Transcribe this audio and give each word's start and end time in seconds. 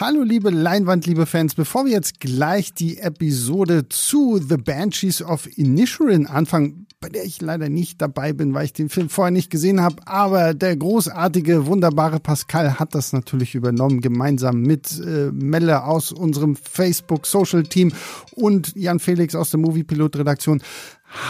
Hallo 0.00 0.24
liebe 0.24 0.50
Leinwand, 0.50 1.06
liebe 1.06 1.24
Fans, 1.24 1.54
bevor 1.54 1.84
wir 1.84 1.92
jetzt 1.92 2.18
gleich 2.18 2.74
die 2.74 2.98
Episode 2.98 3.88
zu 3.88 4.38
The 4.38 4.56
Banshees 4.56 5.22
of 5.22 5.46
Inisherin 5.56 6.26
anfangen, 6.26 6.88
bei 6.98 7.08
der 7.08 7.24
ich 7.24 7.40
leider 7.40 7.68
nicht 7.68 8.02
dabei 8.02 8.32
bin, 8.32 8.54
weil 8.54 8.64
ich 8.64 8.72
den 8.72 8.88
Film 8.88 9.08
vorher 9.08 9.30
nicht 9.30 9.50
gesehen 9.50 9.80
habe, 9.80 10.04
aber 10.04 10.52
der 10.52 10.76
großartige, 10.76 11.66
wunderbare 11.66 12.18
Pascal 12.18 12.80
hat 12.80 12.96
das 12.96 13.12
natürlich 13.12 13.54
übernommen, 13.54 14.00
gemeinsam 14.00 14.62
mit 14.62 14.98
äh, 14.98 15.30
Melle 15.30 15.84
aus 15.84 16.10
unserem 16.10 16.56
Facebook-Social-Team 16.56 17.92
und 18.32 18.74
Jan 18.74 18.98
Felix 18.98 19.36
aus 19.36 19.52
der 19.52 19.60
Movie-Pilot-Redaktion, 19.60 20.60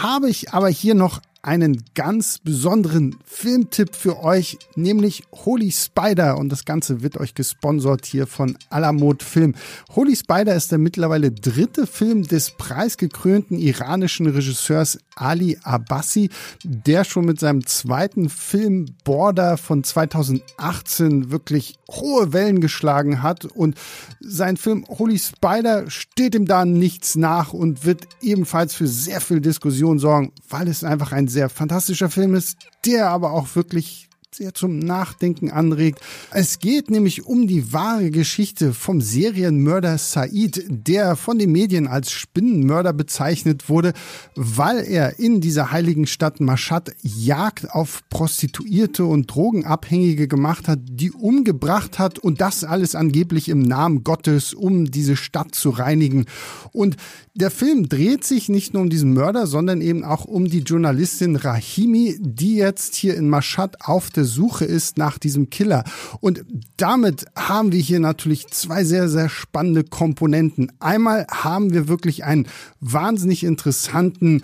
habe 0.01 0.27
ich 0.27 0.53
aber 0.53 0.69
hier 0.69 0.95
noch 0.95 1.21
einen 1.45 1.83
ganz 1.93 2.39
besonderen 2.39 3.17
Filmtipp 3.23 3.95
für 3.95 4.23
euch, 4.23 4.57
nämlich 4.75 5.23
Holy 5.31 5.71
Spider. 5.71 6.37
Und 6.37 6.49
das 6.49 6.65
Ganze 6.65 7.03
wird 7.03 7.17
euch 7.17 7.35
gesponsert 7.35 8.05
hier 8.07 8.25
von 8.25 8.57
Alamod 8.71 9.21
Film. 9.21 9.53
Holy 9.95 10.15
Spider 10.15 10.55
ist 10.55 10.71
der 10.71 10.79
mittlerweile 10.79 11.31
dritte 11.31 11.85
Film 11.85 12.23
des 12.23 12.49
preisgekrönten 12.51 13.59
iranischen 13.59 14.25
Regisseurs 14.25 14.97
Ali 15.15 15.57
Abbasi, 15.61 16.29
der 16.63 17.03
schon 17.03 17.25
mit 17.25 17.39
seinem 17.39 17.65
zweiten 17.65 18.29
Film 18.29 18.87
Border 19.03 19.57
von 19.57 19.83
2018 19.83 21.31
wirklich 21.31 21.75
hohe 21.89 22.33
Wellen 22.33 22.59
geschlagen 22.59 23.21
hat. 23.21 23.45
Und 23.45 23.75
sein 24.19 24.57
Film 24.57 24.83
Holy 24.89 25.19
Spider 25.19 25.89
steht 25.91 26.33
ihm 26.33 26.45
da 26.45 26.65
nichts 26.65 27.15
nach 27.15 27.53
und 27.53 27.85
wird 27.85 28.07
ebenfalls 28.21 28.73
für 28.73 28.87
sehr 28.87 29.21
viel 29.21 29.41
Diskussion 29.41 29.99
sorgen, 29.99 30.31
weil 30.49 30.67
es 30.67 30.83
einfach 30.83 31.11
ein 31.11 31.27
sehr 31.35 31.49
fantastischer 31.49 32.09
Film 32.09 32.33
ist, 32.33 32.57
der 32.85 33.09
aber 33.09 33.33
auch 33.33 33.55
wirklich 33.55 34.04
sehr 34.35 34.53
zum 34.53 34.79
Nachdenken 34.79 35.49
anregt. 35.49 36.01
Es 36.29 36.59
geht 36.59 36.91
nämlich 36.91 37.25
um 37.25 37.47
die 37.47 37.71
wahre 37.71 38.11
Geschichte 38.11 38.73
vom 38.73 38.99
Serienmörder 38.99 39.97
Said, 39.97 40.61
der 40.67 41.15
von 41.15 41.39
den 41.39 41.53
Medien 41.53 41.87
als 41.87 42.11
Spinnenmörder 42.11 42.91
bezeichnet 42.91 43.69
wurde, 43.69 43.93
weil 44.35 44.79
er 44.79 45.19
in 45.19 45.39
dieser 45.39 45.71
heiligen 45.71 46.05
Stadt 46.05 46.41
Mashhad 46.41 46.93
Jagd 47.01 47.71
auf 47.71 48.03
Prostituierte 48.09 49.05
und 49.05 49.33
Drogenabhängige 49.33 50.27
gemacht 50.27 50.67
hat, 50.67 50.79
die 50.83 51.11
umgebracht 51.11 51.97
hat 51.97 52.19
und 52.19 52.41
das 52.41 52.65
alles 52.65 52.93
angeblich 52.93 53.47
im 53.47 53.61
Namen 53.61 54.03
Gottes, 54.03 54.53
um 54.53 54.91
diese 54.91 55.15
Stadt 55.15 55.55
zu 55.55 55.69
reinigen. 55.69 56.25
Und 56.73 56.97
der 57.35 57.51
Film 57.51 57.87
dreht 57.87 58.25
sich 58.25 58.49
nicht 58.49 58.73
nur 58.73 58.83
um 58.83 58.89
diesen 58.89 59.13
Mörder, 59.13 59.47
sondern 59.47 59.79
eben 59.79 60.03
auch 60.03 60.25
um 60.25 60.49
die 60.49 60.59
Journalistin 60.59 61.37
Rahimi, 61.37 62.17
die 62.19 62.55
jetzt 62.55 62.95
hier 62.95 63.15
in 63.15 63.29
Mashhad 63.29 63.81
auf 63.81 64.09
der 64.09 64.24
Suche 64.25 64.65
ist 64.65 64.97
nach 64.97 65.17
diesem 65.17 65.49
Killer. 65.49 65.83
Und 66.19 66.43
damit 66.77 67.25
haben 67.35 67.71
wir 67.71 67.79
hier 67.79 67.99
natürlich 67.99 68.47
zwei 68.47 68.83
sehr, 68.83 69.09
sehr 69.09 69.29
spannende 69.29 69.83
Komponenten. 69.83 70.71
Einmal 70.79 71.25
haben 71.31 71.73
wir 71.73 71.87
wirklich 71.87 72.23
einen 72.23 72.47
wahnsinnig 72.79 73.43
interessanten 73.43 74.43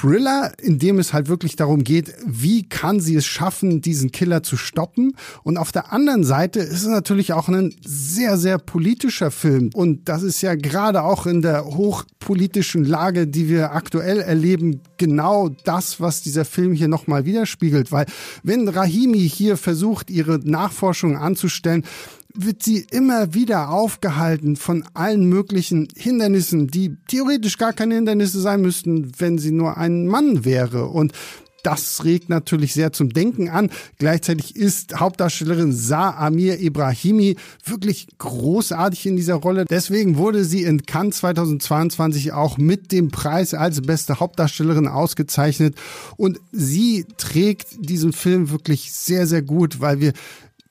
Thriller, 0.00 0.52
in 0.62 0.78
dem 0.78 0.98
es 0.98 1.12
halt 1.12 1.28
wirklich 1.28 1.56
darum 1.56 1.84
geht, 1.84 2.14
wie 2.26 2.66
kann 2.66 3.00
sie 3.00 3.16
es 3.16 3.26
schaffen, 3.26 3.82
diesen 3.82 4.12
Killer 4.12 4.42
zu 4.42 4.56
stoppen. 4.56 5.12
Und 5.42 5.58
auf 5.58 5.72
der 5.72 5.92
anderen 5.92 6.24
Seite 6.24 6.60
ist 6.60 6.82
es 6.82 6.88
natürlich 6.88 7.34
auch 7.34 7.48
ein 7.48 7.74
sehr, 7.84 8.38
sehr 8.38 8.56
politischer 8.56 9.30
Film. 9.30 9.70
Und 9.74 10.08
das 10.08 10.22
ist 10.22 10.40
ja 10.40 10.54
gerade 10.54 11.02
auch 11.02 11.26
in 11.26 11.42
der 11.42 11.66
hochpolitischen 11.66 12.84
Lage, 12.84 13.26
die 13.26 13.48
wir 13.48 13.72
aktuell 13.72 14.20
erleben, 14.20 14.80
genau 14.96 15.50
das, 15.64 16.00
was 16.00 16.22
dieser 16.22 16.46
Film 16.46 16.72
hier 16.72 16.88
nochmal 16.88 17.26
widerspiegelt. 17.26 17.92
Weil 17.92 18.06
wenn 18.42 18.68
Rahimi 18.68 19.28
hier 19.28 19.58
versucht, 19.58 20.10
ihre 20.10 20.38
Nachforschung 20.38 21.16
anzustellen, 21.16 21.84
wird 22.34 22.62
sie 22.62 22.86
immer 22.90 23.34
wieder 23.34 23.70
aufgehalten 23.70 24.56
von 24.56 24.84
allen 24.94 25.24
möglichen 25.24 25.88
Hindernissen, 25.96 26.68
die 26.68 26.96
theoretisch 27.08 27.58
gar 27.58 27.72
keine 27.72 27.94
Hindernisse 27.94 28.40
sein 28.40 28.60
müssten, 28.60 29.12
wenn 29.18 29.38
sie 29.38 29.50
nur 29.50 29.76
ein 29.76 30.06
Mann 30.06 30.44
wäre. 30.44 30.86
Und 30.86 31.12
das 31.62 32.04
regt 32.04 32.28
natürlich 32.28 32.72
sehr 32.72 32.92
zum 32.92 33.10
Denken 33.10 33.48
an. 33.48 33.70
Gleichzeitig 33.98 34.56
ist 34.56 34.98
Hauptdarstellerin 34.98 35.72
Sa 35.72 36.10
Amir 36.10 36.60
Ibrahimi 36.60 37.36
wirklich 37.64 38.06
großartig 38.18 39.06
in 39.06 39.16
dieser 39.16 39.34
Rolle. 39.34 39.64
Deswegen 39.66 40.16
wurde 40.16 40.44
sie 40.44 40.62
in 40.62 40.82
Cannes 40.82 41.18
2022 41.18 42.32
auch 42.32 42.58
mit 42.58 42.92
dem 42.92 43.10
Preis 43.10 43.54
als 43.54 43.82
beste 43.82 44.20
Hauptdarstellerin 44.20 44.88
ausgezeichnet. 44.88 45.74
Und 46.16 46.40
sie 46.52 47.04
trägt 47.16 47.68
diesen 47.78 48.12
Film 48.12 48.50
wirklich 48.50 48.92
sehr, 48.92 49.26
sehr 49.26 49.42
gut, 49.42 49.80
weil 49.80 50.00
wir 50.00 50.12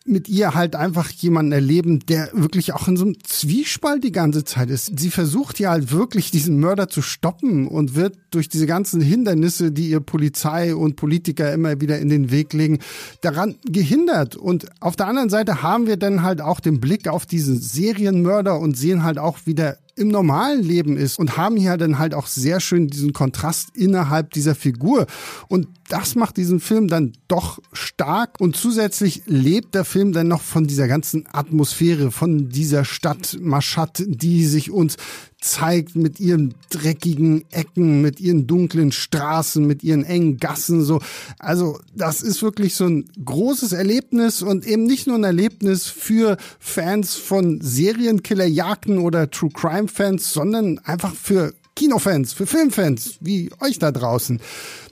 mit 0.09 0.28
ihr 0.28 0.56
halt 0.56 0.75
einfach 0.75 1.09
jemanden 1.12 1.52
erleben, 1.52 2.00
der 2.00 2.30
wirklich 2.34 2.74
auch 2.74 2.88
in 2.88 2.97
so 2.97 3.06
einem 3.06 3.24
Zwiespalt 3.24 4.03
die 4.03 4.12
ganze 4.12 4.44
Zeit 4.44 4.70
ist. 4.70 5.00
Sie 5.00 5.09
versucht 5.09 5.59
ja 5.59 5.72
halt 5.72 5.92
wirklich 5.92 6.31
diesen 6.31 6.59
Mörder 6.59 6.90
zu 6.90 7.02
stoppen 7.02 7.68
und 7.68 7.96
wird 7.96 8.18
durch 8.31 8.50
diese 8.50 8.66
ganzen 8.66 9.02
Hindernisse, 9.02 9.72
die 9.72 9.90
ihr 9.90 10.00
Polizei 10.00 10.75
und 10.75 10.96
Politiker 10.96 11.53
immer 11.53 11.80
wieder 11.80 12.00
in 12.00 12.09
den 12.09 12.31
Weg 12.31 12.53
legen, 12.53 12.80
daran 13.22 13.56
gehindert. 13.64 14.36
Und 14.36 14.66
auf 14.81 14.96
der 14.96 15.08
anderen 15.08 15.30
Seite 15.30 15.62
haben 15.62 15.88
wir 15.88 15.97
dann 15.97 16.24
halt 16.24 16.41
auch 16.41 16.59
den 16.59 16.80
Blick 16.80 17.08
auf 17.08 17.26
diesen 17.26 17.59
Serienmörder 17.59 18.59
und 18.59 18.78
sehen 18.78 19.03
halt 19.03 19.20
auch, 19.20 19.40
wie 19.46 19.56
der 19.56 19.78
im 20.00 20.08
normalen 20.08 20.64
Leben 20.64 20.97
ist 20.97 21.20
und 21.20 21.36
haben 21.36 21.58
hier 21.58 21.76
dann 21.76 22.00
halt 22.00 22.14
auch 22.14 22.28
sehr 22.28 22.62
schön 22.62 22.88
diesen 22.88 23.12
Kontrast 23.12 23.76
innerhalb 23.76 24.31
dieser 24.31 24.56
Figur. 24.56 25.08
Und 25.50 25.68
das 25.89 26.16
macht 26.16 26.38
diesen 26.38 26.59
Film 26.59 26.88
dann 26.88 27.13
doch 27.27 27.59
stark 27.73 28.39
und 28.39 28.55
zusätzlich 28.55 29.23
lebt 29.25 29.75
der 29.75 29.85
Film 29.85 30.13
dann 30.13 30.27
noch 30.27 30.41
von 30.41 30.67
dieser 30.67 30.88
ganzen 30.88 31.25
Atmosphäre, 31.31 32.11
von 32.11 32.50
dieser 32.50 32.85
Stadt 32.85 33.38
Mashhad, 33.41 34.03
die 34.07 34.45
sich 34.45 34.72
uns 34.72 34.97
zeigt 35.41 35.95
mit 35.95 36.19
ihren 36.19 36.53
dreckigen 36.69 37.45
Ecken, 37.51 38.01
mit 38.01 38.19
ihren 38.19 38.45
dunklen 38.45 38.91
Straßen, 38.91 39.66
mit 39.66 39.83
ihren 39.83 40.03
engen 40.03 40.38
Gassen, 40.38 40.83
so. 40.83 41.01
Also, 41.39 41.79
das 41.95 42.22
ist 42.22 42.41
wirklich 42.41 42.75
so 42.75 42.85
ein 42.85 43.09
großes 43.23 43.72
Erlebnis 43.72 44.41
und 44.41 44.67
eben 44.67 44.83
nicht 44.83 45.07
nur 45.07 45.16
ein 45.16 45.23
Erlebnis 45.23 45.88
für 45.88 46.38
Fans 46.59 47.16
von 47.16 47.61
Serienkillerjagden 47.61 48.97
oder 48.97 49.31
True 49.31 49.51
Crime 49.51 49.88
Fans, 49.88 50.31
sondern 50.33 50.79
einfach 50.79 51.16
für 51.16 51.53
Kinofans, 51.75 52.33
für 52.33 52.45
Filmfans, 52.45 53.16
wie 53.22 53.49
euch 53.61 53.79
da 53.79 53.94
draußen. 53.94 54.41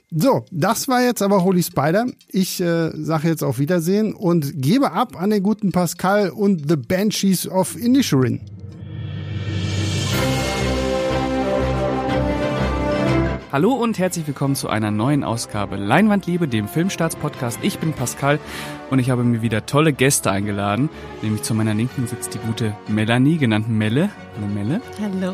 So, 0.10 0.46
das 0.52 0.88
war 0.88 1.04
jetzt 1.04 1.22
aber 1.22 1.44
Holy 1.44 1.62
Spider. 1.62 2.06
Ich 2.30 2.62
äh, 2.62 2.92
sage 2.94 3.28
jetzt 3.28 3.44
auf 3.44 3.60
Wiedersehen 3.60 4.14
und 4.14 4.62
gebe 4.62 4.94
ab 4.94 5.22
an 5.22 5.32
den 5.32 5.44
guten 5.44 5.74
Pascal 5.74 6.30
und 6.30 6.70
The 6.70 6.78
Banshees 6.78 7.46
of 7.46 7.76
Inisherin. 7.76 8.40
Hallo 13.52 13.74
und 13.74 14.00
herzlich 14.00 14.26
willkommen 14.28 14.56
zu 14.56 14.70
einer 14.70 14.92
neuen 14.92 15.26
Ausgabe 15.26 15.76
Leinwandliebe, 15.76 16.48
dem 16.48 16.70
Filmstarts-Podcast. 16.70 17.60
Ich 17.62 17.80
bin 17.80 17.92
Pascal 17.92 18.40
und 18.90 19.00
ich 19.00 19.10
habe 19.10 19.26
mir 19.26 19.42
wieder 19.42 19.66
tolle 19.66 19.92
Gäste 19.92 20.32
eingeladen. 20.32 20.90
Nämlich 21.22 21.44
zu 21.44 21.54
meiner 21.54 21.74
Linken 21.74 22.08
sitzt 22.08 22.34
die 22.34 22.40
gute 22.40 22.78
Melanie, 22.88 23.38
genannt 23.38 23.68
Melle. 23.68 24.10
Hallo 24.36 24.48
Melle. 24.48 24.82
Hallo. 25.02 25.34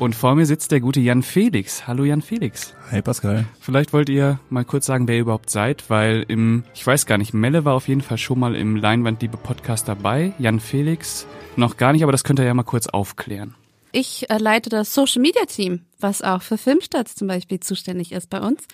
Und 0.00 0.14
vor 0.14 0.34
mir 0.34 0.46
sitzt 0.46 0.72
der 0.72 0.80
gute 0.80 0.98
Jan 0.98 1.22
Felix. 1.22 1.86
Hallo 1.86 2.04
Jan 2.04 2.22
Felix. 2.22 2.72
Hi 2.90 3.02
Pascal. 3.02 3.44
Vielleicht 3.60 3.92
wollt 3.92 4.08
ihr 4.08 4.40
mal 4.48 4.64
kurz 4.64 4.86
sagen, 4.86 5.06
wer 5.06 5.16
ihr 5.16 5.20
überhaupt 5.20 5.50
seid, 5.50 5.90
weil 5.90 6.24
im, 6.26 6.64
ich 6.72 6.86
weiß 6.86 7.04
gar 7.04 7.18
nicht, 7.18 7.34
Melle 7.34 7.66
war 7.66 7.74
auf 7.74 7.86
jeden 7.86 8.00
Fall 8.00 8.16
schon 8.16 8.38
mal 8.38 8.56
im 8.56 8.76
Leinwandliebe-Podcast 8.76 9.86
dabei. 9.88 10.32
Jan 10.38 10.58
Felix 10.58 11.26
noch 11.56 11.76
gar 11.76 11.92
nicht, 11.92 12.02
aber 12.02 12.12
das 12.12 12.24
könnt 12.24 12.38
ihr 12.38 12.46
ja 12.46 12.54
mal 12.54 12.62
kurz 12.62 12.86
aufklären. 12.86 13.54
Ich 13.92 14.30
äh, 14.30 14.38
leite 14.38 14.70
das 14.70 14.94
Social 14.94 15.20
Media 15.20 15.44
Team, 15.44 15.82
was 15.98 16.22
auch 16.22 16.40
für 16.40 16.56
Filmstarts 16.56 17.14
zum 17.14 17.28
Beispiel 17.28 17.60
zuständig 17.60 18.12
ist 18.12 18.30
bei 18.30 18.40
uns. 18.40 18.66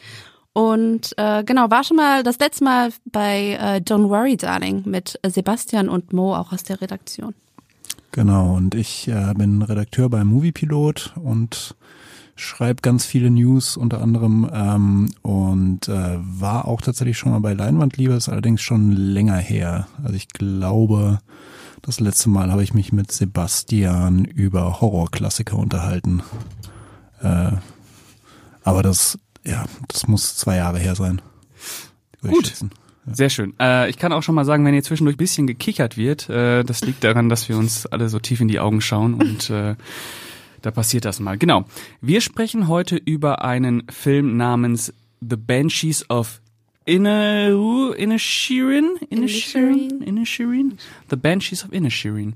Und 0.53 1.13
äh, 1.17 1.43
genau, 1.43 1.69
war 1.71 1.83
schon 1.83 1.97
mal 1.97 2.23
das 2.23 2.39
letzte 2.39 2.63
Mal 2.63 2.93
bei 3.05 3.59
äh, 3.61 3.81
Don't 3.81 4.11
Worry 4.11 4.37
Darling 4.37 4.85
mit 4.87 5.19
Sebastian 5.27 5.89
und 5.89 6.13
Mo 6.13 6.37
auch 6.37 6.53
aus 6.53 6.63
der 6.63 6.81
Redaktion. 6.81 7.35
Genau, 8.17 8.57
und 8.57 8.75
ich 8.75 9.09
äh, 9.09 9.35
bin 9.37 9.61
Redakteur 9.61 10.09
bei 10.09 10.25
Moviepilot 10.25 11.13
und 11.23 11.77
schreibe 12.35 12.81
ganz 12.81 13.05
viele 13.05 13.31
News 13.31 13.77
unter 13.77 14.01
anderem 14.01 14.51
ähm, 14.51 15.11
und 15.21 15.87
äh, 15.91 16.17
war 16.19 16.67
auch 16.67 16.81
tatsächlich 16.81 17.19
schon 17.19 17.33
mal 17.33 17.41
bei 17.41 17.53
Leinwandliebe, 17.53 18.15
ist 18.15 18.31
allerdings 18.31 18.63
schon 18.63 18.93
länger 18.93 19.37
her. 19.37 19.87
Also 20.03 20.15
ich 20.15 20.29
glaube, 20.29 21.19
das 21.83 22.01
letzte 22.01 22.31
Mal 22.31 22.51
habe 22.51 22.63
ich 22.63 22.73
mich 22.73 22.91
mit 22.91 23.13
Sebastian 23.13 24.25
über 24.25 24.81
Horrorklassiker 24.81 25.59
unterhalten. 25.59 26.23
Äh, 27.21 27.53
aber 28.65 28.83
das, 28.83 29.19
ja, 29.45 29.67
das 29.89 30.09
muss 30.09 30.37
zwei 30.37 30.57
Jahre 30.57 30.79
her 30.79 30.95
sein. 30.95 31.21
Gut. 32.23 32.55
Ja. 32.63 32.69
Sehr 33.07 33.31
schön. 33.31 33.55
Äh, 33.61 33.89
ich 33.89 33.99
kann 33.99 34.13
auch 34.13 34.23
schon 34.23 34.35
mal 34.35 34.45
sagen, 34.45 34.65
wenn 34.65 34.73
hier 34.73 34.83
zwischendurch 34.83 35.15
ein 35.15 35.19
bisschen 35.19 35.47
gekichert 35.47 35.97
wird, 35.97 36.29
äh, 36.29 36.65
das 36.65 36.85
liegt 36.85 37.05
daran, 37.05 37.29
dass 37.29 37.49
wir 37.49 37.57
uns 37.57 37.87
alle 37.87 38.09
so 38.09 38.19
tief 38.19 38.41
in 38.41 38.49
die 38.49 38.59
Augen 38.59 38.81
schauen 38.81 39.15
und 39.15 39.51
äh, 39.51 39.77
da 40.63 40.71
passiert 40.71 41.05
das 41.05 41.21
mal. 41.21 41.39
Genau. 41.39 41.65
Wir 42.01 42.21
sprechen 42.21 42.69
heute 42.69 42.97
über 42.97 43.45
einen 43.45 43.85
Film 43.89 44.37
namens 44.37 44.93
The 45.21 45.37
Banshees 45.37 46.09
of 46.11 46.41
Inner, 46.85 47.49
Inisherin, 47.97 48.97
Inisherin. 49.11 50.03
Inisherin, 50.03 50.79
The 51.11 51.17
Banshees 51.17 51.65
of 51.65 51.73
Inisherin. 51.73 52.35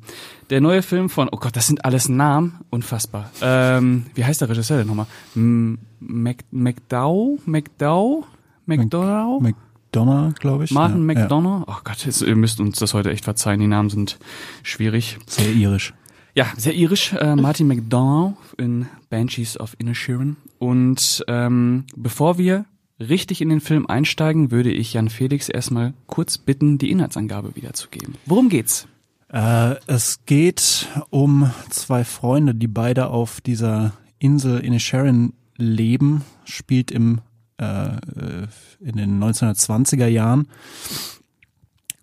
Der 0.50 0.60
neue 0.60 0.82
Film 0.82 1.08
von, 1.08 1.28
oh 1.30 1.36
Gott, 1.36 1.54
das 1.54 1.68
sind 1.68 1.84
alles 1.84 2.08
Namen, 2.08 2.58
unfassbar. 2.68 3.30
Ähm, 3.40 4.06
wie 4.14 4.24
heißt 4.24 4.40
der 4.40 4.48
Regisseur 4.48 4.78
denn 4.78 4.88
nochmal? 4.88 5.06
McDowell, 5.34 7.38
McDowell, 7.46 8.24
McDowell, 8.66 9.54
McDonough, 9.90 10.34
glaube 10.34 10.64
ich. 10.64 10.70
Martin 10.70 11.08
ja, 11.08 11.14
McDonough. 11.14 11.64
Oh 11.66 11.80
Gott, 11.82 12.06
jetzt, 12.06 12.22
ihr 12.22 12.36
müsst 12.36 12.60
uns 12.60 12.78
das 12.78 12.94
heute 12.94 13.10
echt 13.10 13.24
verzeihen, 13.24 13.60
die 13.60 13.66
Namen 13.66 13.90
sind 13.90 14.18
schwierig. 14.62 15.18
Ja, 15.18 15.24
sehr 15.26 15.52
irisch. 15.52 15.94
Ja, 16.34 16.46
sehr 16.56 16.74
irisch. 16.74 17.12
Äh, 17.12 17.34
Martin 17.34 17.66
McDonough 17.66 18.34
in 18.56 18.86
Banshees 19.08 19.58
of 19.58 19.74
Inisherin. 19.78 20.36
Und 20.58 21.24
ähm, 21.26 21.84
bevor 21.96 22.38
wir 22.38 22.66
richtig 23.00 23.40
in 23.40 23.48
den 23.48 23.60
Film 23.60 23.86
einsteigen, 23.86 24.52
würde 24.52 24.70
ich 24.70 24.92
Jan 24.92 25.08
Felix 25.08 25.48
erstmal 25.48 25.94
kurz 26.06 26.38
bitten, 26.38 26.78
die 26.78 26.90
Inhaltsangabe 26.90 27.56
wiederzugeben. 27.56 28.14
Worum 28.26 28.48
geht's? 28.48 28.86
Äh, 29.32 29.74
es 29.88 30.20
geht 30.24 30.86
um 31.10 31.50
zwei 31.70 32.04
Freunde, 32.04 32.54
die 32.54 32.68
beide 32.68 33.08
auf 33.08 33.40
dieser 33.40 33.94
Insel 34.20 34.60
Inisherin 34.60 35.32
leben, 35.56 36.22
spielt 36.44 36.92
im 36.92 37.22
äh, 37.60 38.46
in 38.80 38.96
den 38.96 39.22
1920er 39.22 40.06
Jahren, 40.06 40.48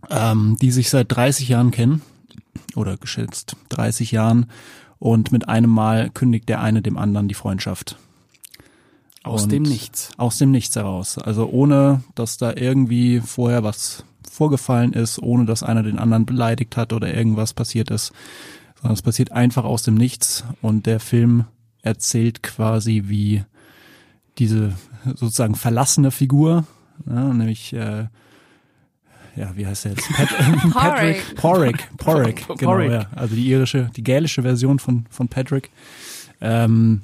ähm, 0.09 0.57
die 0.61 0.71
sich 0.71 0.89
seit 0.89 1.11
30 1.11 1.49
Jahren 1.49 1.71
kennen 1.71 2.01
oder 2.75 2.97
geschätzt 2.97 3.55
30 3.69 4.11
Jahren 4.11 4.45
und 4.99 5.31
mit 5.31 5.49
einem 5.49 5.69
Mal 5.69 6.09
kündigt 6.11 6.47
der 6.49 6.61
eine 6.61 6.81
dem 6.81 6.97
anderen 6.97 7.27
die 7.27 7.33
Freundschaft. 7.33 7.97
Aus 9.23 9.43
Und 9.43 9.51
dem 9.51 9.63
Nichts. 9.63 10.11
Aus 10.17 10.37
dem 10.37 10.51
Nichts 10.51 10.75
heraus. 10.75 11.17
Also 11.17 11.49
ohne, 11.49 12.03
dass 12.15 12.37
da 12.37 12.53
irgendwie 12.55 13.19
vorher 13.19 13.63
was 13.63 14.03
vorgefallen 14.29 14.93
ist, 14.93 15.19
ohne 15.19 15.45
dass 15.45 15.63
einer 15.63 15.83
den 15.83 15.99
anderen 15.99 16.25
beleidigt 16.25 16.77
hat 16.77 16.93
oder 16.93 17.13
irgendwas 17.13 17.53
passiert 17.53 17.89
ist, 17.89 18.13
sondern 18.75 18.93
es 18.93 19.01
passiert 19.01 19.31
einfach 19.31 19.65
aus 19.65 19.83
dem 19.83 19.95
Nichts 19.95 20.45
und 20.61 20.85
der 20.85 20.99
Film 20.99 21.45
erzählt 21.81 22.43
quasi, 22.43 23.03
wie 23.07 23.43
diese 24.37 24.73
sozusagen 25.05 25.55
verlassene 25.55 26.11
Figur, 26.11 26.65
ja, 27.05 27.33
nämlich 27.33 27.73
äh, 27.73 28.07
ja, 29.35 29.55
wie 29.55 29.67
heißt 29.67 29.85
der 29.85 29.91
jetzt? 29.91 30.09
Pat 30.13 30.29
Patrick 30.73 31.35
Porrick, 31.35 31.89
Porrick, 31.97 32.47
genau, 32.57 32.71
Porrick. 32.71 32.91
ja, 32.91 33.07
also 33.15 33.35
die 33.35 33.47
irische, 33.47 33.89
die 33.95 34.03
gälische 34.03 34.41
Version 34.41 34.79
von 34.79 35.05
von 35.09 35.27
Patrick, 35.27 35.69
ähm, 36.41 37.01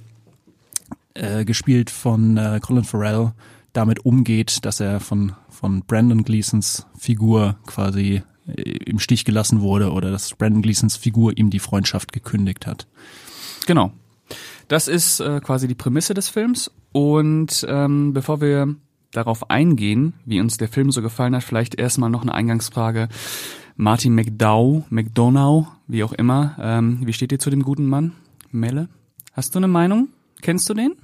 äh, 1.13 1.45
gespielt 1.45 1.89
von 1.89 2.37
äh, 2.37 2.59
Colin 2.61 2.83
Farrell, 2.83 3.33
damit 3.73 4.05
umgeht, 4.05 4.65
dass 4.65 4.79
er 4.79 4.99
von 4.99 5.33
von 5.49 5.81
Brandon 5.81 6.23
Gleasons 6.23 6.87
Figur 6.97 7.55
quasi 7.65 8.23
äh, 8.47 8.61
im 8.61 8.99
Stich 8.99 9.25
gelassen 9.25 9.61
wurde 9.61 9.91
oder 9.91 10.11
dass 10.11 10.33
Brandon 10.33 10.61
Gleasons 10.61 10.97
Figur 10.97 11.37
ihm 11.37 11.49
die 11.49 11.59
Freundschaft 11.59 12.11
gekündigt 12.11 12.67
hat. 12.67 12.87
Genau. 13.65 13.93
Das 14.67 14.87
ist 14.87 15.19
äh, 15.19 15.39
quasi 15.41 15.67
die 15.67 15.75
Prämisse 15.75 16.13
des 16.13 16.29
Films. 16.29 16.71
Und 16.91 17.65
ähm, 17.67 18.13
bevor 18.13 18.41
wir 18.41 18.75
darauf 19.11 19.49
eingehen, 19.49 20.13
wie 20.25 20.39
uns 20.39 20.57
der 20.57 20.67
Film 20.67 20.91
so 20.91 21.01
gefallen 21.01 21.35
hat, 21.35 21.43
vielleicht 21.43 21.75
erstmal 21.75 22.09
noch 22.09 22.21
eine 22.21 22.33
Eingangsfrage. 22.33 23.09
Martin 23.75 24.13
McDowell, 24.13 24.83
McDonough, 24.89 25.67
wie 25.87 26.03
auch 26.03 26.13
immer. 26.13 26.55
Ähm, 26.59 26.99
wie 27.03 27.13
steht 27.13 27.31
ihr 27.31 27.39
zu 27.39 27.49
dem 27.49 27.63
guten 27.63 27.87
Mann? 27.87 28.13
Melle? 28.51 28.87
Hast 29.33 29.55
du 29.55 29.59
eine 29.59 29.67
Meinung? 29.67 30.09
Kennst 30.41 30.69
du 30.69 30.73
den? 30.73 30.95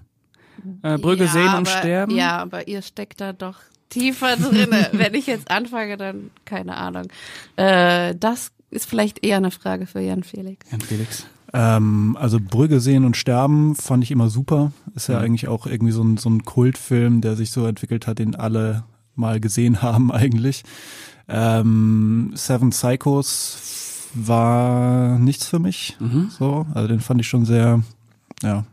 Äh, 0.84 0.98
Brügge 0.98 1.26
ja, 1.26 1.32
sehen 1.32 1.48
aber, 1.48 1.58
und 1.60 1.68
sterben? 1.68 2.16
Ja, 2.16 2.38
aber 2.38 2.68
ihr 2.68 2.82
steckt 2.82 3.22
da 3.22 3.34
doch 3.34 3.58
tiefer 3.90 4.38
drinne. 4.38 4.90
Wenn 4.94 5.14
ich 5.14 5.28
jetzt 5.28 5.50
anfange, 5.50 5.98
dann 5.98 6.32
keine 6.46 6.78
Ahnung. 6.78 7.08
Äh, 7.56 8.16
das 8.16 8.52
ist 8.70 8.88
vielleicht 8.88 9.26
eher 9.26 9.38
eine 9.38 9.52
Frage 9.52 9.88
für 9.88 10.00
Jan 10.00 10.24
Felix. 10.24 10.70
Jan 10.72 10.82
Felix. 10.82 11.26
Ähm, 11.54 12.16
also 12.20 12.40
Brügge 12.40 12.80
sehen 12.80 13.06
und 13.06 13.18
sterben 13.18 13.76
fand 13.76 14.04
ich 14.04 14.12
immer 14.12 14.30
super. 14.30 14.72
Ist 14.96 15.08
ja 15.10 15.18
Mhm. 15.20 15.26
eigentlich 15.26 15.48
auch 15.48 15.66
irgendwie 15.66 15.92
so 15.94 16.04
ein, 16.04 16.18
so 16.18 16.30
ein 16.30 16.44
Kultfilm, 16.46 17.22
der 17.22 17.36
sich 17.36 17.52
so 17.52 17.66
entwickelt 17.66 18.06
hat, 18.08 18.20
den 18.20 18.36
alle 18.36 18.84
mal 19.16 19.40
gesehen 19.40 19.82
haben 19.82 20.12
eigentlich. 20.12 20.64
Ähm, 21.28 22.32
Seven 22.36 22.70
Psychos 22.72 24.08
war 24.14 25.20
nichts 25.20 25.48
für 25.48 25.60
mich. 25.60 25.98
Mhm. 26.00 26.30
So, 26.30 26.66
also 26.74 26.88
den 26.88 27.00
fand 27.00 27.22
ich 27.22 27.28
schon 27.28 27.46
sehr, 27.46 27.82
ja. 28.44 28.66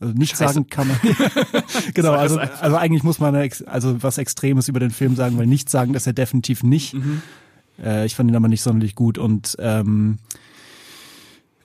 Also 0.00 0.14
nicht 0.14 0.36
Scheiße. 0.36 0.54
sagen 0.54 0.66
kann 0.68 0.88
man. 0.88 0.98
genau, 1.94 2.12
also, 2.12 2.38
also 2.38 2.76
eigentlich 2.76 3.02
muss 3.02 3.18
man 3.18 3.34
also 3.66 4.02
was 4.02 4.18
Extremes 4.18 4.68
über 4.68 4.80
den 4.80 4.90
Film 4.90 5.16
sagen, 5.16 5.38
weil 5.38 5.46
nicht 5.46 5.70
sagen, 5.70 5.92
dass 5.92 6.06
er 6.06 6.12
definitiv 6.12 6.62
nicht. 6.62 6.94
Mhm. 6.94 7.22
Äh, 7.82 8.06
ich 8.06 8.14
fand 8.14 8.30
ihn 8.30 8.36
aber 8.36 8.48
nicht 8.48 8.62
sonderlich 8.62 8.94
gut 8.94 9.16
und 9.18 9.56
ähm, 9.58 10.18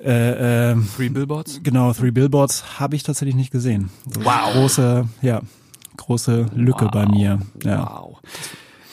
äh, 0.03 0.71
ähm, 0.71 0.87
Three 0.95 1.09
Billboards? 1.09 1.59
Genau, 1.63 1.93
Three 1.93 2.11
Billboards 2.11 2.79
habe 2.79 2.95
ich 2.95 3.03
tatsächlich 3.03 3.35
nicht 3.35 3.51
gesehen. 3.51 3.89
So 4.13 4.21
Große, 4.21 5.07
ja, 5.21 5.41
große 5.97 6.47
Lücke 6.55 6.89
bei 6.91 7.05
mir. 7.05 7.39
Ja. 7.63 7.89
Wow. 7.89 8.19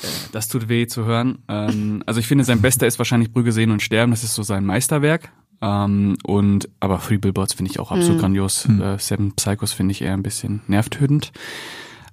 Äh, 0.03 0.07
Das 0.33 0.49
tut 0.49 0.69
weh 0.69 0.87
zu 0.87 1.05
hören. 1.05 1.39
Ähm, 1.49 2.03
also 2.07 2.21
ich 2.21 2.27
finde, 2.27 2.45
sein 2.45 2.61
bester 2.61 2.87
ist 2.87 2.99
wahrscheinlich 2.99 3.33
Brügge 3.33 3.53
sehen 3.53 3.71
und 3.71 3.83
sterben. 3.83 4.11
Das 4.13 4.25
ist 4.25 4.35
so 4.35 4.43
sein 4.43 4.65
Meisterwerk. 4.65 5.33
Ähm, 5.61 6.17
und 6.25 6.69
aber 6.81 7.01
Three 7.01 7.19
Billboards 7.19 7.55
finde 7.55 7.71
ich 7.73 7.81
auch 7.81 7.91
absolut 7.91 8.21
grandios. 8.21 8.65
Äh, 8.67 8.99
Seven 8.99 9.35
Psychos 9.35 9.73
finde 9.73 9.93
ich 9.93 10.03
eher 10.03 10.13
ein 10.15 10.23
bisschen 10.23 10.61
nervtötend. 10.69 11.33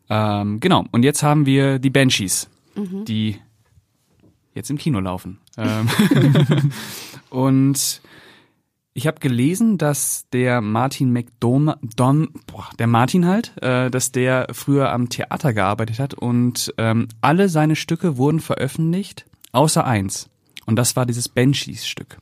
Ähm, 0.09 0.59
genau. 0.59 0.85
Und 0.91 1.03
jetzt 1.03 1.21
haben 1.23 1.45
wir 1.45 1.77
die 1.79 1.89
Banshees, 1.89 2.49
die 2.75 3.37
jetzt 4.53 4.69
im 4.71 4.77
Kino 4.77 4.99
laufen. 4.99 5.39
Ähm, 5.57 5.87
und 7.29 8.01
ich 8.97 9.07
habe 9.07 9.19
gelesen, 9.19 9.77
dass 9.77 10.25
der 10.31 10.61
Martin 10.61 11.11
McDonough, 11.11 11.77
Don, 11.97 12.29
boah, 12.47 12.69
der 12.79 12.87
Martin 12.87 13.27
halt, 13.27 13.51
äh, 13.61 13.91
dass 13.91 14.13
der 14.13 14.47
früher 14.53 14.91
am 14.91 15.09
Theater 15.09 15.53
gearbeitet 15.53 15.99
hat 15.99 16.13
und 16.13 16.73
ähm, 16.77 17.09
alle 17.19 17.49
seine 17.49 17.75
Stücke 17.75 18.15
wurden 18.15 18.39
veröffentlicht, 18.39 19.25
außer 19.51 19.85
eins. 19.85 20.29
Und 20.65 20.77
das 20.77 20.95
war 20.95 21.05
dieses 21.05 21.27
Banshees-Stück. 21.27 22.17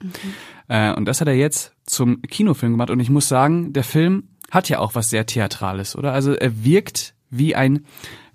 Äh, 0.68 0.94
und 0.94 1.06
das 1.06 1.22
hat 1.22 1.28
er 1.28 1.36
jetzt 1.36 1.74
zum 1.86 2.24
Kinofilm 2.24 2.74
gemacht. 2.74 2.90
Und 2.90 3.00
ich 3.00 3.12
muss 3.12 3.30
sagen, 3.30 3.72
der 3.72 3.84
Film 3.84 4.30
hat 4.50 4.68
ja 4.68 4.80
auch 4.80 4.96
was 4.96 5.12
sehr 5.12 5.28
Theatrales, 5.28 5.96
oder? 5.96 6.12
Also 6.12 6.34
er 6.34 6.66
wirkt 6.66 7.14
wie 7.30 7.56
ein, 7.56 7.86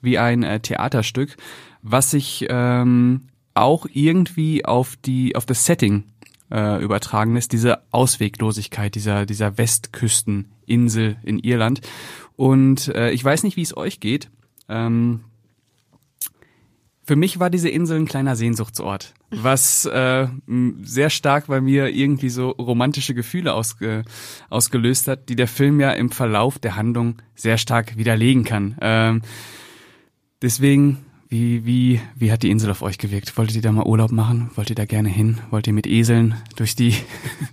wie 0.01 0.17
ein 0.17 0.45
äh, 0.45 0.61
Theaterstück, 0.61 1.37
was 1.83 2.13
sich 2.13 2.47
ähm, 2.49 3.27
auch 3.55 3.87
irgendwie 3.93 4.65
auf 4.65 4.95
die, 4.97 5.35
auf 5.35 5.45
das 5.45 5.67
Setting 5.67 6.05
äh, 6.51 6.83
übertragen 6.83 7.35
lässt, 7.35 7.53
diese 7.53 7.83
Ausweglosigkeit 7.91 8.95
dieser, 8.95 9.27
dieser 9.27 9.59
Westküsteninsel 9.59 11.17
in 11.23 11.39
Irland. 11.39 11.81
Und 12.37 12.89
äh, 12.89 13.11
ich 13.11 13.25
weiß 13.25 13.43
nicht, 13.43 13.57
wie 13.57 13.63
es 13.63 13.77
euch 13.77 14.01
geht. 14.01 14.31
Ähm, 14.69 15.21
für 17.09 17.17
mich 17.17 17.41
war 17.41 17.49
diese 17.49 17.71
Insel 17.71 17.99
ein 17.99 18.07
kleiner 18.07 18.37
Sehnsuchtsort, 18.37 19.15
was 19.31 19.87
äh, 19.87 20.29
sehr 20.83 21.09
stark 21.09 21.47
bei 21.47 21.59
mir 21.63 21.89
irgendwie 21.89 22.29
so 22.29 22.51
romantische 22.51 23.15
Gefühle 23.15 23.55
ausge, 23.55 24.05
ausgelöst 24.51 25.09
hat, 25.09 25.31
die 25.31 25.35
der 25.35 25.49
Film 25.49 25.81
ja 25.81 25.93
im 25.93 26.11
Verlauf 26.11 26.59
der 26.59 26.77
Handlung 26.77 27.17
sehr 27.35 27.57
stark 27.57 27.97
widerlegen 27.97 28.45
kann. 28.45 28.77
Ähm, 28.83 29.23
deswegen, 30.43 30.99
wie, 31.29 31.67
wie, 31.67 32.01
wie 32.17 32.33
hat 32.33 32.43
die 32.43 32.51
Insel 32.51 32.71
auf 32.71 32.81
euch 32.81 32.97
gewirkt? 32.97 33.37
Wolltet 33.37 33.57
ihr 33.57 33.63
da 33.63 33.71
mal 33.71 33.85
Urlaub 33.85 34.11
machen? 34.11 34.51
Wollt 34.55 34.71
ihr 34.71 34.77
da 34.77 34.87
gerne 34.87 35.11
hin? 35.11 35.39
Wollt 35.51 35.67
ihr 35.67 35.75
mit 35.75 35.87
Eseln 35.87 36.35
durch 36.57 36.75
die, 36.75 36.95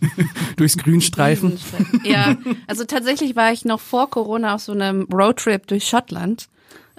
durchs 0.55 0.77
Grün 0.77 1.01
streifen? 1.01 1.59
Ja, 2.05 2.37
also 2.67 2.85
tatsächlich 2.85 3.35
war 3.35 3.51
ich 3.51 3.65
noch 3.65 3.81
vor 3.81 4.09
Corona 4.09 4.55
auf 4.55 4.61
so 4.61 4.71
einem 4.71 5.03
Roadtrip 5.11 5.67
durch 5.67 5.87
Schottland. 5.87 6.47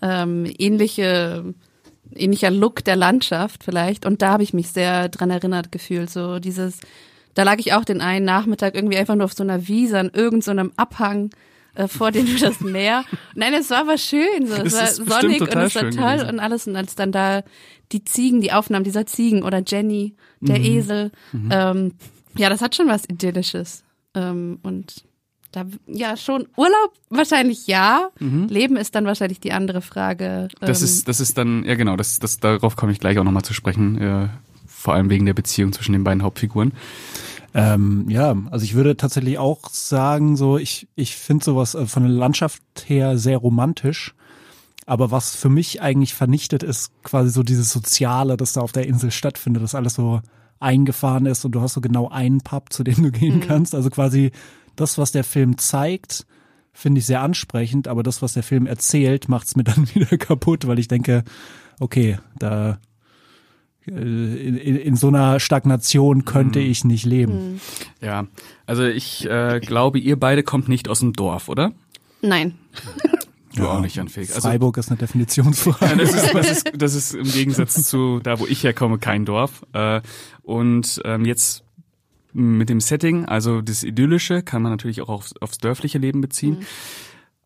Ähm, 0.03 0.47
ähnliche, 0.59 1.55
ähnlicher 2.15 2.51
Look 2.51 2.85
der 2.85 2.97
Landschaft 2.97 3.65
vielleicht. 3.65 4.05
Und 4.05 4.21
da 4.21 4.33
habe 4.33 4.43
ich 4.43 4.53
mich 4.53 4.69
sehr 4.69 5.09
dran 5.09 5.31
erinnert 5.31 5.73
gefühlt. 5.73 6.11
So 6.11 6.41
dieses, 6.41 6.81
da 7.33 7.45
lag 7.45 7.57
ich 7.59 7.73
auch 7.73 7.87
den 7.87 8.03
einen 8.03 8.27
Nachmittag 8.27 8.75
irgendwie 8.75 8.99
einfach 8.99 9.15
nur 9.15 9.25
auf 9.25 9.33
so 9.33 9.43
einer 9.43 9.67
Wiese 9.67 9.99
an 9.99 10.11
irgendeinem 10.13 10.73
Abhang 10.77 11.31
äh, 11.77 11.89
vor 11.89 12.11
dem 12.11 12.27
das 12.41 12.61
Meer. 12.61 13.05
Nein, 13.35 13.55
es 13.55 13.71
war 13.71 13.81
aber 13.81 13.99
schön. 13.99 14.47
So. 14.47 14.55
Es 14.55 14.75
Es 14.75 15.07
war 15.09 15.21
sonnig 15.21 15.41
und 15.43 15.49
es 15.57 15.75
war 15.75 15.83
toll 15.83 15.91
gewesen. 15.93 16.29
und 16.29 16.41
alles. 16.41 16.67
Und 16.67 16.77
als 16.77 16.95
dann 16.95 17.13
da 17.13 17.43
die 17.93 18.05
Ziegen, 18.05 18.41
die 18.41 18.53
Aufnahmen 18.53 18.85
dieser 18.85 19.07
Ziegen 19.07 19.43
oder 19.43 19.63
Jenny, 19.67 20.15
Mhm. 20.41 20.47
der 20.47 20.61
Esel, 20.61 21.13
ähm, 21.51 21.93
ja, 22.37 22.51
das 22.51 22.61
hat 22.61 22.75
schon 22.75 22.89
was 22.89 23.05
Idyllisches. 23.09 23.85
Ähm, 24.15 24.59
und 24.63 25.05
da, 25.53 25.65
ja, 25.87 26.17
schon 26.19 26.47
Urlaub 26.57 26.93
wahrscheinlich 27.09 27.67
ja. 27.67 28.11
Leben 28.21 28.77
ist 28.77 28.95
dann 28.95 29.07
wahrscheinlich 29.07 29.41
die 29.41 29.53
andere 29.53 29.81
Frage. 29.81 30.49
Mhm. 30.61 30.67
Das 30.67 30.81
Ähm, 30.81 30.85
ist, 30.85 31.09
das 31.09 31.21
ist 31.21 31.39
dann, 31.39 31.65
ja 31.65 31.75
genau, 31.77 31.97
das, 31.97 32.19
das, 32.19 32.39
darauf 32.41 32.77
komme 32.77 32.93
ich 32.93 33.01
gleich 33.01 33.19
auch 33.19 33.25
nochmal 33.25 33.45
zu 33.45 33.55
sprechen, 33.55 33.97
äh, 34.01 34.29
vor 34.67 34.95
allem 34.95 35.09
wegen 35.09 35.25
der 35.27 35.33
Beziehung 35.35 35.73
zwischen 35.73 35.93
den 35.93 36.05
beiden 36.05 36.23
Hauptfiguren. 36.23 36.73
Ähm, 37.57 38.05
ja, 38.11 38.37
also 38.51 38.65
ich 38.65 38.75
würde 38.75 38.99
tatsächlich 38.99 39.39
auch 39.39 39.71
sagen, 39.71 40.37
so 40.37 40.59
ich 40.59 40.89
ich 40.95 41.17
finde 41.17 41.43
sowas 41.43 41.75
äh, 41.75 41.87
von 41.87 42.03
der 42.03 42.13
Landschaft 42.13 42.63
her 42.85 43.17
sehr 43.17 43.39
romantisch, 43.39 44.15
Aber 44.85 45.11
was 45.11 45.35
für 45.35 45.49
mich 45.49 45.81
eigentlich 45.81 46.15
vernichtet 46.15 46.63
ist, 46.63 46.93
quasi 47.03 47.31
so 47.31 47.43
dieses 47.43 47.71
Soziale, 47.73 48.37
das 48.37 48.53
da 48.53 48.61
auf 48.61 48.73
der 48.73 48.87
Insel 48.87 49.11
stattfindet, 49.11 49.63
das 49.63 49.75
alles 49.75 49.95
so 49.95 50.21
eingefahren 50.61 51.27
ist 51.27 51.47
und 51.47 51.53
du 51.53 51.63
hast 51.63 51.73
so 51.75 51.81
genau 51.81 52.09
einen 52.11 52.43
Pub, 52.43 52.73
zu 52.73 52.85
dem 52.85 53.03
du 53.03 53.11
gehen 53.11 53.37
mhm. 53.37 53.41
kannst. 53.41 53.75
Also 53.75 53.89
quasi 53.91 54.33
das, 54.77 54.99
was 54.99 55.13
der 55.13 55.25
Film 55.25 55.57
zeigt, 55.57 56.27
finde 56.75 56.99
ich 56.99 57.07
sehr 57.07 57.23
ansprechend, 57.23 57.89
aber 57.89 58.03
das, 58.03 58.21
was 58.21 58.35
der 58.35 58.43
Film 58.43 58.67
erzählt, 58.67 59.29
macht's 59.31 59.57
mir 59.57 59.65
dann 59.65 59.89
wieder 59.95 60.19
kaputt, 60.19 60.67
weil 60.67 60.79
ich 60.79 60.89
denke, 60.89 61.25
okay, 61.81 62.19
da 62.39 62.79
in, 63.87 64.57
in, 64.57 64.77
in 64.77 64.97
so 64.97 65.09
einer 65.09 65.41
Stagnation 65.41 66.25
könnte 66.25 66.61
mhm. 66.61 66.67
ich 66.67 66.85
nicht 66.85 67.05
leben. 67.05 67.53
Mhm. 67.53 67.61
Ja, 68.01 68.27
also 68.67 68.85
ich 68.85 69.29
äh, 69.29 69.61
glaube, 69.61 69.99
ihr 69.99 70.19
beide 70.19 70.43
kommt 70.43 70.69
nicht 70.69 70.89
aus 70.89 71.01
dem 71.01 71.13
Dorf, 71.13 71.49
oder? 71.49 71.73
Nein. 72.23 72.55
Du 73.55 73.63
ja, 73.63 73.71
auch 73.71 73.81
nicht, 73.81 73.99
Feg. 74.11 74.29
Also, 74.29 74.49
Freiburg 74.49 74.77
ist 74.77 74.91
eine 74.91 74.99
Definitionsfrage. 74.99 75.87
Ja, 75.87 75.97
das, 75.97 76.15
ist, 76.15 76.35
das, 76.35 76.51
ist, 76.51 76.73
das 76.77 76.95
ist 76.95 77.15
im 77.15 77.33
Gegensatz 77.33 77.83
zu 77.85 78.21
da, 78.23 78.39
wo 78.39 78.47
ich 78.47 78.63
herkomme, 78.63 78.99
kein 78.99 79.25
Dorf. 79.25 79.65
Äh, 79.73 80.03
und 80.43 81.01
ähm, 81.05 81.25
jetzt 81.25 81.65
mit 82.35 82.69
dem 82.69 82.81
Setting, 82.81 83.25
also 83.25 83.63
das 83.63 83.83
Idyllische, 83.83 84.43
kann 84.43 84.61
man 84.61 84.73
natürlich 84.73 85.01
auch 85.01 85.09
aufs, 85.09 85.35
aufs 85.41 85.57
dörfliche 85.57 85.97
Leben 85.97 86.21
beziehen. 86.21 86.59
Mhm. 86.59 86.67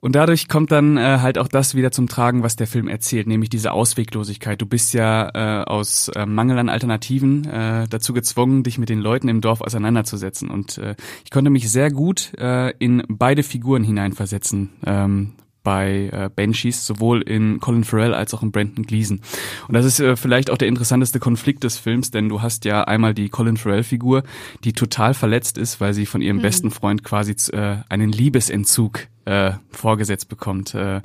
Und 0.01 0.17
dadurch 0.17 0.49
kommt 0.49 0.73
dann 0.73 0.97
äh, 0.97 1.19
halt 1.21 1.37
auch 1.37 1.49
das 1.49 1.75
wieder 1.75 1.93
zum 1.93 2.09
Tragen, 2.09 2.43
was 2.43 2.57
der 2.57 2.67
Film 2.67 2.89
erzählt, 2.89 3.27
nämlich 3.27 3.51
diese 3.51 3.73
Ausweglosigkeit. 3.73 4.61
Du 4.61 4.65
bist 4.65 4.95
ja 4.95 5.29
äh, 5.35 5.65
aus 5.65 6.09
äh, 6.09 6.25
Mangel 6.25 6.59
an 6.59 6.71
Alternativen 6.71 7.45
äh, 7.47 7.87
dazu 7.87 8.15
gezwungen, 8.15 8.63
dich 8.63 8.79
mit 8.79 8.89
den 8.89 9.01
Leuten 9.01 9.29
im 9.29 9.43
Dorf 9.43 9.61
auseinanderzusetzen. 9.61 10.51
Und 10.51 10.79
äh, 10.79 10.97
ich 11.25 11.31
konnte 11.31 11.51
mich 11.51 11.71
sehr 11.71 11.91
gut 11.91 12.33
äh, 12.39 12.71
in 12.79 13.03
beide 13.09 13.43
Figuren 13.43 13.85
hineinversetzen. 13.85 14.71
Ähm, 14.87 15.33
bei 15.63 16.11
äh, 16.13 16.31
Banshees, 16.35 16.87
sowohl 16.87 17.23
in 17.23 17.61
Colin 17.61 17.85
Farrell 17.85 18.15
als 18.15 18.35
auch 18.35 18.43
in 18.43 18.53
Brandon 18.53 18.85
Gleason. 18.85 19.21
Und 19.69 19.75
das 19.75 19.85
ist 19.85 20.01
äh, 20.01 20.17
vielleicht 20.17 20.51
auch 20.51 20.59
der 20.59 20.69
interessanteste 20.69 21.21
Konflikt 21.21 21.65
des 21.65 21.77
Films, 21.77 22.11
denn 22.11 22.29
du 22.29 22.43
hast 22.43 22.65
ja 22.65 22.85
einmal 22.85 23.15
die 23.15 23.29
Colin 23.29 23.57
Farrell-Figur, 23.57 24.23
die 24.65 24.73
total 24.73 25.15
verletzt 25.15 25.59
ist, 25.59 25.81
weil 25.81 25.95
sie 25.95 26.07
von 26.07 26.23
ihrem 26.23 26.39
mhm. 26.39 26.43
besten 26.43 26.71
Freund 26.71 27.05
quasi 27.05 27.35
äh, 27.53 27.79
einen 27.89 28.13
Liebesentzug 28.13 29.07
äh, 29.25 29.53
vorgesetzt 29.71 30.29
bekommt. 30.29 30.75
Äh, 30.75 31.03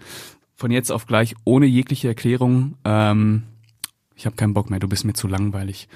von 0.55 0.71
jetzt 0.71 0.91
auf 0.91 1.05
gleich, 1.05 1.35
ohne 1.43 1.65
jegliche 1.65 2.07
Erklärung, 2.07 2.75
ähm, 2.85 3.43
ich 4.15 4.25
habe 4.25 4.35
keinen 4.35 4.53
Bock 4.53 4.69
mehr, 4.69 4.79
du 4.79 4.87
bist 4.87 5.05
mir 5.05 5.13
zu 5.13 5.27
langweilig. 5.27 5.89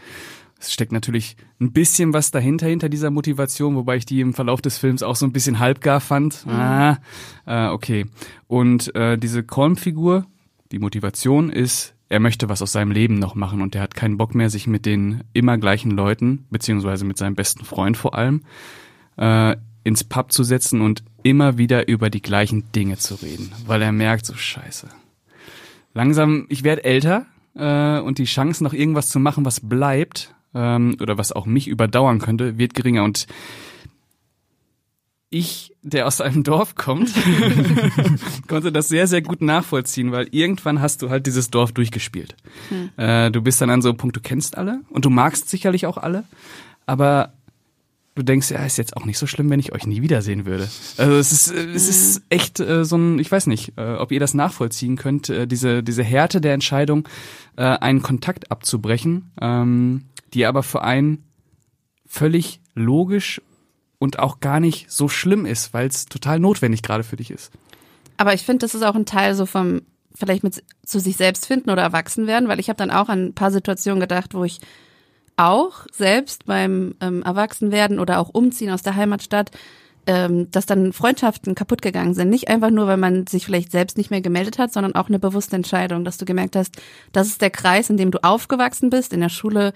Es 0.59 0.73
steckt 0.73 0.91
natürlich 0.91 1.37
ein 1.61 1.71
bisschen 1.71 2.13
was 2.13 2.31
dahinter, 2.31 2.67
hinter 2.67 2.89
dieser 2.89 3.11
Motivation, 3.11 3.75
wobei 3.75 3.95
ich 3.95 4.05
die 4.05 4.19
im 4.19 4.33
Verlauf 4.33 4.61
des 4.61 4.77
Films 4.77 5.03
auch 5.03 5.15
so 5.15 5.25
ein 5.25 5.31
bisschen 5.31 5.59
halbgar 5.59 6.01
fand. 6.01 6.45
Mhm. 6.45 6.51
Ah, 6.51 6.97
äh, 7.45 7.67
okay. 7.69 8.07
Und 8.47 8.93
äh, 8.93 9.17
diese 9.17 9.43
Colm-Figur, 9.43 10.25
die 10.71 10.79
Motivation 10.79 11.49
ist, 11.49 11.95
er 12.09 12.19
möchte 12.19 12.49
was 12.49 12.61
aus 12.61 12.71
seinem 12.71 12.91
Leben 12.91 13.19
noch 13.19 13.35
machen 13.35 13.61
und 13.61 13.75
er 13.75 13.81
hat 13.81 13.95
keinen 13.95 14.17
Bock 14.17 14.35
mehr, 14.35 14.49
sich 14.49 14.67
mit 14.67 14.85
den 14.85 15.23
immer 15.31 15.57
gleichen 15.57 15.91
Leuten, 15.91 16.45
beziehungsweise 16.49 17.05
mit 17.05 17.17
seinem 17.17 17.35
besten 17.35 17.63
Freund 17.63 17.95
vor 17.95 18.15
allem, 18.15 18.41
äh, 19.17 19.55
ins 19.83 20.03
Pub 20.03 20.31
zu 20.31 20.43
setzen 20.43 20.81
und 20.81 21.03
immer 21.23 21.57
wieder 21.57 21.87
über 21.87 22.09
die 22.09 22.21
gleichen 22.21 22.71
Dinge 22.71 22.97
zu 22.97 23.15
reden, 23.15 23.51
weil 23.65 23.81
er 23.81 23.91
merkt, 23.91 24.25
so 24.25 24.33
scheiße. 24.33 24.89
Langsam, 25.93 26.47
ich 26.49 26.63
werde 26.63 26.83
älter 26.83 27.25
äh, 27.55 27.99
und 27.99 28.17
die 28.17 28.25
Chance, 28.25 28.63
noch 28.63 28.73
irgendwas 28.73 29.09
zu 29.09 29.19
machen, 29.19 29.45
was 29.45 29.59
bleibt, 29.59 30.35
ähm, 30.53 30.97
oder 31.01 31.17
was 31.17 31.31
auch 31.31 31.45
mich 31.45 31.67
überdauern 31.67 32.19
könnte, 32.19 32.57
wird 32.57 32.73
geringer. 32.73 33.03
Und 33.03 33.27
ich, 35.29 35.75
der 35.83 36.07
aus 36.07 36.21
einem 36.21 36.43
Dorf 36.43 36.75
kommt, 36.75 37.13
konnte 38.47 38.71
das 38.71 38.87
sehr, 38.87 39.07
sehr 39.07 39.21
gut 39.21 39.41
nachvollziehen, 39.41 40.11
weil 40.11 40.27
irgendwann 40.31 40.81
hast 40.81 41.01
du 41.01 41.09
halt 41.09 41.27
dieses 41.27 41.51
Dorf 41.51 41.71
durchgespielt. 41.71 42.35
Hm. 42.69 42.89
Äh, 42.97 43.31
du 43.31 43.41
bist 43.41 43.61
dann 43.61 43.69
an 43.69 43.81
so 43.81 43.89
einem 43.89 43.97
Punkt, 43.97 44.15
du 44.15 44.21
kennst 44.21 44.57
alle 44.57 44.81
und 44.89 45.05
du 45.05 45.09
magst 45.09 45.49
sicherlich 45.49 45.85
auch 45.85 45.97
alle, 45.97 46.23
aber 46.87 47.33
du 48.15 48.23
denkst, 48.23 48.49
ja, 48.49 48.65
ist 48.65 48.77
jetzt 48.77 48.97
auch 48.97 49.05
nicht 49.05 49.19
so 49.19 49.27
schlimm, 49.27 49.49
wenn 49.51 49.59
ich 49.59 49.71
euch 49.71 49.85
nie 49.85 50.01
wiedersehen 50.01 50.45
würde. 50.45 50.67
Also 50.97 51.13
es 51.13 51.31
ist, 51.31 51.51
äh, 51.51 51.65
es 51.73 51.87
ist 51.87 52.15
hm. 52.15 52.23
echt 52.29 52.59
äh, 52.59 52.83
so 52.83 52.97
ein, 52.97 53.19
ich 53.19 53.31
weiß 53.31 53.45
nicht, 53.45 53.73
äh, 53.77 53.93
ob 53.93 54.11
ihr 54.11 54.19
das 54.19 54.33
nachvollziehen 54.33 54.95
könnt, 54.95 55.29
äh, 55.29 55.45
diese, 55.45 55.83
diese 55.83 56.03
Härte 56.03 56.41
der 56.41 56.55
Entscheidung, 56.55 57.07
äh, 57.55 57.63
einen 57.63 58.01
Kontakt 58.01 58.49
abzubrechen. 58.49 59.29
Ähm, 59.39 60.05
die 60.33 60.45
aber 60.45 60.63
für 60.63 60.81
einen 60.81 61.23
völlig 62.05 62.61
logisch 62.73 63.41
und 63.99 64.19
auch 64.19 64.39
gar 64.39 64.59
nicht 64.59 64.91
so 64.91 65.09
schlimm 65.09 65.45
ist, 65.45 65.73
weil 65.73 65.87
es 65.87 66.05
total 66.05 66.39
notwendig 66.39 66.81
gerade 66.81 67.03
für 67.03 67.17
dich 67.17 67.31
ist. 67.31 67.51
Aber 68.17 68.33
ich 68.33 68.43
finde, 68.43 68.59
das 68.59 68.75
ist 68.75 68.83
auch 68.83 68.95
ein 68.95 69.05
Teil 69.05 69.35
so 69.35 69.45
vom 69.45 69.81
vielleicht 70.15 70.43
mit 70.43 70.63
zu 70.85 70.99
sich 70.99 71.15
selbst 71.15 71.45
finden 71.45 71.69
oder 71.69 71.81
erwachsen 71.81 72.27
werden, 72.27 72.49
weil 72.49 72.59
ich 72.59 72.69
habe 72.69 72.77
dann 72.77 72.91
auch 72.91 73.09
an 73.09 73.27
ein 73.27 73.33
paar 73.33 73.51
Situationen 73.51 74.01
gedacht, 74.01 74.33
wo 74.33 74.43
ich 74.43 74.59
auch 75.37 75.85
selbst 75.93 76.45
beim 76.45 76.95
ähm, 76.99 77.23
Erwachsenwerden 77.23 77.99
oder 77.99 78.19
auch 78.19 78.29
Umziehen 78.29 78.71
aus 78.71 78.81
der 78.81 78.95
Heimatstadt 78.95 79.51
ähm, 80.09 80.49
dass 80.49 80.65
dann 80.65 80.91
Freundschaften 80.91 81.53
kaputt 81.53 81.83
gegangen 81.83 82.15
sind. 82.15 82.31
Nicht 82.31 82.47
einfach 82.47 82.71
nur, 82.71 82.87
weil 82.87 82.97
man 82.97 83.27
sich 83.27 83.45
vielleicht 83.45 83.71
selbst 83.71 83.95
nicht 83.95 84.09
mehr 84.09 84.21
gemeldet 84.21 84.57
hat, 84.57 84.73
sondern 84.73 84.95
auch 84.95 85.07
eine 85.07 85.19
bewusste 85.19 85.55
Entscheidung, 85.55 86.03
dass 86.03 86.17
du 86.17 86.25
gemerkt 86.25 86.55
hast, 86.55 86.77
das 87.11 87.27
ist 87.27 87.43
der 87.43 87.51
Kreis, 87.51 87.91
in 87.91 87.97
dem 87.97 88.09
du 88.09 88.23
aufgewachsen 88.23 88.89
bist. 88.89 89.13
In 89.13 89.19
der 89.19 89.29
Schule, 89.29 89.71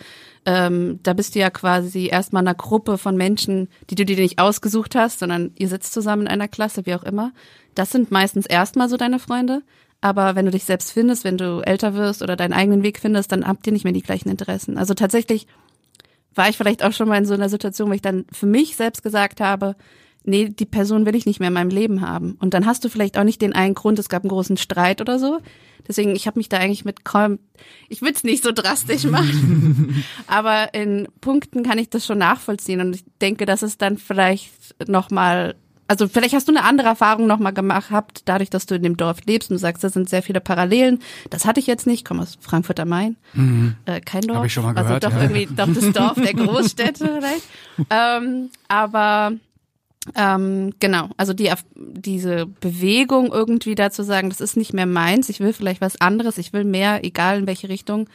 ähm, 0.47 0.99
da 1.03 1.13
bist 1.13 1.35
du 1.35 1.39
ja 1.39 1.51
quasi 1.51 2.07
erstmal 2.07 2.41
einer 2.41 2.55
Gruppe 2.55 2.97
von 2.97 3.15
Menschen, 3.15 3.67
die 3.91 3.95
du 3.95 4.05
dir 4.05 4.15
nicht 4.15 4.39
ausgesucht 4.39 4.95
hast, 4.95 5.19
sondern 5.19 5.51
ihr 5.55 5.67
sitzt 5.67 5.93
zusammen 5.93 6.23
in 6.23 6.29
einer 6.29 6.47
Klasse, 6.47 6.87
wie 6.87 6.95
auch 6.95 7.03
immer. 7.03 7.31
Das 7.75 7.91
sind 7.91 8.09
meistens 8.09 8.47
erstmal 8.47 8.89
so 8.89 8.97
deine 8.97 9.19
Freunde. 9.19 9.61
Aber 10.01 10.35
wenn 10.35 10.45
du 10.45 10.51
dich 10.51 10.63
selbst 10.63 10.93
findest, 10.93 11.25
wenn 11.25 11.37
du 11.37 11.61
älter 11.63 11.93
wirst 11.93 12.23
oder 12.23 12.35
deinen 12.35 12.53
eigenen 12.53 12.81
Weg 12.81 12.97
findest, 12.97 13.31
dann 13.31 13.47
habt 13.47 13.67
ihr 13.67 13.73
nicht 13.73 13.83
mehr 13.83 13.93
die 13.93 14.01
gleichen 14.01 14.29
Interessen. 14.29 14.79
Also 14.79 14.95
tatsächlich 14.95 15.45
war 16.33 16.49
ich 16.49 16.57
vielleicht 16.57 16.83
auch 16.83 16.91
schon 16.91 17.07
mal 17.07 17.19
in 17.19 17.25
so 17.27 17.35
einer 17.35 17.49
Situation, 17.49 17.89
wo 17.89 17.93
ich 17.93 18.01
dann 18.01 18.25
für 18.31 18.47
mich 18.47 18.75
selbst 18.75 19.03
gesagt 19.03 19.39
habe, 19.39 19.75
nee, 20.23 20.49
die 20.49 20.65
Person 20.65 21.05
will 21.05 21.15
ich 21.15 21.25
nicht 21.25 21.39
mehr 21.39 21.47
in 21.47 21.53
meinem 21.53 21.69
Leben 21.69 22.01
haben. 22.01 22.37
Und 22.39 22.53
dann 22.53 22.65
hast 22.65 22.83
du 22.85 22.89
vielleicht 22.89 23.17
auch 23.17 23.23
nicht 23.23 23.41
den 23.41 23.53
einen 23.53 23.73
Grund, 23.73 23.99
es 23.99 24.09
gab 24.09 24.23
einen 24.23 24.29
großen 24.29 24.57
Streit 24.57 25.01
oder 25.01 25.19
so. 25.19 25.39
Deswegen, 25.87 26.15
ich 26.15 26.27
habe 26.27 26.39
mich 26.39 26.49
da 26.49 26.57
eigentlich 26.57 26.85
mit 26.85 27.03
kaum, 27.03 27.39
ich 27.89 28.01
will 28.01 28.11
es 28.13 28.23
nicht 28.23 28.43
so 28.43 28.51
drastisch 28.51 29.03
machen, 29.03 30.03
aber 30.27 30.73
in 30.73 31.07
Punkten 31.19 31.63
kann 31.63 31.77
ich 31.77 31.89
das 31.89 32.05
schon 32.05 32.19
nachvollziehen. 32.19 32.79
Und 32.79 32.95
ich 32.95 33.03
denke, 33.21 33.45
dass 33.45 33.61
es 33.61 33.77
dann 33.77 33.97
vielleicht 33.97 34.75
nochmal, 34.87 35.55
also 35.87 36.07
vielleicht 36.07 36.33
hast 36.33 36.47
du 36.47 36.53
eine 36.53 36.63
andere 36.63 36.87
Erfahrung 36.87 37.27
nochmal 37.27 37.53
gemacht, 37.53 37.91
habt, 37.91 38.21
dadurch, 38.29 38.49
dass 38.49 38.65
du 38.65 38.75
in 38.75 38.83
dem 38.83 38.95
Dorf 38.95 39.19
lebst 39.25 39.51
und 39.51 39.57
sagst, 39.57 39.83
da 39.83 39.89
sind 39.89 40.09
sehr 40.09 40.23
viele 40.23 40.39
Parallelen. 40.39 40.99
Das 41.29 41.45
hatte 41.45 41.59
ich 41.59 41.67
jetzt 41.67 41.85
nicht, 41.85 41.99
ich 41.99 42.05
komme 42.05 42.21
aus 42.21 42.37
Frankfurt 42.39 42.79
am 42.79 42.87
Main. 42.87 43.17
Mhm. 43.33 43.75
Äh, 43.85 43.99
kein 43.99 44.21
Dorf. 44.21 44.37
Hab 44.37 44.45
ich 44.45 44.53
schon 44.53 44.63
mal 44.63 44.69
also 44.77 44.87
gehört, 44.87 45.03
also 45.03 45.17
doch 45.17 45.21
ja. 45.21 45.29
irgendwie 45.29 45.53
doch 45.53 45.73
das 45.73 45.91
Dorf 45.91 46.15
der 46.15 46.33
Großstädte 46.45 47.19
vielleicht. 47.19 47.43
ähm, 47.89 48.51
aber 48.69 49.33
ähm, 50.15 50.71
genau, 50.79 51.09
also 51.17 51.33
die, 51.33 51.51
diese 51.75 52.45
Bewegung 52.45 53.31
irgendwie 53.31 53.75
dazu 53.75 54.03
sagen, 54.03 54.29
das 54.29 54.41
ist 54.41 54.57
nicht 54.57 54.73
mehr 54.73 54.85
meins, 54.85 55.29
ich 55.29 55.39
will 55.39 55.53
vielleicht 55.53 55.81
was 55.81 55.99
anderes, 56.01 56.37
ich 56.37 56.53
will 56.53 56.63
mehr, 56.65 57.03
egal 57.05 57.39
in 57.39 57.47
welche 57.47 57.69
Richtung, 57.69 58.07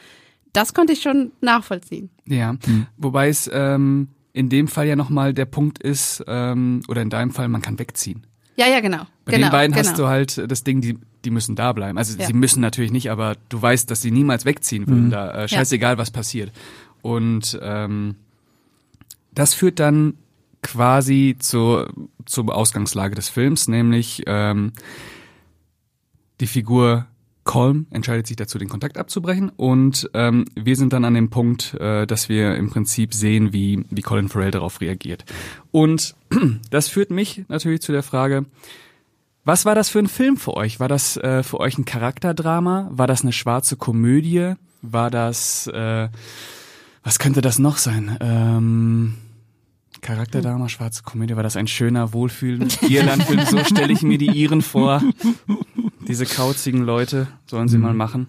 das 0.53 0.73
konnte 0.73 0.93
ich 0.93 1.01
schon 1.01 1.31
nachvollziehen. 1.41 2.09
Ja, 2.25 2.53
mhm. 2.53 2.87
wobei 2.97 3.29
es 3.29 3.49
ähm, 3.53 4.09
in 4.33 4.49
dem 4.49 4.67
Fall 4.67 4.87
ja 4.87 4.95
nochmal 4.95 5.33
der 5.33 5.45
Punkt 5.45 5.79
ist, 5.81 6.23
ähm, 6.27 6.81
oder 6.87 7.01
in 7.01 7.09
deinem 7.09 7.31
Fall, 7.31 7.47
man 7.47 7.61
kann 7.61 7.79
wegziehen. 7.79 8.25
Ja, 8.55 8.67
ja, 8.67 8.81
genau. 8.81 9.03
Bei 9.25 9.31
genau, 9.33 9.47
den 9.47 9.51
beiden 9.51 9.73
genau. 9.75 9.87
hast 9.87 9.97
du 9.97 10.07
halt 10.07 10.51
das 10.51 10.63
Ding, 10.63 10.81
die, 10.81 10.97
die 11.23 11.29
müssen 11.31 11.55
da 11.55 11.71
bleiben. 11.71 11.97
Also 11.97 12.17
Ja. 12.19 12.25
sie 12.27 12.33
müssen 12.33 12.59
natürlich 12.61 12.91
nicht, 12.91 13.09
aber 13.09 13.35
du 13.47 13.61
weißt, 13.61 13.89
dass 13.89 14.01
sie 14.01 14.11
niemals 14.11 14.45
wegziehen 14.45 14.85
würden, 14.87 15.05
Mhm. 15.05 15.11
da 15.11 15.43
äh, 15.43 15.47
scheißegal, 15.47 15.97
was 15.97 16.11
passiert. 16.11 16.51
Und 17.01 17.57
ähm, 17.61 18.15
das 19.33 19.53
führt 19.53 19.79
dann 19.79 20.15
quasi 20.61 21.35
zur, 21.39 21.91
zur 22.25 22.55
Ausgangslage 22.55 23.15
des 23.15 23.29
Films, 23.29 23.67
nämlich 23.67 24.23
ähm, 24.27 24.73
die 26.39 26.47
Figur 26.47 27.07
Colm 27.49 27.87
entscheidet 27.89 28.27
sich 28.27 28.35
dazu, 28.35 28.59
den 28.59 28.69
Kontakt 28.69 28.97
abzubrechen 28.97 29.49
und 29.49 30.09
ähm, 30.13 30.45
wir 30.55 30.75
sind 30.75 30.93
dann 30.93 31.03
an 31.03 31.15
dem 31.15 31.31
Punkt, 31.31 31.73
äh, 31.75 32.05
dass 32.05 32.29
wir 32.29 32.55
im 32.55 32.69
Prinzip 32.69 33.13
sehen, 33.13 33.53
wie, 33.53 33.85
wie 33.89 34.03
Colin 34.03 34.29
Farrell 34.29 34.51
darauf 34.51 34.81
reagiert. 34.81 35.25
Und 35.71 36.15
das 36.69 36.89
führt 36.89 37.09
mich 37.09 37.45
natürlich 37.47 37.81
zu 37.81 37.91
der 37.91 38.03
Frage, 38.03 38.45
was 39.45 39.65
war 39.65 39.73
das 39.73 39.89
für 39.89 39.97
ein 39.97 40.07
Film 40.07 40.37
für 40.37 40.53
euch? 40.55 40.79
War 40.79 40.87
das 40.87 41.17
äh, 41.17 41.41
für 41.41 41.59
euch 41.59 41.77
ein 41.79 41.85
Charakterdrama? 41.85 42.89
War 42.91 43.07
das 43.07 43.23
eine 43.23 43.33
schwarze 43.33 43.77
Komödie? 43.77 44.53
War 44.83 45.09
das, 45.09 45.65
äh, 45.65 46.09
was 47.03 47.17
könnte 47.17 47.41
das 47.41 47.57
noch 47.57 47.77
sein? 47.77 48.15
Ähm, 48.21 49.15
Charakterdrama, 50.01 50.69
schwarze 50.69 51.03
Komödie, 51.03 51.35
war 51.35 51.43
das 51.43 51.55
ein 51.55 51.67
schöner, 51.67 52.13
wohlfühlender 52.13 52.67
Irlandfilm? 52.87 53.45
So 53.45 53.63
stelle 53.63 53.93
ich 53.93 54.01
mir 54.01 54.17
die 54.17 54.27
Iren 54.27 54.61
vor. 54.61 55.01
Diese 56.07 56.25
kauzigen 56.25 56.81
Leute 56.81 57.27
sollen 57.45 57.67
sie 57.67 57.77
mal 57.77 57.93
machen. 57.93 58.27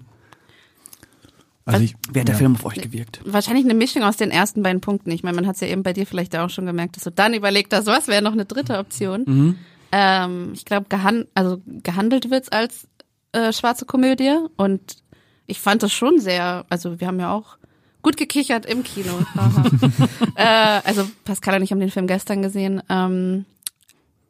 Also 1.64 1.84
ich, 1.84 1.94
Wie 2.12 2.20
hat 2.20 2.28
der 2.28 2.34
ja. 2.34 2.38
Film 2.38 2.54
auf 2.54 2.64
euch 2.64 2.80
gewirkt? 2.80 3.20
Wahrscheinlich 3.24 3.64
eine 3.64 3.74
Mischung 3.74 4.02
aus 4.02 4.16
den 4.16 4.30
ersten 4.30 4.62
beiden 4.62 4.80
Punkten. 4.80 5.10
Ich 5.10 5.22
meine, 5.22 5.36
man 5.36 5.46
hat 5.46 5.54
es 5.54 5.60
ja 5.60 5.68
eben 5.68 5.82
bei 5.82 5.92
dir 5.92 6.06
vielleicht 6.06 6.36
auch 6.36 6.50
schon 6.50 6.66
gemerkt, 6.66 6.96
dass 6.96 7.04
du 7.04 7.10
dann 7.10 7.34
überlegt 7.34 7.72
hast, 7.72 7.86
was 7.86 8.08
wäre 8.08 8.22
noch 8.22 8.32
eine 8.32 8.44
dritte 8.44 8.78
Option. 8.78 9.24
Mhm. 9.26 9.58
Ähm, 9.92 10.50
ich 10.54 10.64
glaube, 10.64 10.86
gehan 10.88 11.26
also 11.34 11.60
gehandelt 11.66 12.30
wird's 12.30 12.48
als 12.48 12.88
äh, 13.32 13.52
schwarze 13.52 13.84
Komödie 13.86 14.36
und 14.56 14.96
ich 15.46 15.60
fand 15.60 15.82
das 15.82 15.92
schon 15.92 16.20
sehr, 16.20 16.64
also 16.68 17.00
wir 17.00 17.06
haben 17.06 17.20
ja 17.20 17.32
auch 17.32 17.56
gut 18.02 18.16
gekichert 18.16 18.66
im 18.66 18.82
Kino. 18.82 19.12
äh, 20.34 20.80
also 20.84 21.08
Pascal 21.24 21.56
und 21.56 21.62
ich 21.62 21.72
haben 21.72 21.80
den 21.80 21.90
Film 21.90 22.06
gestern 22.06 22.42
gesehen. 22.42 22.82
Ähm, 22.88 23.44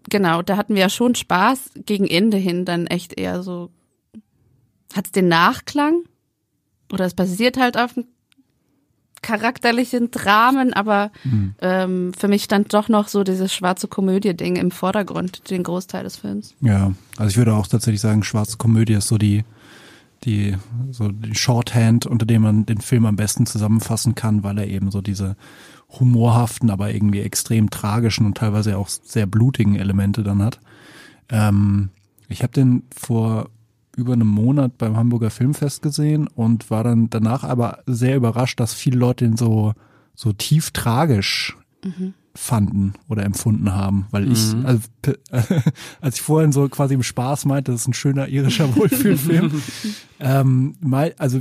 genau, 0.08 0.42
da 0.42 0.56
hatten 0.56 0.74
wir 0.74 0.82
ja 0.82 0.88
schon 0.88 1.14
Spaß. 1.14 1.70
Gegen 1.86 2.06
Ende 2.06 2.36
hin 2.36 2.64
dann 2.64 2.86
echt 2.86 3.18
eher 3.18 3.42
so, 3.42 3.70
hat 4.94 5.06
es 5.06 5.12
den 5.12 5.28
Nachklang? 5.28 6.02
Oder 6.92 7.04
es 7.04 7.14
basiert 7.14 7.56
halt 7.56 7.76
auf 7.76 7.94
charakterlichen 9.22 10.10
Dramen, 10.10 10.72
aber 10.72 11.10
mhm. 11.24 11.54
ähm, 11.60 12.12
für 12.14 12.28
mich 12.28 12.44
stand 12.44 12.72
doch 12.72 12.88
noch 12.88 13.08
so 13.08 13.22
dieses 13.22 13.52
schwarze 13.52 13.86
Komödie-Ding 13.86 14.56
im 14.56 14.70
Vordergrund, 14.70 15.50
den 15.50 15.62
Großteil 15.62 16.04
des 16.04 16.16
Films. 16.16 16.54
Ja, 16.60 16.92
also 17.16 17.30
ich 17.30 17.36
würde 17.36 17.54
auch 17.54 17.66
tatsächlich 17.66 18.00
sagen, 18.00 18.22
schwarze 18.22 18.56
Komödie 18.56 18.94
ist 18.94 19.08
so 19.08 19.18
die 19.18 19.44
die 20.24 20.56
so 20.90 21.08
die 21.08 21.34
Shorthand, 21.34 22.06
unter 22.06 22.26
dem 22.26 22.42
man 22.42 22.66
den 22.66 22.80
Film 22.80 23.06
am 23.06 23.16
besten 23.16 23.46
zusammenfassen 23.46 24.14
kann, 24.14 24.42
weil 24.42 24.58
er 24.58 24.68
eben 24.68 24.90
so 24.90 25.00
diese 25.00 25.36
humorhaften, 25.88 26.70
aber 26.70 26.92
irgendwie 26.92 27.20
extrem 27.20 27.70
tragischen 27.70 28.26
und 28.26 28.36
teilweise 28.36 28.76
auch 28.78 28.88
sehr 28.88 29.26
blutigen 29.26 29.76
Elemente 29.76 30.22
dann 30.22 30.42
hat. 30.42 30.60
Ähm, 31.28 31.90
ich 32.28 32.42
habe 32.42 32.52
den 32.52 32.84
vor 32.94 33.50
über 33.96 34.12
einem 34.12 34.28
Monat 34.28 34.78
beim 34.78 34.96
Hamburger 34.96 35.30
Filmfest 35.30 35.82
gesehen 35.82 36.28
und 36.28 36.70
war 36.70 36.84
dann 36.84 37.10
danach 37.10 37.42
aber 37.42 37.80
sehr 37.86 38.16
überrascht, 38.16 38.60
dass 38.60 38.72
viele 38.72 38.98
Leute 38.98 39.24
den 39.24 39.36
so 39.36 39.74
so 40.14 40.32
tief 40.32 40.70
tragisch 40.70 41.56
mhm 41.84 42.14
fanden 42.34 42.94
oder 43.08 43.24
empfunden 43.24 43.74
haben, 43.74 44.06
weil 44.10 44.26
mhm. 44.26 44.32
ich, 44.32 44.54
also, 44.64 44.88
als 46.00 46.16
ich 46.16 46.22
vorhin 46.22 46.52
so 46.52 46.68
quasi 46.68 46.94
im 46.94 47.02
Spaß 47.02 47.44
meinte, 47.44 47.72
das 47.72 47.82
ist 47.82 47.88
ein 47.88 47.94
schöner 47.94 48.28
irischer 48.28 48.74
Wohlfühlfilm, 48.76 49.62
ähm, 50.20 50.74
mein, 50.80 51.12
also 51.18 51.40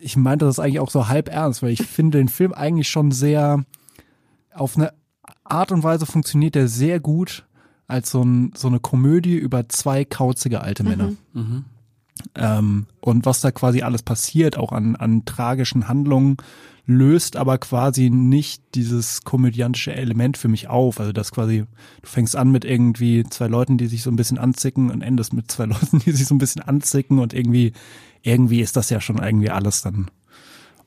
ich 0.00 0.16
meinte 0.16 0.46
das 0.46 0.58
eigentlich 0.58 0.80
auch 0.80 0.90
so 0.90 1.08
halb 1.08 1.28
ernst, 1.28 1.62
weil 1.62 1.70
ich 1.70 1.82
finde 1.82 2.18
den 2.18 2.28
Film 2.28 2.54
eigentlich 2.54 2.88
schon 2.88 3.10
sehr 3.10 3.64
auf 4.54 4.76
eine 4.76 4.92
Art 5.44 5.72
und 5.72 5.82
Weise 5.82 6.06
funktioniert 6.06 6.54
der 6.54 6.68
sehr 6.68 7.00
gut 7.00 7.46
als 7.86 8.10
so, 8.10 8.22
ein, 8.22 8.52
so 8.56 8.68
eine 8.68 8.80
Komödie 8.80 9.36
über 9.36 9.68
zwei 9.68 10.04
kauzige 10.04 10.62
alte 10.62 10.84
Männer. 10.84 11.12
Mhm. 11.32 11.42
Mhm. 11.42 11.64
Ähm, 12.34 12.86
und 13.00 13.26
was 13.26 13.40
da 13.40 13.50
quasi 13.50 13.82
alles 13.82 14.02
passiert, 14.02 14.56
auch 14.56 14.72
an, 14.72 14.96
an 14.96 15.24
tragischen 15.24 15.88
Handlungen, 15.88 16.36
löst 16.90 17.36
aber 17.36 17.58
quasi 17.58 18.10
nicht 18.10 18.62
dieses 18.74 19.22
komödiantische 19.22 19.94
Element 19.94 20.36
für 20.36 20.48
mich 20.48 20.66
auf. 20.68 20.98
Also 20.98 21.12
das 21.12 21.30
quasi, 21.30 21.64
du 22.02 22.08
fängst 22.08 22.34
an 22.34 22.50
mit 22.50 22.64
irgendwie 22.64 23.22
zwei 23.30 23.46
Leuten, 23.46 23.78
die 23.78 23.86
sich 23.86 24.02
so 24.02 24.10
ein 24.10 24.16
bisschen 24.16 24.38
anzicken 24.38 24.90
und 24.90 25.00
endest 25.00 25.32
mit 25.32 25.50
zwei 25.50 25.64
Leuten, 25.66 26.00
die 26.00 26.10
sich 26.10 26.26
so 26.26 26.34
ein 26.34 26.38
bisschen 26.38 26.62
anzicken 26.62 27.20
und 27.20 27.32
irgendwie, 27.32 27.72
irgendwie 28.22 28.60
ist 28.60 28.76
das 28.76 28.90
ja 28.90 29.00
schon 29.00 29.18
irgendwie 29.18 29.50
alles 29.50 29.82
dann 29.82 30.10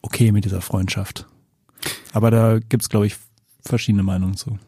okay 0.01 0.33
mit 0.33 0.43
dieser 0.43 0.61
Freundschaft. 0.61 1.25
Aber 2.11 2.31
da 2.31 2.59
gibt's, 2.59 2.89
glaube 2.89 3.07
ich, 3.07 3.15
verschiedene 3.61 4.03
Meinungen 4.03 4.35
zu. 4.35 4.59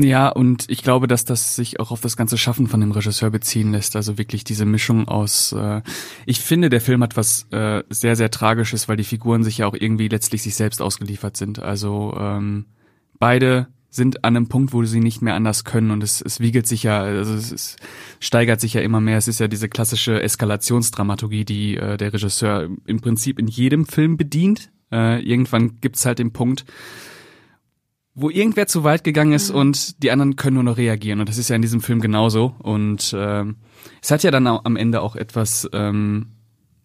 Ja, 0.00 0.28
und 0.28 0.66
ich 0.68 0.82
glaube, 0.82 1.08
dass 1.08 1.24
das 1.24 1.56
sich 1.56 1.80
auch 1.80 1.90
auf 1.90 2.00
das 2.00 2.16
ganze 2.16 2.38
Schaffen 2.38 2.68
von 2.68 2.80
dem 2.80 2.92
Regisseur 2.92 3.30
beziehen 3.30 3.72
lässt. 3.72 3.96
Also 3.96 4.16
wirklich 4.16 4.44
diese 4.44 4.64
Mischung 4.64 5.08
aus. 5.08 5.52
Äh, 5.52 5.82
ich 6.24 6.40
finde, 6.40 6.68
der 6.68 6.80
Film 6.80 7.02
hat 7.02 7.16
was 7.16 7.46
äh, 7.50 7.82
sehr, 7.88 8.14
sehr 8.14 8.30
Tragisches, 8.30 8.88
weil 8.88 8.96
die 8.96 9.04
Figuren 9.04 9.42
sich 9.42 9.58
ja 9.58 9.66
auch 9.66 9.74
irgendwie 9.74 10.08
letztlich 10.08 10.42
sich 10.42 10.54
selbst 10.54 10.80
ausgeliefert 10.80 11.36
sind. 11.36 11.58
Also 11.58 12.16
ähm, 12.18 12.66
beide 13.18 13.66
sind 13.90 14.24
an 14.24 14.36
einem 14.36 14.48
Punkt, 14.48 14.72
wo 14.72 14.84
sie 14.84 15.00
nicht 15.00 15.22
mehr 15.22 15.34
anders 15.34 15.64
können 15.64 15.90
und 15.90 16.02
es, 16.04 16.20
es 16.20 16.40
wiegelt 16.40 16.66
sich 16.66 16.82
ja, 16.82 17.00
also 17.00 17.34
es, 17.34 17.50
es 17.50 17.76
steigert 18.20 18.60
sich 18.60 18.74
ja 18.74 18.82
immer 18.82 19.00
mehr. 19.00 19.18
Es 19.18 19.26
ist 19.26 19.40
ja 19.40 19.48
diese 19.48 19.68
klassische 19.68 20.22
Eskalationsdramaturgie, 20.22 21.44
die 21.44 21.76
äh, 21.76 21.96
der 21.96 22.12
Regisseur 22.12 22.68
im 22.86 23.00
Prinzip 23.00 23.38
in 23.38 23.48
jedem 23.48 23.86
Film 23.86 24.16
bedient. 24.16 24.70
Äh, 24.92 25.22
irgendwann 25.22 25.80
gibt's 25.80 26.06
halt 26.06 26.18
den 26.20 26.32
Punkt, 26.32 26.66
wo 28.20 28.30
irgendwer 28.30 28.66
zu 28.66 28.82
weit 28.82 29.04
gegangen 29.04 29.32
ist 29.32 29.50
und 29.50 30.02
die 30.02 30.10
anderen 30.10 30.34
können 30.34 30.54
nur 30.54 30.64
noch 30.64 30.76
reagieren. 30.76 31.20
Und 31.20 31.28
das 31.28 31.38
ist 31.38 31.48
ja 31.50 31.56
in 31.56 31.62
diesem 31.62 31.80
Film 31.80 32.00
genauso. 32.00 32.54
Und 32.58 33.14
ähm, 33.16 33.56
es 34.02 34.10
hat 34.10 34.24
ja 34.24 34.32
dann 34.32 34.46
am 34.46 34.76
Ende 34.76 35.02
auch 35.02 35.14
etwas, 35.14 35.68
ähm, 35.72 36.26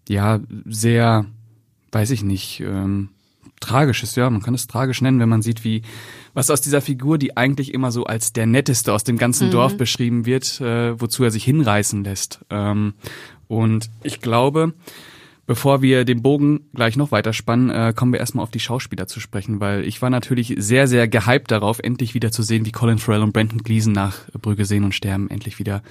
ja, 0.07 0.39
sehr, 0.65 1.25
weiß 1.91 2.11
ich 2.11 2.23
nicht, 2.23 2.59
ähm, 2.59 3.09
tragisches, 3.59 4.15
ja, 4.15 4.29
man 4.29 4.41
kann 4.41 4.53
es 4.53 4.67
tragisch 4.67 5.01
nennen, 5.01 5.19
wenn 5.19 5.29
man 5.29 5.41
sieht, 5.41 5.63
wie 5.63 5.81
was 6.35 6.51
aus 6.51 6.61
dieser 6.61 6.81
Figur, 6.81 7.17
die 7.17 7.35
eigentlich 7.35 7.73
immer 7.73 7.91
so 7.91 8.03
als 8.03 8.33
der 8.33 8.45
netteste 8.45 8.93
aus 8.93 9.03
dem 9.03 9.17
ganzen 9.17 9.47
mhm. 9.47 9.51
Dorf 9.51 9.77
beschrieben 9.77 10.25
wird, 10.25 10.61
äh, 10.61 10.99
wozu 10.99 11.23
er 11.23 11.31
sich 11.31 11.45
hinreißen 11.45 12.03
lässt. 12.03 12.41
Ähm, 12.51 12.93
und 13.47 13.89
ich 14.03 14.19
glaube, 14.21 14.73
Bevor 15.45 15.81
wir 15.81 16.05
den 16.05 16.21
Bogen 16.21 16.69
gleich 16.73 16.95
noch 16.95 17.11
weiterspannen, 17.11 17.69
äh, 17.69 17.93
kommen 17.93 18.13
wir 18.13 18.19
erstmal 18.21 18.43
auf 18.43 18.51
die 18.51 18.61
Schauspieler 18.61 19.07
zu 19.07 19.19
sprechen, 19.19 19.59
weil 19.59 19.83
ich 19.83 20.01
war 20.01 20.09
natürlich 20.09 20.55
sehr, 20.57 20.87
sehr 20.87 21.09
gehypt 21.09 21.51
darauf, 21.51 21.79
endlich 21.79 22.13
wieder 22.13 22.31
zu 22.31 22.43
sehen, 22.43 22.65
wie 22.65 22.71
Colin 22.71 22.97
Farrell 22.97 23.23
und 23.23 23.33
Brandon 23.33 23.57
Gleason 23.59 23.91
nach 23.91 24.29
Brügge 24.41 24.63
sehen 24.63 24.85
und 24.85 24.95
sterben 24.95 25.29
endlich 25.29 25.59
wieder 25.59 25.83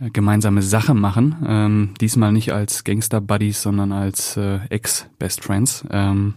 äh, 0.00 0.10
gemeinsame 0.10 0.60
Sache 0.60 0.92
machen. 0.92 1.36
Ähm, 1.46 1.94
diesmal 2.00 2.32
nicht 2.32 2.52
als 2.52 2.82
Gangster-Buddies, 2.82 3.62
sondern 3.62 3.92
als 3.92 4.36
äh, 4.36 4.58
Ex-Best 4.70 5.44
Friends. 5.44 5.84
Ähm, 5.90 6.34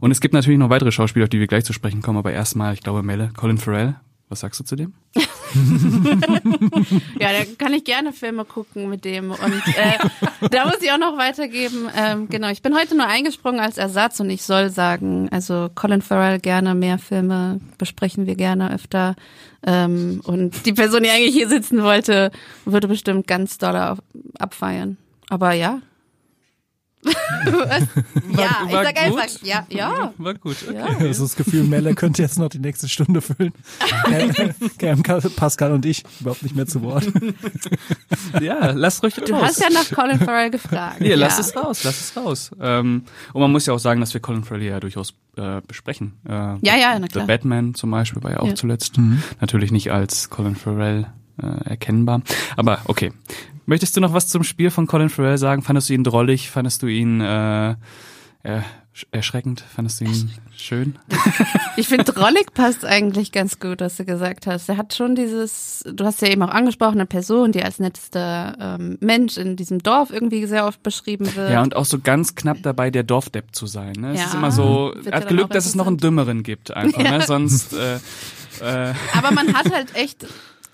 und 0.00 0.10
es 0.10 0.20
gibt 0.20 0.34
natürlich 0.34 0.58
noch 0.58 0.70
weitere 0.70 0.90
Schauspieler, 0.90 1.24
auf 1.24 1.30
die 1.30 1.38
wir 1.38 1.46
gleich 1.46 1.64
zu 1.64 1.72
sprechen 1.72 2.02
kommen, 2.02 2.18
aber 2.18 2.32
erstmal, 2.32 2.74
ich 2.74 2.80
glaube, 2.80 3.04
Melle, 3.04 3.30
Colin 3.36 3.58
Farrell, 3.58 3.94
was 4.28 4.40
sagst 4.40 4.58
du 4.58 4.64
zu 4.64 4.74
dem? 4.74 4.94
ja, 7.20 7.28
da 7.32 7.44
kann 7.58 7.72
ich 7.72 7.84
gerne 7.84 8.12
Filme 8.12 8.44
gucken 8.44 8.88
mit 8.88 9.04
dem. 9.04 9.30
Und 9.30 9.62
äh, 9.76 10.48
da 10.50 10.66
muss 10.66 10.80
ich 10.80 10.90
auch 10.92 10.98
noch 10.98 11.16
weitergeben. 11.16 11.88
Ähm, 11.96 12.28
genau, 12.28 12.48
ich 12.48 12.62
bin 12.62 12.74
heute 12.74 12.96
nur 12.96 13.06
eingesprungen 13.06 13.60
als 13.60 13.78
Ersatz 13.78 14.20
und 14.20 14.30
ich 14.30 14.42
soll 14.42 14.70
sagen, 14.70 15.28
also 15.30 15.68
Colin 15.74 16.02
Farrell 16.02 16.38
gerne 16.38 16.74
mehr 16.74 16.98
Filme 16.98 17.60
besprechen 17.78 18.26
wir 18.26 18.34
gerne 18.34 18.72
öfter. 18.72 19.16
Ähm, 19.66 20.20
und 20.24 20.66
die 20.66 20.72
Person, 20.72 21.02
die 21.02 21.10
eigentlich 21.10 21.34
hier 21.34 21.48
sitzen 21.48 21.82
wollte, 21.82 22.30
würde 22.64 22.88
bestimmt 22.88 23.26
ganz 23.26 23.58
doll 23.58 23.96
abfeiern. 24.38 24.96
Aber 25.28 25.52
ja, 25.52 25.80
ja, 27.06 28.62
ich 28.66 28.72
sag 28.72 29.00
einfach, 29.00 29.26
ja, 29.42 29.66
ja. 29.68 30.12
War 30.18 30.34
gut, 30.34 30.56
okay. 30.66 30.76
Ja. 30.76 30.84
Also 30.98 31.24
das 31.24 31.36
Gefühl, 31.36 31.64
Melle 31.64 31.94
könnte 31.94 32.22
jetzt 32.22 32.38
noch 32.38 32.48
die 32.48 32.58
nächste 32.58 32.88
Stunde 32.88 33.20
füllen. 33.20 33.52
Pascal 35.36 35.72
und 35.72 35.86
ich 35.86 36.04
überhaupt 36.20 36.42
nicht 36.42 36.56
mehr 36.56 36.66
zu 36.66 36.82
Wort. 36.82 37.06
ja, 38.40 38.70
lass 38.72 39.02
ruhig 39.02 39.14
Du 39.14 39.32
raus. 39.32 39.42
hast 39.42 39.60
ja 39.60 39.68
nach 39.70 39.90
Colin 39.90 40.18
Farrell 40.18 40.50
gefragt. 40.50 41.00
Ja, 41.00 41.16
lass 41.16 41.38
es 41.38 41.56
raus, 41.56 41.84
lass 41.84 42.00
es 42.00 42.16
raus. 42.16 42.50
Ähm, 42.60 43.04
und 43.32 43.40
man 43.40 43.52
muss 43.52 43.66
ja 43.66 43.74
auch 43.74 43.78
sagen, 43.78 44.00
dass 44.00 44.12
wir 44.14 44.20
Colin 44.20 44.44
Farrell 44.44 44.64
ja 44.64 44.80
durchaus 44.80 45.14
äh, 45.36 45.60
besprechen. 45.66 46.14
Äh, 46.26 46.32
ja, 46.32 46.58
ja, 46.62 46.98
na 46.98 47.06
klar. 47.06 47.24
The 47.24 47.26
Batman 47.26 47.74
zum 47.74 47.90
Beispiel 47.90 48.22
war 48.22 48.32
ja 48.32 48.40
auch 48.40 48.48
ja. 48.48 48.54
zuletzt. 48.54 48.98
Mhm. 48.98 49.22
Natürlich 49.40 49.70
nicht 49.70 49.92
als 49.92 50.30
Colin 50.30 50.56
Farrell 50.56 51.06
äh, 51.42 51.70
erkennbar. 51.70 52.22
Aber 52.56 52.80
okay. 52.86 53.12
Möchtest 53.66 53.96
du 53.96 54.00
noch 54.00 54.12
was 54.12 54.28
zum 54.28 54.44
Spiel 54.44 54.70
von 54.70 54.86
Colin 54.86 55.08
Farrell 55.08 55.38
sagen? 55.38 55.62
Fandest 55.62 55.88
du 55.88 55.94
ihn 55.94 56.04
drollig? 56.04 56.50
Fandest 56.50 56.82
du 56.82 56.86
ihn 56.86 57.20
äh, 57.20 57.72
äh, 58.44 58.62
erschreckend? 59.10 59.60
Fandest 59.60 60.00
du 60.00 60.04
ihn 60.04 60.30
schön? 60.56 60.96
Ich 61.78 61.88
finde, 61.88 62.04
drollig 62.04 62.54
passt 62.54 62.86
eigentlich 62.86 63.32
ganz 63.32 63.60
gut, 63.60 63.82
was 63.82 63.98
du 63.98 64.06
gesagt 64.06 64.46
hast. 64.46 64.70
Er 64.70 64.78
hat 64.78 64.94
schon 64.94 65.14
dieses, 65.14 65.84
du 65.86 66.06
hast 66.06 66.22
ja 66.22 66.28
eben 66.28 66.42
auch 66.42 66.48
angesprochen, 66.48 66.94
eine 66.94 67.04
Person, 67.04 67.52
die 67.52 67.62
als 67.62 67.78
nettester 67.78 68.56
ähm, 68.58 68.96
Mensch 69.00 69.36
in 69.36 69.56
diesem 69.56 69.82
Dorf 69.82 70.10
irgendwie 70.10 70.46
sehr 70.46 70.66
oft 70.66 70.82
beschrieben 70.82 71.26
wird. 71.36 71.50
Ja, 71.50 71.62
und 71.62 71.76
auch 71.76 71.84
so 71.84 71.98
ganz 71.98 72.34
knapp 72.34 72.62
dabei, 72.62 72.90
der 72.90 73.02
Dorfdepp 73.02 73.54
zu 73.54 73.66
sein. 73.66 73.92
Ne? 73.98 74.12
Es 74.14 74.20
ja. 74.20 74.26
ist 74.28 74.34
immer 74.34 74.50
so, 74.50 74.94
er 75.04 75.18
hat 75.18 75.28
Glück, 75.28 75.50
dass 75.50 75.66
es 75.66 75.74
noch 75.74 75.86
einen 75.86 75.98
Dümmeren 75.98 76.42
gibt 76.42 76.74
einfach, 76.74 77.02
ne? 77.02 77.20
sonst... 77.26 77.74
Äh, 77.74 77.96
äh. 78.62 78.94
Aber 79.12 79.32
man 79.32 79.52
hat 79.52 79.70
halt 79.70 79.94
echt 79.96 80.24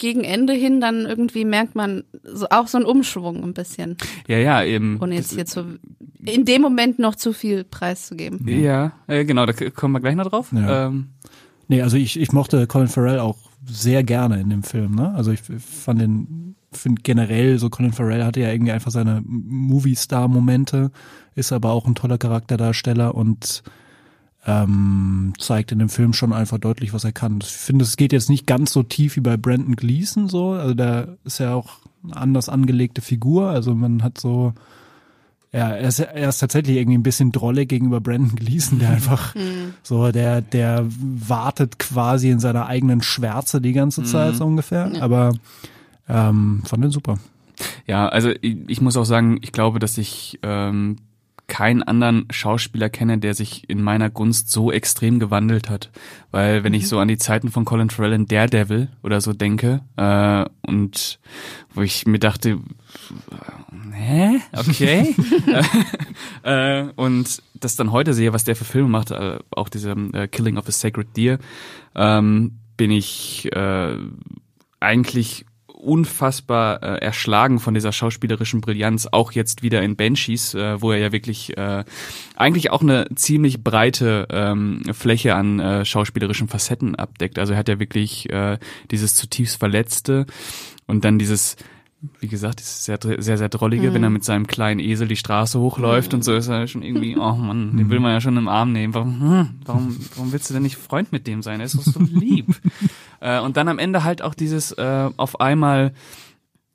gegen 0.03 0.25
Ende 0.25 0.53
hin 0.53 0.81
dann 0.81 1.07
irgendwie 1.07 1.45
merkt 1.45 1.77
man 1.77 2.03
so, 2.25 2.49
auch 2.51 2.67
so 2.67 2.77
einen 2.77 2.87
Umschwung 2.87 3.45
ein 3.45 3.55
bisschen. 3.55 3.97
Ja, 4.27 4.37
ja, 4.37 4.65
eben. 4.65 4.99
Ohne 5.01 5.15
jetzt 5.15 5.33
hier 5.33 5.47
zu, 5.47 5.79
in 6.25 6.45
dem 6.45 6.61
Moment 6.61 6.99
noch 6.99 7.15
zu 7.15 7.33
viel 7.33 7.62
preiszugeben. 7.62 8.47
Ja, 8.49 8.95
äh, 9.07 9.25
genau, 9.25 9.47
da 9.47 9.53
kommen 9.71 9.95
wir 9.95 10.01
gleich 10.01 10.17
noch 10.17 10.29
drauf. 10.29 10.51
Ja. 10.53 10.88
Ähm. 10.88 11.11
Nee, 11.69 11.83
also 11.83 11.97
ich, 11.97 12.19
ich 12.19 12.33
mochte 12.33 12.67
Colin 12.67 12.88
Farrell 12.88 13.21
auch 13.21 13.38
sehr 13.65 14.03
gerne 14.03 14.41
in 14.41 14.51
dem 14.51 14.65
Film, 14.65 14.97
ne? 14.97 15.15
Also 15.15 15.31
ich 15.31 15.41
fand 15.41 16.01
den, 16.01 16.57
finde 16.73 17.01
generell 17.03 17.61
so 17.61 17.71
Colin 17.71 17.93
Farrell 17.93 18.25
hatte 18.25 18.41
ja 18.41 18.51
irgendwie 18.51 18.73
einfach 18.73 18.91
seine 18.91 19.23
Movie-Star-Momente, 19.25 20.91
ist 21.37 21.53
aber 21.53 21.71
auch 21.71 21.87
ein 21.87 21.95
toller 21.95 22.19
Charakterdarsteller 22.19 23.15
und 23.15 23.62
ähm, 24.45 25.35
zeigt 25.39 25.71
in 25.73 25.79
dem 25.79 25.89
Film 25.89 26.13
schon 26.13 26.33
einfach 26.33 26.59
deutlich, 26.59 26.93
was 26.93 27.05
er 27.05 27.13
kann. 27.13 27.39
Ich 27.43 27.49
finde, 27.49 27.85
es 27.85 27.97
geht 27.97 28.13
jetzt 28.13 28.29
nicht 28.29 28.47
ganz 28.47 28.73
so 28.73 28.83
tief 28.83 29.17
wie 29.17 29.21
bei 29.21 29.37
Brandon 29.37 29.77
Gleason 29.77 30.29
so. 30.29 30.51
Also 30.51 30.75
der 30.75 31.17
ist 31.25 31.39
ja 31.39 31.55
auch 31.55 31.79
eine 32.03 32.17
anders 32.17 32.49
angelegte 32.49 33.03
Figur. 33.03 33.51
Also 33.51 33.75
man 33.75 34.03
hat 34.03 34.19
so, 34.19 34.53
ja, 35.53 35.71
er 35.71 35.89
ist, 35.89 36.01
er 36.01 36.29
ist 36.29 36.39
tatsächlich 36.39 36.77
irgendwie 36.77 36.99
ein 36.99 37.05
bisschen 37.05 37.31
drollig 37.31 37.69
gegenüber 37.69 38.01
Brandon 38.01 38.35
Gleason, 38.35 38.81
der 38.81 38.91
einfach 38.95 39.35
mhm. 39.37 39.75
so, 39.85 40.11
der, 40.11 40.41
der 40.41 40.87
wartet 40.89 41.79
quasi 41.79 42.31
in 42.31 42.41
seiner 42.41 42.67
eigenen 42.67 43.01
Schwärze 43.03 43.61
die 43.61 43.73
ganze 43.73 44.03
Zeit 44.03 44.33
mhm. 44.33 44.39
so 44.39 44.45
ungefähr. 44.45 44.91
Ja. 44.93 45.03
Aber 45.03 45.35
ähm, 46.09 46.63
fand 46.67 46.83
den 46.83 46.91
super. 46.91 47.19
Ja, 47.87 48.09
also 48.09 48.31
ich, 48.41 48.57
ich 48.67 48.81
muss 48.81 48.97
auch 48.97 49.05
sagen, 49.05 49.39
ich 49.41 49.53
glaube, 49.53 49.79
dass 49.79 49.99
ich 49.99 50.41
ähm, 50.43 50.97
keinen 51.53 51.83
anderen 51.83 52.25
Schauspieler 52.31 52.88
kenne, 52.88 53.19
der 53.19 53.35
sich 53.35 53.69
in 53.69 53.83
meiner 53.83 54.09
Gunst 54.09 54.51
so 54.51 54.73
extrem 54.73 55.21
gewandelt 55.21 55.69
hat. 55.69 55.91
Weil 56.31 56.65
wenn 56.65 56.73
ich 56.73 56.88
so 56.88 56.99
an 56.99 57.09
die 57.09 57.19
Zeiten 57.19 57.51
von 57.51 57.67
Colin 57.67 57.91
Farrell 57.91 58.15
in 58.15 58.25
Daredevil 58.25 58.88
oder 59.03 59.21
so 59.21 59.35
denke 59.35 59.83
äh, 59.99 60.47
und 60.67 61.21
wo 61.75 61.83
ich 61.83 62.07
mir 62.07 62.19
dachte, 62.19 62.59
hä, 63.93 64.41
okay, 64.57 65.15
äh, 66.43 66.85
und 66.97 67.43
das 67.53 67.77
dann 67.77 67.93
heute 67.93 68.15
sehe, 68.15 68.33
was 68.33 68.45
der 68.45 68.57
für 68.57 68.65
Filme 68.65 68.88
macht, 68.88 69.11
äh, 69.11 69.38
auch 69.51 69.69
diese 69.69 69.91
äh, 69.91 70.29
Killing 70.29 70.57
of 70.57 70.67
a 70.69 70.73
Sacred 70.73 71.15
Deer, 71.19 71.38
ähm, 71.95 72.61
bin 72.79 72.91
ich 72.91 73.55
äh, 73.55 73.99
eigentlich 74.81 75.45
unfassbar 75.83 76.83
äh, 76.83 77.05
erschlagen 77.05 77.59
von 77.59 77.75
dieser 77.75 77.92
schauspielerischen 77.92 78.61
Brillanz, 78.61 79.09
auch 79.11 79.33
jetzt 79.33 79.62
wieder 79.62 79.83
in 79.83 79.97
Banshees, 79.97 80.55
äh, 80.55 80.81
wo 80.81 80.92
er 80.92 80.99
ja 80.99 81.12
wirklich 81.12 81.57
äh, 81.57 81.85
eigentlich 82.37 82.71
auch 82.71 82.83
eine 82.83 83.09
ziemlich 83.14 83.62
breite 83.62 84.27
ähm, 84.31 84.83
Fläche 84.92 85.35
an 85.35 85.59
äh, 85.59 85.85
schauspielerischen 85.85 86.49
Facetten 86.49 86.95
abdeckt. 86.95 87.38
Also 87.38 87.53
er 87.53 87.59
hat 87.59 87.68
ja 87.68 87.81
wirklich 87.81 88.31
äh, 88.31 88.59
dieses 88.90 89.14
zutiefst 89.14 89.59
Verletzte 89.59 90.27
und 90.87 91.05
dann 91.05 91.18
dieses 91.18 91.57
wie 92.19 92.29
gesagt, 92.29 92.61
ist 92.61 92.85
sehr, 92.85 92.99
sehr, 93.19 93.38
sehr 93.38 93.49
drollige, 93.49 93.91
mhm. 93.91 93.95
wenn 93.95 94.03
er 94.05 94.11
mit 94.11 94.25
seinem 94.25 94.49
kleinen 94.49 94.81
Esel 94.81 95.07
die 95.07 95.17
Straße 95.17 95.59
hochläuft 95.61 96.12
mhm. 96.12 96.17
und 96.17 96.23
so 96.23 96.35
ist 96.35 96.49
er 96.49 96.67
schon 96.67 96.83
irgendwie, 96.83 97.17
oh 97.17 97.37
man, 97.37 97.77
den 97.77 97.91
will 97.91 98.01
man 98.01 98.12
ja 98.12 98.21
schon 98.21 98.37
im 98.37 98.49
Arm 98.49 98.73
nehmen. 98.73 98.93
Warum, 98.93 99.21
hm, 99.21 99.49
warum, 99.65 99.97
warum 100.17 100.33
willst 100.33 100.51
du 100.51 100.55
denn 100.55 100.65
nicht 100.65 100.77
Freund 100.77 101.12
mit 101.12 101.29
dem 101.29 101.43
sein? 101.43 101.61
Er 101.61 101.67
ist 101.67 101.77
doch 101.77 101.83
so 101.83 102.01
lieb. 102.01 102.47
äh, 103.21 103.41
und 103.41 103.57
dann 103.57 103.69
am 103.69 103.79
Ende 103.79 104.03
halt 104.03 104.21
auch 104.21 104.35
dieses 104.35 104.73
äh, 104.73 105.11
auf 105.17 105.41
einmal, 105.41 105.93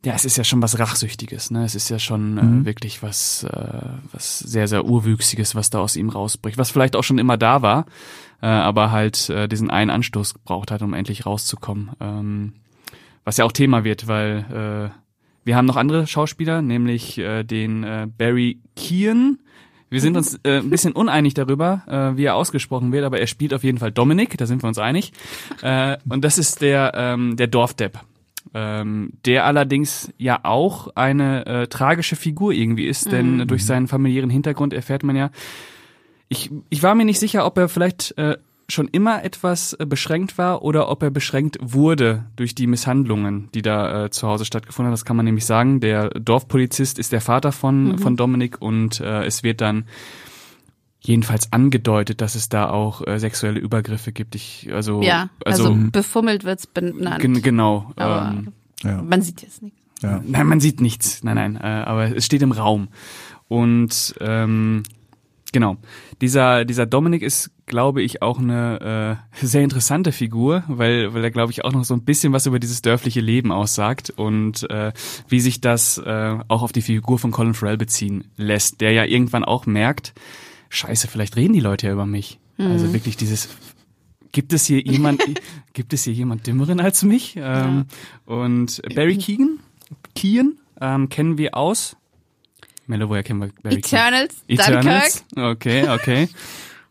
ja, 0.06 0.14
es 0.14 0.24
ist 0.24 0.38
ja 0.38 0.46
schon 0.46 0.62
was 0.62 0.80
Rachsüchtiges, 0.80 1.52
ne? 1.52 1.66
Es 1.66 1.76
ist 1.76 1.90
ja 1.90 2.00
schon 2.00 2.38
äh, 2.38 2.44
mhm. 2.44 2.66
wirklich 2.66 3.04
was, 3.04 3.44
äh, 3.44 3.82
was 4.14 4.40
sehr, 4.40 4.70
sehr 4.70 4.86
Urwüchsiges, 4.86 5.56
was 5.56 5.70
da 5.70 5.80
aus 5.80 5.98
ihm 5.98 6.08
rausbricht, 6.08 6.58
was 6.58 6.72
vielleicht 6.72 6.96
auch 6.96 7.04
schon 7.04 7.18
immer 7.18 7.36
da 7.36 7.62
war, 7.62 7.86
äh, 8.42 8.48
aber 8.48 8.92
halt 8.92 9.30
äh, 9.30 9.50
diesen 9.50 9.70
einen 9.70 9.90
Anstoß 9.90 10.36
gebraucht 10.36 10.72
hat, 10.72 10.82
um 10.82 10.94
endlich 10.94 11.26
rauszukommen. 11.26 11.92
Ähm, 12.00 12.54
was 13.26 13.36
ja 13.36 13.44
auch 13.44 13.52
Thema 13.52 13.84
wird, 13.84 14.08
weil 14.08 14.92
äh, 14.94 15.07
wir 15.48 15.56
haben 15.56 15.66
noch 15.66 15.78
andere 15.78 16.06
Schauspieler, 16.08 16.62
nämlich 16.62 17.18
äh, 17.18 17.44
den 17.44 17.84
äh, 17.84 18.08
Barry 18.18 18.60
Kean. 18.76 19.40
Wir 19.90 20.02
sind 20.02 20.18
uns 20.18 20.38
äh, 20.44 20.58
ein 20.58 20.70
bisschen 20.70 20.92
uneinig 20.92 21.36
darüber, 21.36 21.84
äh, 21.88 22.18
wie 22.18 22.26
er 22.26 22.36
ausgesprochen 22.36 22.92
wird, 22.92 23.06
aber 23.06 23.22
er 23.22 23.28
spielt 23.28 23.54
auf 23.54 23.64
jeden 23.64 23.78
Fall 23.78 23.94
Dominik, 23.94 24.38
da 24.38 24.46
sind 24.46 24.62
wir 24.62 24.68
uns 24.68 24.78
einig. 24.78 25.14
Äh, 25.62 25.96
und 26.10 26.26
das 26.26 26.38
ist 26.38 26.62
der, 26.62 26.92
ähm, 26.96 27.38
der 27.38 27.48
Dorfdepp. 27.48 27.98
Ähm, 28.54 29.14
der 29.26 29.46
allerdings 29.46 30.12
ja 30.18 30.40
auch 30.44 30.90
eine 30.96 31.46
äh, 31.46 31.68
tragische 31.68 32.18
Figur 32.18 32.52
irgendwie 32.52 32.86
ist, 32.86 33.12
denn 33.12 33.38
mhm. 33.38 33.48
durch 33.48 33.66
seinen 33.66 33.88
familiären 33.88 34.30
Hintergrund 34.30 34.74
erfährt 34.74 35.04
man 35.04 35.16
ja, 35.16 35.32
ich, 36.30 36.52
ich 36.70 36.84
war 36.84 36.94
mir 36.94 37.06
nicht 37.06 37.20
sicher, 37.20 37.46
ob 37.46 37.58
er 37.58 37.70
vielleicht 37.70 38.18
äh, 38.18 38.38
schon 38.70 38.88
immer 38.90 39.24
etwas 39.24 39.74
äh, 39.74 39.86
beschränkt 39.86 40.38
war 40.38 40.62
oder 40.62 40.90
ob 40.90 41.02
er 41.02 41.10
beschränkt 41.10 41.58
wurde 41.62 42.26
durch 42.36 42.54
die 42.54 42.68
Misshandlungen, 42.68 43.50
die 43.54 43.62
da 43.62 44.06
äh, 44.06 44.10
zu 44.10 44.28
Hause 44.28 44.46
stattgefunden 44.46 44.88
haben. 44.88 44.94
Das 44.94 45.06
kann 45.06 45.16
man 45.16 45.26
nämlich 45.26 45.46
sagen. 45.46 45.80
Der 45.80 46.10
Dorfpolizist 46.10 47.00
ist 47.00 47.12
der 47.12 47.22
Vater 47.22 47.52
von, 47.52 47.94
mhm. 47.94 47.98
von 48.00 48.18
Dominik 48.18 48.62
und 48.62 49.00
äh, 49.00 49.24
es 49.24 49.44
wird 49.44 49.62
dann 49.62 49.86
jedenfalls 51.00 51.54
angedeutet, 51.54 52.20
dass 52.20 52.36
es 52.36 52.50
da 52.50 52.70
auch 52.70 53.06
äh, 53.08 53.20
sexuelle 53.20 53.60
Übergriffe 53.60 54.12
gibt. 54.12 54.36
Ich, 54.36 54.70
also, 54.74 55.02
ja, 55.02 55.30
also, 55.46 55.70
also 55.70 55.90
befummelt 55.92 56.44
wird's 56.44 56.68
benannt. 56.68 57.44
Genau. 57.44 57.92
Aber 57.96 58.34
ähm, 58.36 58.54
ja. 58.84 59.02
man 59.02 59.22
sieht 59.22 59.42
jetzt 59.42 59.62
nichts. 59.62 59.80
Ja. 60.02 60.22
Nein, 60.26 60.46
man 60.46 60.60
sieht 60.60 60.82
nichts. 60.82 61.24
Nein, 61.24 61.36
nein. 61.36 61.56
Äh, 61.56 61.84
aber 61.86 62.16
es 62.16 62.26
steht 62.26 62.42
im 62.42 62.52
Raum. 62.52 62.90
Und 63.48 64.16
ähm, 64.20 64.84
Genau. 65.54 65.78
Dieser, 66.22 66.66
dieser 66.66 66.86
Dominik 66.86 67.22
ist, 67.22 67.52
glaube 67.68 68.02
ich, 68.02 68.22
auch 68.22 68.40
eine 68.40 69.20
äh, 69.42 69.46
sehr 69.46 69.64
interessante 69.64 70.12
Figur, 70.12 70.64
weil, 70.68 71.14
weil 71.14 71.24
er, 71.24 71.32
glaube 71.32 71.52
ich, 71.52 71.64
auch 71.64 71.72
noch 71.72 71.86
so 71.86 71.94
ein 71.94 72.04
bisschen 72.04 72.34
was 72.34 72.46
über 72.46 72.60
dieses 72.60 72.82
dörfliche 72.82 73.22
Leben 73.22 73.52
aussagt 73.52 74.10
und 74.10 74.70
äh, 74.70 74.92
wie 75.30 75.40
sich 75.40 75.62
das 75.62 75.98
äh, 76.00 76.38
auch 76.48 76.64
auf 76.64 76.74
die 76.74 76.82
Figur 76.82 77.18
von 77.18 77.32
Colin 77.32 77.54
Farrell 77.54 77.78
beziehen 77.78 78.26
lässt, 78.36 78.82
der 78.82 78.92
ja 78.92 79.06
irgendwann 79.06 79.46
auch 79.46 79.66
merkt, 79.66 80.14
scheiße, 80.70 81.08
vielleicht 81.08 81.38
reden 81.38 81.54
die 81.54 81.62
Leute 81.62 81.88
ja 81.88 81.94
über 81.94 82.06
mich. 82.06 82.40
Mhm. 82.58 82.68
Also 82.68 82.94
wirklich 82.94 83.16
dieses, 83.16 83.50
gibt 84.34 84.52
es 84.52 84.66
hier 84.66 84.82
jemand, 84.82 85.24
gibt 85.74 85.94
es 85.94 86.04
hier 86.04 86.14
jemand 86.14 86.46
Dümmeren 86.46 86.82
als 86.82 87.04
mich? 87.04 87.36
Ähm, 87.38 87.42
ja. 87.42 87.86
Und 88.26 88.82
Barry 88.96 89.18
Keegan, 89.18 89.60
Keegan 90.14 90.58
ähm, 90.82 91.08
kennen 91.08 91.38
wir 91.38 91.56
aus 91.56 91.96
Melo, 92.88 93.10
woher 93.10 93.24
kennen 93.24 93.42
wir 93.42 93.50
Barry 93.62 93.76
Eternals, 93.76 94.36
Eternals. 94.48 95.26
Okay, 95.36 95.88
okay. 95.90 96.30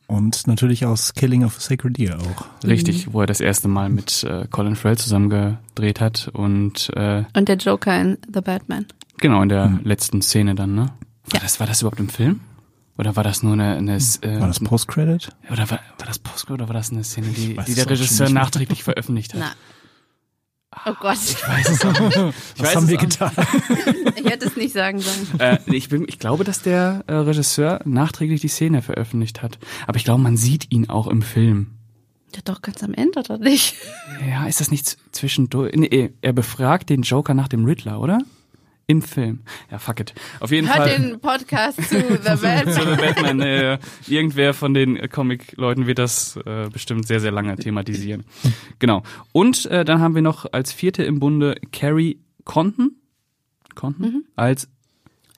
Und 0.09 0.47
natürlich 0.47 0.87
aus 0.87 1.15
Killing 1.15 1.43
of 1.45 1.57
a 1.57 1.61
Sacred 1.61 1.99
Deer 1.99 2.19
auch. 2.21 2.65
Richtig, 2.65 3.09
mhm. 3.09 3.13
wo 3.13 3.23
er 3.23 3.27
das 3.27 3.41
erste 3.41 3.67
Mal 3.67 3.89
mit 3.89 4.23
äh, 4.23 4.47
Colin 4.51 4.77
Farrell 4.77 4.99
zusammen 4.99 5.31
gedreht 5.31 6.01
hat 6.01 6.31
und 6.33 6.91
äh, 6.95 7.25
und 7.35 7.49
der 7.49 7.57
Joker 7.57 8.01
in 8.01 8.17
The 8.33 8.41
Batman. 8.41 8.87
Genau 9.19 9.43
in 9.43 9.49
der 9.49 9.67
mhm. 9.67 9.81
letzten 9.83 10.23
Szene 10.23 10.55
dann, 10.55 10.77
ne? 10.77 10.83
War 10.83 11.35
ja. 11.35 11.41
das 11.41 11.59
war 11.59 11.67
das 11.67 11.81
überhaupt 11.81 11.99
im 11.99 12.09
Film? 12.09 12.41
Oder 12.99 13.17
war 13.17 13.25
das 13.25 13.43
nur 13.43 13.55
eine, 13.55 13.77
eine 13.77 13.97
äh, 13.97 14.41
War 14.41 14.47
das 14.47 14.61
Post-Credit? 14.61 15.29
Oder 15.51 15.71
war, 15.71 15.81
war 15.99 16.07
das 16.07 16.19
Post-Credit 16.21 16.63
oder 16.63 16.69
war 16.69 16.75
das 16.75 16.93
eine 16.93 17.03
Szene, 17.03 17.29
die, 17.29 17.57
die 17.67 17.75
der 17.75 17.91
Regisseur 17.91 18.31
nachträglich 18.31 18.85
veröffentlicht 18.85 19.35
hat? 19.35 19.41
Na. 19.41 19.53
Oh 20.85 20.93
Gott. 21.01 21.19
Ich 21.23 21.49
weiß 21.49 21.69
es 21.71 21.85
auch. 21.85 22.33
Ich 22.55 22.63
Was 22.63 22.77
haben 22.77 22.89
wir 22.89 22.97
getan? 22.97 23.33
ich 24.17 24.25
hätte 24.25 24.47
es 24.47 24.57
nicht 24.57 24.73
sagen 24.73 25.01
sollen. 25.01 25.41
Äh, 25.41 25.59
ich, 25.67 25.89
bin, 25.89 26.05
ich 26.07 26.19
glaube, 26.19 26.45
dass 26.45 26.63
der 26.63 27.05
äh, 27.07 27.15
Regisseur 27.15 27.81
nachträglich 27.85 28.41
die 28.41 28.49
Szene 28.49 28.83
veröffentlicht 28.83 29.43
hat. 29.43 29.59
Aber 29.87 29.97
ich 29.97 30.05
glaube, 30.05 30.23
man 30.23 30.37
sieht 30.37 30.71
ihn 30.71 30.89
auch 30.89 31.07
im 31.07 31.23
Film. 31.23 31.73
Ja, 32.35 32.41
doch 32.45 32.61
ganz 32.61 32.83
am 32.83 32.93
Ende, 32.95 33.21
oder 33.21 33.39
nicht? 33.39 33.77
Ja, 34.29 34.47
ist 34.47 34.61
das 34.61 34.71
nicht 34.71 34.97
zwischendurch? 35.13 35.75
Nee, 35.75 36.13
er 36.21 36.33
befragt 36.33 36.91
den 36.91 37.03
Joker 37.03 37.35
nach 37.35 37.49
dem 37.49 37.65
Riddler, 37.65 38.01
oder? 38.01 38.19
Im 38.89 39.03
Film. 39.03 39.41
Ja, 39.71 39.79
fuck 39.81 39.99
it. 39.99 40.15
Auf 40.39 40.53
jeden 40.53 40.69
Hört 40.69 40.89
Fall. 40.89 40.97
den 40.97 41.21
Podcast 41.21 41.83
zu 41.89 42.01
The 42.01 42.19
Batman. 42.25 42.73
zu 42.73 42.81
The 42.83 42.97
Batman. 42.97 43.41
Äh, 43.41 43.79
irgendwer 44.07 44.55
von 44.55 44.75
den 44.75 45.11
Comic-Leuten 45.11 45.89
wird 45.89 45.99
das 45.99 46.37
äh, 46.37 46.69
bestimmt 46.73 47.07
sehr, 47.07 47.19
sehr 47.19 47.33
lange 47.33 47.57
thematisieren. 47.57 48.25
Genau. 48.79 49.03
Und 49.33 49.67
äh, 49.67 49.85
dann 49.85 50.01
haben 50.01 50.15
wir 50.15 50.23
noch 50.23 50.47
als 50.53 50.73
vierte 50.73 51.03
im 51.03 51.19
Bunde 51.19 51.57
Carrie 51.73 52.21
Conton. 52.45 52.93
Conton? 53.75 54.07
Mhm. 54.07 54.25
Als 54.37 54.69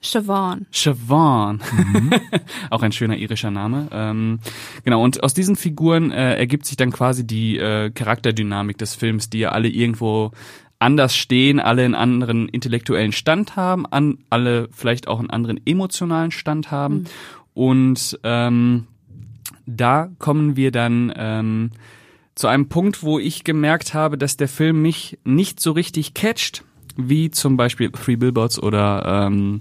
Siobhan. 0.02 0.66
Siobhan. 0.70 1.60
Mhm. 1.72 2.10
Auch 2.70 2.82
ein 2.82 2.92
schöner 2.92 3.16
irischer 3.16 3.50
Name. 3.50 3.88
Ähm, 3.90 4.40
genau, 4.84 5.02
und 5.02 5.22
aus 5.24 5.34
diesen 5.34 5.56
Figuren 5.56 6.10
äh, 6.12 6.36
ergibt 6.36 6.66
sich 6.66 6.76
dann 6.76 6.92
quasi 6.92 7.26
die 7.26 7.56
äh, 7.58 7.90
Charakterdynamik 7.90 8.78
des 8.78 8.94
Films, 8.94 9.30
die 9.30 9.40
ja 9.40 9.52
alle 9.52 9.68
irgendwo 9.68 10.32
anders 10.78 11.16
stehen, 11.16 11.60
alle 11.60 11.84
einen 11.84 11.94
anderen 11.94 12.48
intellektuellen 12.48 13.12
Stand 13.12 13.56
haben, 13.56 13.86
an, 13.86 14.18
alle 14.30 14.68
vielleicht 14.72 15.08
auch 15.08 15.18
einen 15.18 15.30
anderen 15.30 15.60
emotionalen 15.66 16.30
Stand 16.30 16.70
haben. 16.70 16.94
Mhm. 16.94 17.06
Und 17.54 18.20
ähm, 18.22 18.86
da 19.66 20.10
kommen 20.18 20.56
wir 20.56 20.70
dann 20.70 21.12
ähm, 21.16 21.70
zu 22.34 22.46
einem 22.46 22.68
Punkt, 22.68 23.02
wo 23.02 23.18
ich 23.18 23.42
gemerkt 23.42 23.94
habe, 23.94 24.16
dass 24.16 24.36
der 24.36 24.48
Film 24.48 24.80
mich 24.80 25.18
nicht 25.24 25.58
so 25.58 25.72
richtig 25.72 26.14
catcht, 26.14 26.64
wie 26.96 27.30
zum 27.30 27.56
Beispiel 27.56 27.90
Three 27.90 28.16
Billboards 28.16 28.62
oder 28.62 29.26
ähm, 29.26 29.60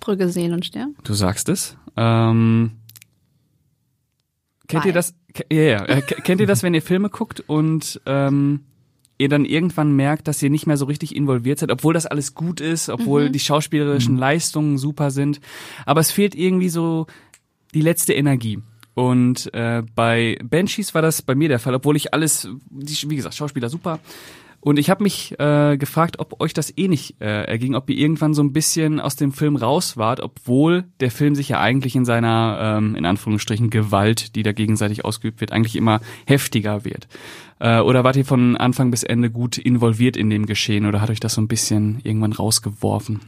Brügge 0.00 0.28
sehen 0.28 0.52
und 0.52 0.66
sterben. 0.66 0.96
Du 1.04 1.14
sagst 1.14 1.48
es. 1.48 1.76
Ähm, 1.96 2.72
kennt 4.66 4.82
Bye. 4.82 4.90
ihr 4.90 4.94
das? 4.94 5.14
Ja, 5.50 5.62
ja. 5.62 5.84
Äh, 5.84 6.02
kennt 6.02 6.40
ihr 6.40 6.46
das, 6.48 6.64
wenn 6.64 6.74
ihr 6.74 6.82
Filme 6.82 7.08
guckt 7.08 7.40
und 7.46 8.00
ähm, 8.04 8.64
ihr 9.22 9.28
dann 9.28 9.44
irgendwann 9.44 9.92
merkt, 9.92 10.26
dass 10.26 10.42
ihr 10.42 10.50
nicht 10.50 10.66
mehr 10.66 10.76
so 10.76 10.84
richtig 10.84 11.14
involviert 11.14 11.60
seid, 11.60 11.70
obwohl 11.70 11.94
das 11.94 12.06
alles 12.06 12.34
gut 12.34 12.60
ist, 12.60 12.88
obwohl 12.88 13.28
mhm. 13.28 13.32
die 13.32 13.38
schauspielerischen 13.38 14.14
mhm. 14.14 14.20
Leistungen 14.20 14.78
super 14.78 15.10
sind. 15.10 15.40
Aber 15.86 16.00
es 16.00 16.10
fehlt 16.10 16.34
irgendwie 16.34 16.68
so 16.68 17.06
die 17.72 17.82
letzte 17.82 18.14
Energie. 18.14 18.58
Und 18.94 19.52
äh, 19.54 19.82
bei 19.94 20.38
Banshees 20.42 20.94
war 20.94 21.00
das 21.00 21.22
bei 21.22 21.34
mir 21.34 21.48
der 21.48 21.60
Fall, 21.60 21.74
obwohl 21.74 21.96
ich 21.96 22.12
alles, 22.12 22.48
wie 22.70 23.16
gesagt, 23.16 23.34
Schauspieler 23.34 23.70
super, 23.70 24.00
und 24.64 24.78
ich 24.78 24.90
habe 24.90 25.02
mich 25.02 25.38
äh, 25.40 25.76
gefragt, 25.76 26.20
ob 26.20 26.40
euch 26.40 26.54
das 26.54 26.72
eh 26.78 26.86
nicht 26.86 27.20
äh, 27.20 27.42
erging, 27.46 27.74
ob 27.74 27.90
ihr 27.90 27.96
irgendwann 27.96 28.32
so 28.32 28.44
ein 28.44 28.52
bisschen 28.52 29.00
aus 29.00 29.16
dem 29.16 29.32
Film 29.32 29.56
raus 29.56 29.96
wart, 29.96 30.20
obwohl 30.20 30.84
der 31.00 31.10
Film 31.10 31.34
sich 31.34 31.48
ja 31.48 31.60
eigentlich 31.60 31.96
in 31.96 32.04
seiner, 32.04 32.76
ähm, 32.78 32.94
in 32.94 33.04
Anführungsstrichen, 33.04 33.70
Gewalt, 33.70 34.36
die 34.36 34.44
da 34.44 34.52
gegenseitig 34.52 35.04
ausgeübt 35.04 35.40
wird, 35.40 35.50
eigentlich 35.50 35.74
immer 35.74 36.00
heftiger 36.26 36.84
wird. 36.84 37.08
Äh, 37.58 37.80
oder 37.80 38.04
wart 38.04 38.14
ihr 38.14 38.24
von 38.24 38.56
Anfang 38.56 38.92
bis 38.92 39.02
Ende 39.02 39.30
gut 39.30 39.58
involviert 39.58 40.16
in 40.16 40.30
dem 40.30 40.46
Geschehen 40.46 40.86
oder 40.86 41.00
hat 41.00 41.10
euch 41.10 41.18
das 41.18 41.34
so 41.34 41.40
ein 41.40 41.48
bisschen 41.48 41.98
irgendwann 42.04 42.32
rausgeworfen? 42.32 43.18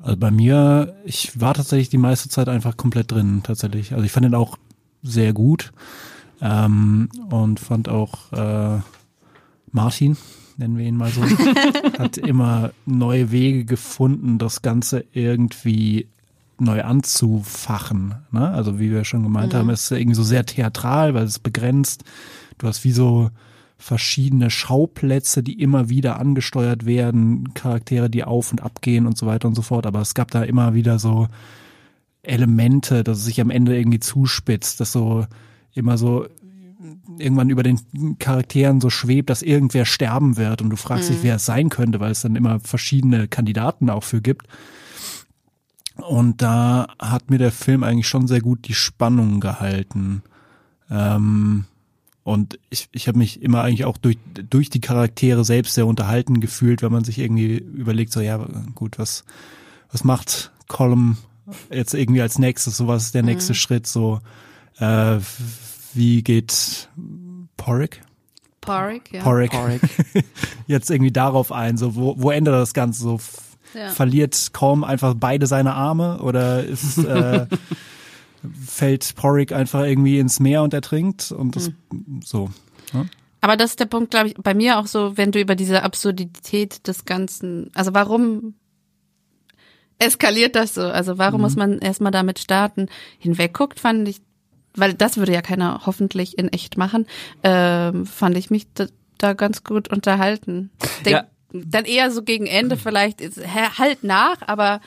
Also 0.00 0.16
bei 0.16 0.30
mir, 0.30 0.94
ich 1.04 1.40
war 1.40 1.54
tatsächlich 1.54 1.88
die 1.88 1.98
meiste 1.98 2.28
Zeit 2.28 2.48
einfach 2.48 2.76
komplett 2.76 3.10
drin, 3.10 3.40
tatsächlich. 3.42 3.94
Also 3.94 4.04
ich 4.04 4.12
fand 4.12 4.26
den 4.26 4.36
auch 4.36 4.58
sehr 5.02 5.32
gut 5.32 5.72
ähm, 6.40 7.08
und 7.30 7.58
fand 7.58 7.88
auch 7.88 8.32
äh, 8.32 8.80
Martin, 9.72 10.16
nennen 10.56 10.76
wir 10.76 10.86
ihn 10.86 10.96
mal 10.96 11.10
so, 11.10 11.22
hat 11.98 12.18
immer 12.18 12.72
neue 12.86 13.30
Wege 13.30 13.64
gefunden, 13.64 14.38
das 14.38 14.62
Ganze 14.62 15.04
irgendwie 15.12 16.08
neu 16.58 16.82
anzufachen. 16.82 18.14
Ne? 18.30 18.50
Also 18.50 18.78
wie 18.78 18.90
wir 18.90 19.04
schon 19.04 19.22
gemeint 19.22 19.54
mhm. 19.54 19.58
haben, 19.58 19.70
ist 19.70 19.90
irgendwie 19.90 20.16
so 20.16 20.22
sehr 20.22 20.44
theatral, 20.44 21.14
weil 21.14 21.24
es 21.24 21.38
begrenzt. 21.38 22.04
Du 22.58 22.66
hast 22.66 22.84
wie 22.84 22.92
so 22.92 23.30
verschiedene 23.78 24.50
Schauplätze, 24.50 25.42
die 25.42 25.60
immer 25.60 25.88
wieder 25.88 26.20
angesteuert 26.20 26.84
werden, 26.84 27.54
Charaktere, 27.54 28.10
die 28.10 28.24
auf 28.24 28.50
und 28.52 28.62
ab 28.62 28.82
gehen 28.82 29.06
und 29.06 29.16
so 29.16 29.26
weiter 29.26 29.48
und 29.48 29.54
so 29.54 29.62
fort. 29.62 29.86
Aber 29.86 30.02
es 30.02 30.14
gab 30.14 30.30
da 30.30 30.42
immer 30.42 30.74
wieder 30.74 30.98
so 30.98 31.28
Elemente, 32.22 33.02
dass 33.02 33.18
es 33.18 33.24
sich 33.24 33.40
am 33.40 33.48
Ende 33.48 33.76
irgendwie 33.76 34.00
zuspitzt, 34.00 34.80
dass 34.80 34.92
so 34.92 35.26
immer 35.72 35.96
so 35.96 36.26
irgendwann 37.18 37.50
über 37.50 37.62
den 37.62 38.18
Charakteren 38.18 38.80
so 38.80 38.90
schwebt, 38.90 39.30
dass 39.30 39.42
irgendwer 39.42 39.84
sterben 39.84 40.36
wird 40.36 40.62
und 40.62 40.70
du 40.70 40.76
fragst 40.76 41.10
mhm. 41.10 41.14
dich, 41.14 41.22
wer 41.22 41.36
es 41.36 41.44
sein 41.44 41.68
könnte, 41.68 42.00
weil 42.00 42.12
es 42.12 42.22
dann 42.22 42.36
immer 42.36 42.60
verschiedene 42.60 43.28
Kandidaten 43.28 43.90
auch 43.90 44.04
für 44.04 44.20
gibt. 44.20 44.46
Und 45.96 46.40
da 46.40 46.86
hat 46.98 47.30
mir 47.30 47.38
der 47.38 47.52
Film 47.52 47.82
eigentlich 47.82 48.08
schon 48.08 48.26
sehr 48.26 48.40
gut 48.40 48.66
die 48.68 48.74
Spannung 48.74 49.40
gehalten. 49.40 50.22
Ähm, 50.90 51.66
und 52.22 52.58
ich, 52.70 52.88
ich 52.92 53.08
habe 53.08 53.18
mich 53.18 53.42
immer 53.42 53.62
eigentlich 53.62 53.84
auch 53.84 53.98
durch, 53.98 54.16
durch 54.48 54.70
die 54.70 54.80
Charaktere 54.80 55.44
selbst 55.44 55.74
sehr 55.74 55.86
unterhalten 55.86 56.40
gefühlt, 56.40 56.82
wenn 56.82 56.92
man 56.92 57.04
sich 57.04 57.18
irgendwie 57.18 57.56
überlegt, 57.56 58.12
so 58.12 58.20
ja, 58.20 58.38
gut, 58.74 58.98
was, 58.98 59.24
was 59.90 60.04
macht 60.04 60.52
Column 60.68 61.18
jetzt 61.70 61.94
irgendwie 61.94 62.22
als 62.22 62.38
nächstes, 62.38 62.76
so 62.76 62.86
was 62.86 63.06
ist 63.06 63.14
der 63.14 63.22
nächste 63.22 63.52
mhm. 63.52 63.56
Schritt, 63.56 63.86
so 63.86 64.20
äh, 64.78 65.18
wie 65.94 66.22
geht 66.22 66.88
Porrick? 67.56 68.02
Porrick, 68.60 69.12
ja. 69.12 69.22
Porrick. 69.22 69.52
Porrick. 69.52 69.80
jetzt 70.66 70.90
irgendwie 70.90 71.12
darauf 71.12 71.52
ein, 71.52 71.76
so 71.76 71.94
wo, 71.96 72.14
wo 72.18 72.30
endet 72.30 72.54
das 72.54 72.74
Ganze 72.74 73.02
so? 73.02 73.20
Ja. 73.74 73.90
Verliert 73.90 74.50
kaum 74.52 74.82
einfach 74.82 75.14
beide 75.16 75.46
seine 75.46 75.74
Arme 75.74 76.20
oder 76.22 76.64
ist 76.64 76.98
äh, 77.04 77.46
fällt 78.66 79.14
Porrick 79.14 79.52
einfach 79.52 79.84
irgendwie 79.84 80.18
ins 80.18 80.40
Meer 80.40 80.62
und 80.62 80.74
ertrinkt 80.74 81.30
und 81.30 81.56
das 81.56 81.70
mhm. 81.90 82.20
so. 82.24 82.50
Ja? 82.92 83.06
Aber 83.40 83.56
das 83.56 83.70
ist 83.70 83.80
der 83.80 83.86
Punkt, 83.86 84.10
glaube 84.10 84.28
ich, 84.28 84.34
bei 84.34 84.54
mir 84.54 84.78
auch 84.78 84.86
so, 84.86 85.16
wenn 85.16 85.32
du 85.32 85.40
über 85.40 85.54
diese 85.54 85.82
Absurdität 85.82 86.86
des 86.86 87.04
Ganzen, 87.04 87.70
also 87.74 87.94
warum 87.94 88.54
eskaliert 89.98 90.56
das 90.56 90.74
so? 90.74 90.82
Also 90.82 91.18
warum 91.18 91.40
mhm. 91.40 91.42
muss 91.42 91.56
man 91.56 91.78
erstmal 91.78 92.12
damit 92.12 92.38
starten? 92.38 92.88
Hinwegguckt, 93.18 93.80
fand 93.80 94.08
ich, 94.08 94.20
weil 94.74 94.94
das 94.94 95.16
würde 95.16 95.32
ja 95.32 95.42
keiner 95.42 95.82
hoffentlich 95.86 96.38
in 96.38 96.48
echt 96.48 96.76
machen, 96.76 97.06
ähm, 97.42 98.06
fand 98.06 98.36
ich 98.36 98.50
mich 98.50 98.66
da, 98.74 98.86
da 99.18 99.32
ganz 99.32 99.64
gut 99.64 99.88
unterhalten. 99.88 100.70
Denk, 101.04 101.16
ja. 101.16 101.26
Dann 101.52 101.84
eher 101.84 102.10
so 102.10 102.22
gegen 102.22 102.46
Ende 102.46 102.76
vielleicht, 102.76 103.20
halt 103.20 104.04
nach, 104.04 104.36
aber 104.46 104.80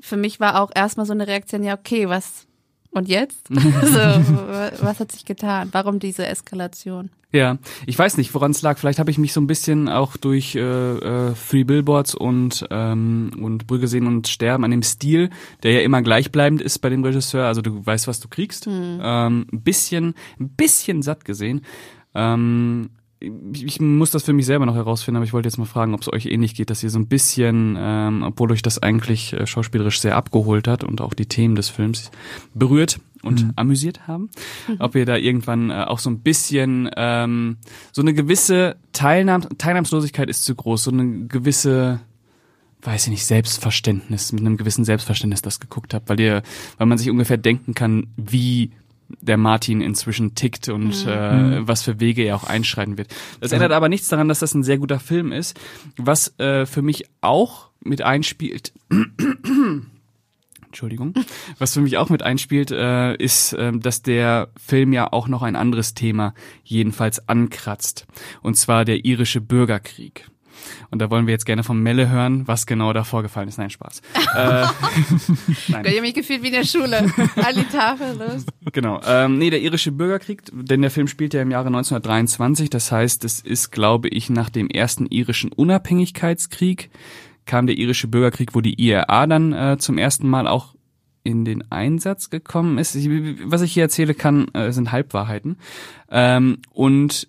für 0.00 0.16
mich 0.16 0.40
war 0.40 0.60
auch 0.60 0.72
erstmal 0.74 1.06
so 1.06 1.12
eine 1.12 1.28
Reaktion, 1.28 1.62
ja, 1.62 1.74
okay, 1.74 2.08
was, 2.08 2.46
und 2.92 3.08
jetzt? 3.08 3.48
so, 3.50 3.58
was 3.58 5.00
hat 5.00 5.12
sich 5.12 5.24
getan? 5.24 5.68
Warum 5.72 5.98
diese 5.98 6.26
Eskalation? 6.26 7.10
Ja, 7.32 7.56
ich 7.86 7.98
weiß 7.98 8.18
nicht, 8.18 8.34
woran 8.34 8.50
es 8.50 8.60
lag. 8.60 8.76
Vielleicht 8.76 8.98
habe 8.98 9.10
ich 9.10 9.16
mich 9.16 9.32
so 9.32 9.40
ein 9.40 9.46
bisschen 9.46 9.88
auch 9.88 10.18
durch 10.18 10.54
äh, 10.54 10.60
äh, 10.60 11.32
Three 11.32 11.64
Billboards 11.64 12.14
und 12.14 12.66
ähm, 12.70 13.32
und 13.40 13.66
Brügge 13.66 13.88
sehen 13.88 14.06
und 14.06 14.28
sterben 14.28 14.64
an 14.64 14.70
dem 14.70 14.82
Stil, 14.82 15.30
der 15.62 15.72
ja 15.72 15.80
immer 15.80 16.02
gleichbleibend 16.02 16.60
ist 16.60 16.80
bei 16.80 16.90
dem 16.90 17.02
Regisseur. 17.02 17.46
Also 17.46 17.62
du 17.62 17.84
weißt, 17.84 18.06
was 18.06 18.20
du 18.20 18.28
kriegst. 18.28 18.66
Mhm. 18.66 19.00
Ähm, 19.02 19.46
ein 19.50 19.62
bisschen, 19.62 20.14
ein 20.38 20.50
bisschen 20.50 21.00
satt 21.00 21.24
gesehen. 21.24 21.62
Ähm, 22.14 22.90
ich, 23.22 23.64
ich 23.64 23.80
muss 23.80 24.10
das 24.10 24.24
für 24.24 24.32
mich 24.32 24.46
selber 24.46 24.66
noch 24.66 24.74
herausfinden, 24.74 25.16
aber 25.16 25.24
ich 25.24 25.32
wollte 25.32 25.48
jetzt 25.48 25.58
mal 25.58 25.64
fragen, 25.64 25.94
ob 25.94 26.02
es 26.02 26.12
euch 26.12 26.26
ähnlich 26.26 26.54
geht, 26.54 26.70
dass 26.70 26.82
ihr 26.82 26.90
so 26.90 26.98
ein 26.98 27.06
bisschen, 27.06 27.76
ähm, 27.78 28.22
obwohl 28.22 28.52
euch 28.52 28.62
das 28.62 28.82
eigentlich 28.82 29.32
äh, 29.32 29.46
schauspielerisch 29.46 30.00
sehr 30.00 30.16
abgeholt 30.16 30.68
hat 30.68 30.84
und 30.84 31.00
auch 31.00 31.14
die 31.14 31.26
Themen 31.26 31.54
des 31.54 31.68
Films 31.68 32.10
berührt 32.54 33.00
und 33.22 33.44
mhm. 33.44 33.52
amüsiert 33.56 34.06
haben, 34.06 34.30
mhm. 34.68 34.76
ob 34.80 34.94
ihr 34.94 35.06
da 35.06 35.16
irgendwann 35.16 35.70
äh, 35.70 35.84
auch 35.84 35.98
so 35.98 36.10
ein 36.10 36.20
bisschen 36.20 36.90
ähm, 36.96 37.58
so 37.92 38.02
eine 38.02 38.14
gewisse 38.14 38.76
Teilnahms 38.92 39.48
Teilnahmslosigkeit 39.58 40.28
ist 40.28 40.44
zu 40.44 40.54
groß, 40.54 40.84
so 40.84 40.90
eine 40.90 41.26
gewisse 41.26 42.00
weiß 42.84 43.04
ich 43.04 43.10
nicht, 43.10 43.26
Selbstverständnis, 43.26 44.32
mit 44.32 44.40
einem 44.40 44.56
gewissen 44.56 44.84
Selbstverständnis 44.84 45.40
das 45.40 45.60
geguckt 45.60 45.94
habt, 45.94 46.08
weil 46.08 46.18
ihr, 46.18 46.42
weil 46.78 46.88
man 46.88 46.98
sich 46.98 47.10
ungefähr 47.10 47.36
denken 47.36 47.74
kann, 47.74 48.08
wie 48.16 48.72
der 49.20 49.36
Martin 49.36 49.80
inzwischen 49.80 50.34
tickt 50.34 50.68
und 50.68 51.04
mhm. 51.04 51.10
äh, 51.10 51.32
mhm. 51.32 51.68
was 51.68 51.82
für 51.82 52.00
Wege 52.00 52.22
er 52.22 52.36
auch 52.36 52.44
einschreiten 52.44 52.98
wird. 52.98 53.14
Das 53.40 53.52
ändert 53.52 53.72
aber 53.72 53.88
nichts 53.88 54.08
daran, 54.08 54.28
dass 54.28 54.40
das 54.40 54.54
ein 54.54 54.62
sehr 54.62 54.78
guter 54.78 55.00
Film 55.00 55.32
ist. 55.32 55.58
Was 55.96 56.38
äh, 56.38 56.66
für 56.66 56.82
mich 56.82 57.04
auch 57.20 57.70
mit 57.80 58.02
einspielt. 58.02 58.72
Entschuldigung. 60.72 61.12
Was 61.58 61.74
für 61.74 61.82
mich 61.82 61.98
auch 61.98 62.08
mit 62.08 62.22
einspielt, 62.22 62.70
äh, 62.70 63.14
ist, 63.16 63.52
äh, 63.52 63.72
dass 63.74 64.00
der 64.00 64.48
Film 64.56 64.94
ja 64.94 65.12
auch 65.12 65.28
noch 65.28 65.42
ein 65.42 65.54
anderes 65.54 65.92
Thema 65.92 66.32
jedenfalls 66.64 67.28
ankratzt. 67.28 68.06
Und 68.40 68.56
zwar 68.56 68.86
der 68.86 69.04
irische 69.04 69.42
Bürgerkrieg. 69.42 70.30
Und 70.90 71.00
da 71.00 71.10
wollen 71.10 71.26
wir 71.26 71.32
jetzt 71.32 71.46
gerne 71.46 71.62
von 71.62 71.78
Melle 71.78 72.08
hören, 72.08 72.46
was 72.46 72.66
genau 72.66 72.92
da 72.92 73.04
vorgefallen 73.04 73.48
ist. 73.48 73.58
Nein, 73.58 73.70
Spaß. 73.70 74.00
äh, 74.36 74.66
nein. 75.68 75.84
Ich 75.84 75.92
habe 75.92 76.00
mich 76.00 76.14
gefühlt 76.14 76.42
wie 76.42 76.48
in 76.48 76.52
der 76.54 76.64
Schule. 76.64 76.98
An 76.98 77.54
die 77.54 77.64
Tafel, 77.64 78.16
los. 78.18 78.44
Genau. 78.72 79.00
Ähm, 79.06 79.38
nee, 79.38 79.50
der 79.50 79.60
irische 79.60 79.92
Bürgerkrieg, 79.92 80.42
denn 80.52 80.82
der 80.82 80.90
Film 80.90 81.08
spielt 81.08 81.34
ja 81.34 81.42
im 81.42 81.50
Jahre 81.50 81.68
1923. 81.68 82.70
Das 82.70 82.92
heißt, 82.92 83.24
es 83.24 83.40
ist, 83.40 83.70
glaube 83.70 84.08
ich, 84.08 84.30
nach 84.30 84.50
dem 84.50 84.68
ersten 84.68 85.06
irischen 85.06 85.52
Unabhängigkeitskrieg 85.52 86.90
kam 87.46 87.66
der 87.66 87.76
irische 87.76 88.08
Bürgerkrieg, 88.08 88.54
wo 88.54 88.60
die 88.60 88.80
IRA 88.80 89.26
dann 89.26 89.52
äh, 89.52 89.76
zum 89.78 89.98
ersten 89.98 90.28
Mal 90.28 90.46
auch 90.46 90.74
in 91.24 91.44
den 91.44 91.70
Einsatz 91.70 92.30
gekommen 92.30 92.78
ist. 92.78 92.96
Was 93.44 93.62
ich 93.62 93.72
hier 93.72 93.84
erzähle 93.84 94.14
kann, 94.14 94.48
äh, 94.54 94.72
sind 94.72 94.92
Halbwahrheiten. 94.92 95.56
Ähm, 96.10 96.58
und 96.70 97.28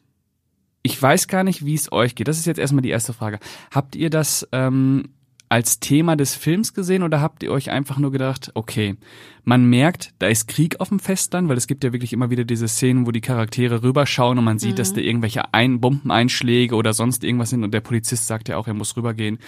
ich 0.83 1.01
weiß 1.01 1.27
gar 1.27 1.43
nicht, 1.43 1.65
wie 1.65 1.73
es 1.73 1.91
euch 1.91 2.13
geht. 2.13 2.27
Das 2.27 2.37
ist 2.37 2.45
jetzt 2.45 2.59
erstmal 2.59 2.81
die 2.81 2.89
erste 2.89 3.13
Frage. 3.13 3.39
Habt 3.71 3.95
ihr 3.95 4.09
das 4.09 4.47
ähm, 4.51 5.09
als 5.47 5.79
Thema 5.79 6.15
des 6.15 6.35
Films 6.35 6.73
gesehen 6.73 7.03
oder 7.03 7.21
habt 7.21 7.41
ihr 7.43 7.51
euch 7.51 7.71
einfach 7.71 7.97
nur 7.97 8.11
gedacht, 8.11 8.51
okay, 8.53 8.97
man 9.43 9.65
merkt, 9.65 10.13
da 10.19 10.27
ist 10.27 10.47
Krieg 10.47 10.79
auf 10.79 10.89
dem 10.89 10.99
Festland, 10.99 11.47
weil 11.47 11.57
es 11.57 11.67
gibt 11.67 11.83
ja 11.83 11.93
wirklich 11.93 12.11
immer 12.11 12.29
wieder 12.29 12.43
diese 12.43 12.67
Szenen, 12.67 13.05
wo 13.07 13.11
die 13.11 13.21
Charaktere 13.21 13.81
rüberschauen 13.83 14.37
und 14.37 14.43
man 14.43 14.59
sieht, 14.59 14.73
mhm. 14.73 14.77
dass 14.77 14.93
da 14.93 15.01
irgendwelche 15.01 15.53
Ein 15.53 15.79
Bombeneinschläge 15.79 16.75
oder 16.75 16.93
sonst 16.93 17.23
irgendwas 17.23 17.51
sind 17.51 17.63
und 17.63 17.73
der 17.73 17.81
Polizist 17.81 18.27
sagt 18.27 18.49
ja 18.49 18.57
auch, 18.57 18.67
er 18.67 18.73
muss 18.73 18.97
rübergehen 18.97 19.39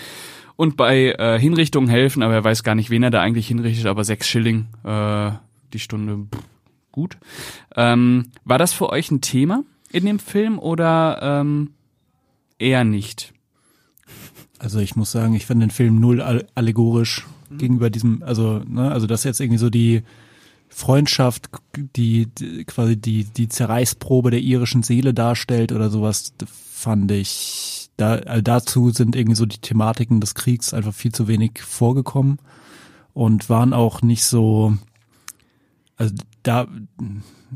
und 0.56 0.78
bei 0.78 1.16
äh, 1.18 1.40
Hinrichtungen 1.40 1.90
helfen, 1.90 2.24
aber 2.24 2.36
er 2.36 2.44
weiß 2.44 2.64
gar 2.64 2.76
nicht, 2.76 2.90
wen 2.90 3.04
er 3.04 3.12
da 3.12 3.22
eigentlich 3.22 3.48
hinrichtet, 3.48 3.88
aber 3.88 4.04
sechs 4.04 4.28
Schilling 4.28 4.68
äh, 4.84 5.32
die 5.74 5.80
Stunde, 5.80 6.28
pff, 6.34 6.44
gut. 6.92 7.18
Ähm, 7.76 8.28
war 8.46 8.58
das 8.58 8.74
für 8.74 8.90
euch 8.90 9.12
ein 9.12 9.22
Thema? 9.22 9.64
In 9.96 10.06
dem 10.06 10.20
Film 10.20 10.60
oder 10.60 11.20
ähm, 11.22 11.72
eher 12.60 12.84
nicht? 12.84 13.34
Also 14.60 14.80
ich 14.80 14.98
muss 14.98 15.12
sagen, 15.12 15.34
ich 15.36 15.46
fand 15.46 15.62
den 15.62 15.72
Film 15.72 16.02
null 16.02 16.22
allegorisch 16.54 17.26
mhm. 17.50 17.58
gegenüber 17.58 17.90
diesem, 17.90 18.22
also, 18.22 18.60
ne, 18.68 18.92
also 18.92 19.08
das 19.08 19.24
jetzt 19.24 19.40
irgendwie 19.40 19.58
so 19.58 19.70
die 19.70 20.04
Freundschaft, 20.68 21.50
die, 21.96 22.28
die 22.28 22.66
quasi 22.66 22.98
die, 22.98 23.24
die 23.24 23.48
Zerreißprobe 23.48 24.32
der 24.32 24.42
irischen 24.42 24.84
Seele 24.84 25.14
darstellt 25.14 25.72
oder 25.72 25.90
sowas, 25.90 26.34
fand 26.46 27.10
ich, 27.12 27.88
da, 27.96 28.16
also 28.16 28.42
dazu 28.42 28.90
sind 28.90 29.16
irgendwie 29.16 29.38
so 29.38 29.46
die 29.46 29.60
Thematiken 29.60 30.20
des 30.20 30.36
Kriegs 30.36 30.74
einfach 30.74 30.94
viel 30.94 31.14
zu 31.14 31.30
wenig 31.30 31.62
vorgekommen 31.62 32.40
und 33.14 33.50
waren 33.50 33.72
auch 33.72 34.02
nicht 34.02 34.26
so, 34.26 34.76
also 35.96 36.14
da, 36.48 36.68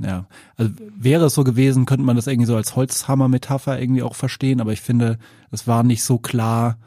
ja, 0.01 0.25
also 0.57 0.71
wäre 0.97 1.25
es 1.25 1.33
so 1.33 1.43
gewesen, 1.43 1.85
könnte 1.85 2.05
man 2.05 2.15
das 2.15 2.27
irgendwie 2.27 2.47
so 2.47 2.55
als 2.55 2.75
Holzhammer-Metapher 2.75 3.79
irgendwie 3.79 4.03
auch 4.03 4.15
verstehen, 4.15 4.61
aber 4.61 4.73
ich 4.73 4.81
finde, 4.81 5.17
es 5.51 5.67
war 5.67 5.83
nicht 5.83 6.03
so 6.03 6.17
klar, 6.17 6.77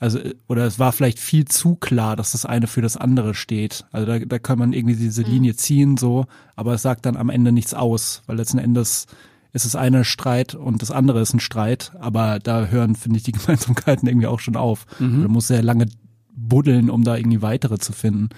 also, 0.00 0.18
oder 0.48 0.66
es 0.66 0.78
war 0.80 0.90
vielleicht 0.90 1.20
viel 1.20 1.44
zu 1.44 1.76
klar, 1.76 2.16
dass 2.16 2.32
das 2.32 2.44
eine 2.44 2.66
für 2.66 2.82
das 2.82 2.96
andere 2.96 3.34
steht. 3.34 3.84
Also 3.92 4.04
da, 4.04 4.18
da 4.18 4.40
kann 4.40 4.58
man 4.58 4.72
irgendwie 4.72 4.96
diese 4.96 5.22
mhm. 5.24 5.30
Linie 5.30 5.54
ziehen, 5.54 5.96
so, 5.96 6.26
aber 6.56 6.74
es 6.74 6.82
sagt 6.82 7.06
dann 7.06 7.16
am 7.16 7.30
Ende 7.30 7.52
nichts 7.52 7.72
aus, 7.72 8.22
weil 8.26 8.36
letzten 8.36 8.58
Endes 8.58 9.06
ist 9.52 9.64
es 9.64 9.76
eine 9.76 10.04
Streit 10.04 10.56
und 10.56 10.82
das 10.82 10.90
andere 10.90 11.20
ist 11.20 11.34
ein 11.34 11.40
Streit, 11.40 11.92
aber 12.00 12.40
da 12.40 12.66
hören, 12.66 12.96
finde 12.96 13.18
ich, 13.18 13.22
die 13.22 13.32
Gemeinsamkeiten 13.32 14.08
irgendwie 14.08 14.26
auch 14.26 14.40
schon 14.40 14.56
auf. 14.56 14.86
Mhm. 14.98 15.22
Man 15.22 15.30
muss 15.30 15.46
sehr 15.46 15.62
lange 15.62 15.86
buddeln, 16.34 16.90
um 16.90 17.04
da 17.04 17.16
irgendwie 17.16 17.42
weitere 17.42 17.78
zu 17.78 17.92
finden. 17.92 18.30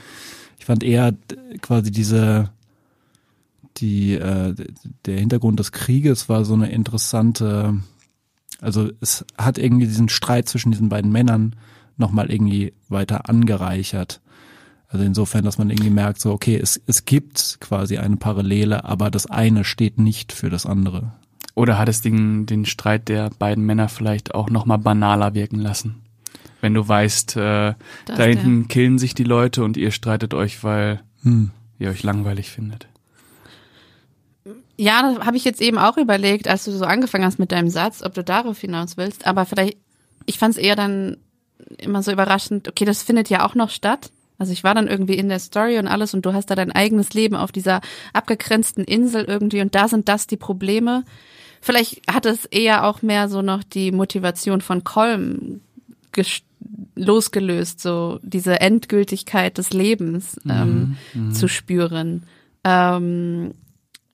Ich 0.59 0.67
fand 0.67 0.83
eher 0.83 1.15
quasi 1.63 1.91
diese, 1.91 2.51
die, 3.79 4.15
äh, 4.15 4.55
der 5.07 5.19
Hintergrund 5.19 5.59
des 5.59 5.73
Krieges 5.73 6.29
war 6.29 6.45
so 6.45 6.55
eine 6.55 6.71
interessante, 6.71 7.79
also 8.61 8.91
es 9.01 9.25
hat 9.37 9.59
irgendwie 9.59 9.87
diesen 9.87 10.09
Streit 10.09 10.49
zwischen 10.49 10.73
diesen 10.73 10.89
beiden 10.89 11.11
Männern 11.13 11.57
nochmal 11.97 12.31
irgendwie 12.31 12.73
weiter 12.89 13.29
angereichert. 13.29 14.21
Also 14.89 15.05
insofern, 15.05 15.45
dass 15.45 15.59
man 15.59 15.71
irgendwie 15.71 15.91
merkt, 15.91 16.21
so, 16.21 16.33
okay, 16.33 16.57
es, 16.57 16.81
es 16.87 17.05
gibt 17.05 17.59
quasi 17.61 17.99
eine 17.99 18.17
Parallele, 18.17 18.85
aber 18.85 19.11
das 19.11 19.27
eine 19.27 19.65
steht 19.65 19.99
nicht 19.99 20.33
für 20.33 20.51
das 20.51 20.67
andere. 20.67 21.13
Oder 21.57 21.79
hat 21.79 21.89
es 21.89 22.01
den, 22.01 22.47
den 22.47 22.65
Streit 22.65 23.09
der 23.09 23.31
beiden 23.39 23.65
Männer 23.65 23.89
vielleicht 23.89 24.35
auch 24.35 24.51
nochmal 24.51 24.79
banaler 24.79 25.35
wirken 25.35 25.59
lassen? 25.59 25.97
Wenn 26.61 26.75
du 26.75 26.87
weißt, 26.87 27.37
äh, 27.37 27.75
Das 28.07 28.17
da 28.19 28.25
hinten 28.25 28.61
der- 28.61 28.69
killen 28.69 28.99
sich 28.99 29.15
die 29.15 29.25
Leute 29.25 29.65
und 29.65 29.77
ihr 29.77 29.91
streitet 29.91 30.33
euch, 30.33 30.63
weil 30.65 31.01
Hm. 31.23 31.51
ihr 31.79 31.91
euch 31.91 32.03
langweilig 32.03 32.51
findet. 32.51 32.89
Ja, 34.77 35.03
das 35.03 35.25
habe 35.25 35.37
ich 35.37 35.45
jetzt 35.45 35.63
eben 35.63 35.79
auch 35.79 35.97
überlegt, 35.97 36.49
als 36.49 36.65
du 36.65 36.73
so 36.73 36.85
angefangen 36.85 37.25
hast 37.25 37.39
mit 37.39 37.53
deinem 37.53 37.71
Satz, 37.71 38.03
ob 38.03 38.15
du 38.15 38.25
darauf 38.25 38.59
hinaus 38.59 38.97
willst. 38.97 39.27
Aber 39.27 39.47
vielleicht, 39.47 39.79
ich 40.27 40.39
fand 40.39 40.57
es 40.57 40.61
eher 40.61 40.77
dann 40.77 41.17
immer 41.79 42.03
so 42.03 42.11
überraschend, 42.13 42.69
okay, 42.69 42.85
das 42.85 43.03
findet 43.03 43.31
ja 43.31 43.47
auch 43.47 43.55
noch 43.55 43.71
statt. 43.71 44.11
Also 44.39 44.53
ich 44.53 44.65
war 44.65 44.75
dann 44.75 44.89
irgendwie 44.89 45.15
in 45.15 45.29
der 45.29 45.39
Story 45.39 45.79
und 45.79 45.87
alles 45.87 46.13
und 46.13 46.27
du 46.27 46.33
hast 46.33 46.47
da 46.47 46.57
dein 46.57 46.73
eigenes 46.73 47.15
Leben 47.15 47.37
auf 47.37 47.53
dieser 47.53 47.81
abgegrenzten 48.13 48.85
Insel 48.85 49.25
irgendwie 49.25 49.61
und 49.61 49.75
da 49.75 49.87
sind 49.87 50.09
das 50.09 50.27
die 50.27 50.37
Probleme. 50.37 51.05
Vielleicht 51.61 52.03
hat 52.13 52.27
es 52.27 52.45
eher 52.45 52.85
auch 52.85 53.01
mehr 53.01 53.29
so 53.29 53.43
noch 53.43 53.63
die 53.63 53.93
Motivation 53.93 54.61
von 54.61 54.85
Kolm 54.85 55.61
losgelöst, 56.97 57.81
so 57.81 58.19
diese 58.23 58.61
Endgültigkeit 58.61 59.57
des 59.57 59.73
Lebens 59.73 60.37
ähm, 60.49 60.97
zu 61.33 61.49
spüren. 61.49 62.25
Ähm, 62.65 63.53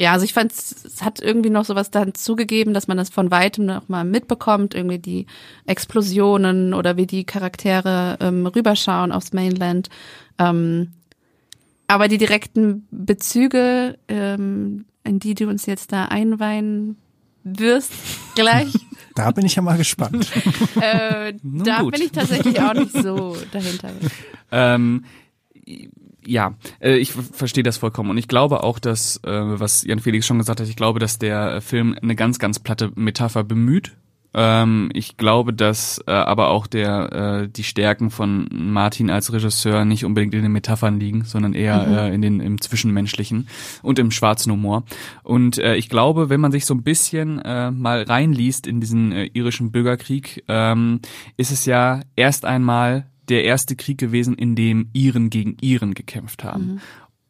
ja, 0.00 0.12
also 0.12 0.24
ich 0.24 0.32
fand, 0.32 0.50
es 0.50 1.02
hat 1.02 1.20
irgendwie 1.20 1.50
noch 1.50 1.66
sowas 1.66 1.90
dann 1.90 2.14
zugegeben, 2.14 2.72
dass 2.72 2.88
man 2.88 2.96
das 2.96 3.10
von 3.10 3.30
weitem 3.30 3.66
noch 3.66 3.90
mal 3.90 4.02
mitbekommt, 4.02 4.74
irgendwie 4.74 4.98
die 4.98 5.26
Explosionen 5.66 6.72
oder 6.72 6.96
wie 6.96 7.06
die 7.06 7.24
Charaktere 7.24 8.16
ähm, 8.18 8.46
rüberschauen 8.46 9.12
aufs 9.12 9.34
Mainland. 9.34 9.90
Ähm, 10.38 10.92
aber 11.86 12.08
die 12.08 12.16
direkten 12.16 12.88
Bezüge, 12.90 13.98
ähm, 14.08 14.86
in 15.04 15.18
die 15.18 15.34
du 15.34 15.48
uns 15.48 15.66
jetzt 15.66 15.92
da 15.92 16.06
einweihen 16.06 16.96
wirst, 17.44 17.92
gleich, 18.34 18.72
Da 19.14 19.30
bin 19.32 19.44
ich 19.44 19.56
ja 19.56 19.60
mal 19.60 19.76
gespannt. 19.76 20.32
äh, 20.80 21.34
da 21.42 21.82
gut. 21.82 21.92
bin 21.92 22.02
ich 22.04 22.12
tatsächlich 22.12 22.58
auch 22.58 22.72
nicht 22.72 22.92
so 22.92 23.36
dahinter. 23.52 23.90
Ähm, 24.50 25.04
ja, 26.30 26.54
äh, 26.80 26.96
ich 26.96 27.12
ver- 27.12 27.22
verstehe 27.22 27.64
das 27.64 27.78
vollkommen. 27.78 28.10
Und 28.10 28.18
ich 28.18 28.28
glaube 28.28 28.62
auch, 28.62 28.78
dass, 28.78 29.16
äh, 29.24 29.30
was 29.30 29.84
Jan 29.84 29.98
Felix 29.98 30.26
schon 30.26 30.38
gesagt 30.38 30.60
hat, 30.60 30.68
ich 30.68 30.76
glaube, 30.76 31.00
dass 31.00 31.18
der 31.18 31.56
äh, 31.56 31.60
Film 31.60 31.96
eine 32.00 32.14
ganz, 32.14 32.38
ganz 32.38 32.60
platte 32.60 32.92
Metapher 32.94 33.42
bemüht. 33.42 33.96
Ähm, 34.32 34.90
ich 34.92 35.16
glaube, 35.16 35.52
dass 35.52 36.00
äh, 36.06 36.12
aber 36.12 36.50
auch 36.50 36.68
der 36.68 37.42
äh, 37.42 37.48
die 37.48 37.64
Stärken 37.64 38.10
von 38.10 38.48
Martin 38.52 39.10
als 39.10 39.32
Regisseur 39.32 39.84
nicht 39.84 40.04
unbedingt 40.04 40.34
in 40.34 40.42
den 40.42 40.52
Metaphern 40.52 41.00
liegen, 41.00 41.24
sondern 41.24 41.52
eher 41.52 41.84
äh, 41.88 42.14
in 42.14 42.22
den 42.22 42.38
im 42.38 42.60
Zwischenmenschlichen 42.60 43.48
und 43.82 43.98
im 43.98 44.12
schwarzen 44.12 44.52
Humor. 44.52 44.84
Und 45.24 45.58
äh, 45.58 45.74
ich 45.74 45.88
glaube, 45.88 46.28
wenn 46.28 46.40
man 46.40 46.52
sich 46.52 46.64
so 46.64 46.74
ein 46.74 46.84
bisschen 46.84 47.40
äh, 47.40 47.72
mal 47.72 48.04
reinliest 48.04 48.68
in 48.68 48.80
diesen 48.80 49.10
äh, 49.10 49.24
irischen 49.32 49.72
Bürgerkrieg, 49.72 50.44
ähm, 50.46 51.00
ist 51.36 51.50
es 51.50 51.64
ja 51.64 52.02
erst 52.14 52.44
einmal 52.44 53.06
der 53.30 53.44
erste 53.44 53.76
Krieg 53.76 53.98
gewesen, 53.98 54.34
in 54.34 54.54
dem 54.54 54.90
Iren 54.92 55.30
gegen 55.30 55.56
Iren 55.60 55.94
gekämpft 55.94 56.44
haben. 56.44 56.80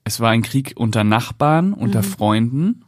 Es 0.04 0.20
war 0.20 0.30
ein 0.30 0.42
Krieg 0.42 0.72
unter 0.76 1.04
Nachbarn, 1.04 1.72
unter 1.72 2.02
Freunden, 2.02 2.84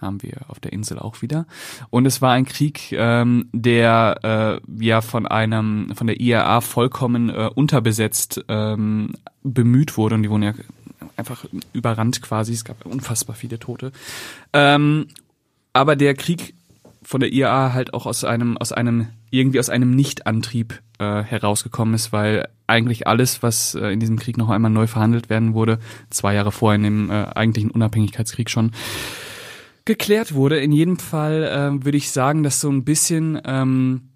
haben 0.00 0.22
wir 0.22 0.42
auf 0.48 0.60
der 0.60 0.72
Insel 0.72 0.98
auch 0.98 1.22
wieder. 1.22 1.46
Und 1.90 2.06
es 2.06 2.22
war 2.22 2.32
ein 2.32 2.44
Krieg, 2.44 2.92
ähm, 2.92 3.48
der 3.52 4.60
äh, 4.68 4.84
ja 4.84 5.00
von 5.00 5.26
einem, 5.26 5.92
von 5.94 6.06
der 6.06 6.20
IRA 6.20 6.60
vollkommen 6.60 7.30
äh, 7.30 7.50
unterbesetzt 7.54 8.44
ähm, 8.48 9.14
bemüht 9.42 9.96
wurde 9.96 10.14
und 10.14 10.22
die 10.22 10.30
wurden 10.30 10.42
ja 10.42 10.54
einfach 11.16 11.44
überrannt 11.72 12.22
quasi. 12.22 12.52
Es 12.52 12.64
gab 12.64 12.86
unfassbar 12.86 13.36
viele 13.36 13.58
Tote. 13.58 13.92
Ähm, 14.52 15.08
aber 15.72 15.96
der 15.96 16.14
Krieg 16.14 16.54
von 17.04 17.20
der 17.20 17.32
IAA 17.32 17.72
halt 17.72 17.94
auch 17.94 18.06
aus 18.06 18.24
einem, 18.24 18.56
aus 18.56 18.72
einem, 18.72 19.08
irgendwie 19.30 19.60
aus 19.60 19.70
einem 19.70 19.94
Nichtantrieb 19.94 20.80
äh, 20.98 21.22
herausgekommen 21.22 21.94
ist, 21.94 22.12
weil 22.12 22.48
eigentlich 22.66 23.06
alles, 23.06 23.42
was 23.42 23.74
äh, 23.74 23.88
in 23.88 24.00
diesem 24.00 24.18
Krieg 24.18 24.36
noch 24.36 24.50
einmal 24.50 24.70
neu 24.70 24.86
verhandelt 24.86 25.28
werden 25.28 25.54
wurde, 25.54 25.78
zwei 26.10 26.34
Jahre 26.34 26.52
vorher 26.52 26.76
in 26.76 26.82
dem 26.82 27.10
äh, 27.10 27.24
eigentlichen 27.34 27.70
Unabhängigkeitskrieg 27.70 28.50
schon, 28.50 28.72
geklärt 29.84 30.34
wurde. 30.34 30.58
In 30.60 30.72
jedem 30.72 30.98
Fall 30.98 31.44
äh, 31.44 31.84
würde 31.84 31.98
ich 31.98 32.10
sagen, 32.10 32.42
dass 32.42 32.60
so 32.60 32.70
ein 32.70 32.84
bisschen 32.84 33.40
ähm, 33.44 34.08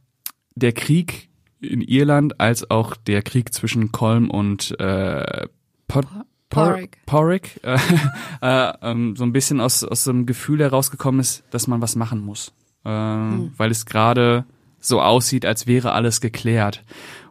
der 0.55 0.73
Krieg 0.73 1.29
in 1.61 1.83
Irland 1.83 2.41
als 2.41 2.71
auch 2.71 2.97
der 2.97 3.23
Krieg 3.23 3.53
zwischen 3.53 3.93
Colm 3.93 4.31
und 4.31 4.79
äh, 4.81 5.47
Pot 5.87 6.07
Porrick. 6.51 6.99
Porrick 7.05 7.61
äh, 7.63 7.79
äh, 8.41 8.73
ähm, 8.81 9.17
so 9.17 9.25
ein 9.25 9.33
bisschen 9.33 9.61
aus, 9.61 9.85
aus 9.85 10.05
so 10.05 10.11
einem 10.11 10.25
Gefühl 10.25 10.61
herausgekommen 10.61 11.21
ist, 11.21 11.45
dass 11.51 11.67
man 11.67 11.83
was 11.83 11.95
machen 11.95 12.21
muss. 12.21 12.53
Ähm, 12.89 13.53
Weil 13.57 13.71
es 13.71 13.85
gerade 13.85 14.45
so 14.81 15.03
aussieht, 15.03 15.45
als 15.45 15.67
wäre 15.67 15.93
alles 15.93 16.21
geklärt. 16.21 16.85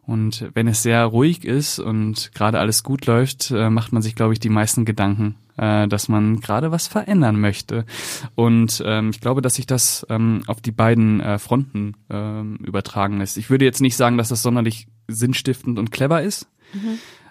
Und 0.04 0.50
wenn 0.54 0.67
es 0.67 0.84
sehr 0.84 1.04
ruhig 1.04 1.43
ist 1.43 1.80
und 1.80 2.32
gerade 2.34 2.60
alles 2.60 2.84
gut 2.84 3.08
läuft, 3.08 3.52
äh, 3.52 3.70
macht 3.70 3.91
man 3.91 4.02
sich, 4.02 4.15
glaube 4.15 4.34
ich, 4.34 4.39
die 4.39 4.50
meisten 4.50 4.86
Gedanken, 4.86 5.36
äh, 5.58 5.88
dass 5.88 6.08
man 6.08 6.39
gerade 6.39 6.72
was 6.72 6.88
verändern 6.88 7.41
möchte. 7.41 7.86
Und 8.36 8.82
ähm, 8.86 9.10
ich 9.10 9.20
glaube, 9.20 9.41
dass 9.41 9.56
sich 9.56 9.65
das 9.65 10.06
ähm, 10.10 10.43
auf 10.48 10.62
die 10.62 10.72
beiden 10.72 11.20
äh, 11.20 11.39
Fronten 11.39 11.96
ähm, 12.10 12.56
übertragen 12.58 13.17
lässt. 13.17 13.38
Ich 13.38 13.50
würde 13.50 13.65
jetzt 13.65 13.82
nicht 13.82 13.98
sagen, 13.98 14.17
dass 14.17 14.30
das 14.30 14.43
sonderlich 14.43 14.88
sinnstiftend 15.10 15.78
und 15.78 15.91
clever 15.91 16.22
ist, 16.22 16.48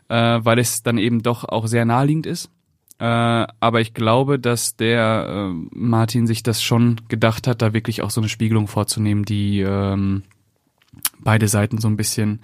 äh, 0.09 0.41
weil 0.43 0.59
es 0.59 0.83
dann 0.83 0.99
eben 0.99 1.23
doch 1.23 1.45
auch 1.45 1.69
sehr 1.69 1.85
naheliegend 1.87 2.27
ist. 2.27 2.51
Äh, 2.99 3.05
aber 3.05 3.81
ich 3.81 3.93
glaube, 3.93 4.39
dass 4.39 4.77
der 4.77 5.51
äh, 5.51 5.69
Martin 5.71 6.27
sich 6.27 6.43
das 6.43 6.63
schon 6.63 7.01
gedacht 7.09 7.47
hat, 7.47 7.61
da 7.61 7.73
wirklich 7.73 8.03
auch 8.03 8.11
so 8.11 8.21
eine 8.21 8.29
Spiegelung 8.29 8.69
vorzunehmen, 8.69 9.25
die 9.25 9.61
ähm, 9.61 10.23
beide 11.21 11.49
Seiten 11.49 11.79
so 11.79 11.89
ein 11.89 11.97
bisschen 11.97 12.41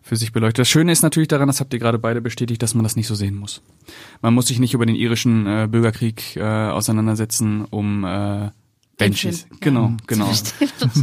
für 0.00 0.16
sich 0.16 0.32
beleuchtet. 0.32 0.60
Das 0.60 0.68
Schöne 0.68 0.90
ist 0.90 1.02
natürlich 1.02 1.28
daran, 1.28 1.46
das 1.46 1.60
habt 1.60 1.72
ihr 1.72 1.78
gerade 1.78 1.98
beide 1.98 2.20
bestätigt, 2.20 2.62
dass 2.62 2.74
man 2.74 2.82
das 2.82 2.96
nicht 2.96 3.06
so 3.06 3.14
sehen 3.14 3.36
muss. 3.36 3.62
Man 4.20 4.34
muss 4.34 4.46
sich 4.46 4.58
nicht 4.58 4.74
über 4.74 4.86
den 4.86 4.96
irischen 4.96 5.46
äh, 5.46 5.68
Bürgerkrieg 5.70 6.36
äh, 6.36 6.42
auseinandersetzen, 6.42 7.64
um 7.66 8.04
äh, 8.04 8.50
ja. 9.50 9.58
Genau, 9.60 9.92
genau. 10.06 10.30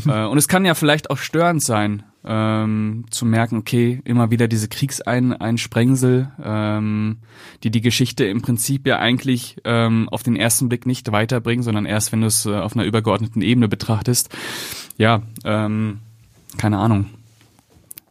äh, 0.08 0.26
und 0.28 0.38
es 0.38 0.48
kann 0.48 0.66
ja 0.66 0.74
vielleicht 0.74 1.10
auch 1.10 1.18
störend 1.18 1.64
sein, 1.64 2.04
ähm, 2.26 3.06
zu 3.10 3.26
merken, 3.26 3.58
okay, 3.58 4.02
immer 4.04 4.30
wieder 4.30 4.48
diese 4.48 4.68
Kriegseinsprengsel, 4.68 6.32
ähm, 6.44 7.18
die 7.64 7.72
die 7.72 7.82
Geschichte 7.82 8.26
im 8.26 8.42
Prinzip 8.42 8.86
ja 8.86 9.00
eigentlich 9.00 9.58
ähm, 9.64 10.10
auf 10.10 10.24
den 10.24 10.36
ersten 10.36 10.68
Blick 10.68 10.86
nicht 10.86 11.12
weiterbringen, 11.12 11.64
sondern 11.64 11.86
erst, 11.86 12.12
wenn 12.12 12.22
du 12.22 12.28
es 12.28 12.46
äh, 12.46 12.54
auf 12.54 12.76
einer 12.76 12.86
übergeordneten 12.86 13.42
Ebene 13.42 13.68
betrachtest. 13.68 14.30
Ja, 14.98 15.22
ähm, 15.46 16.00
keine 16.58 16.78
Ahnung. 16.80 17.06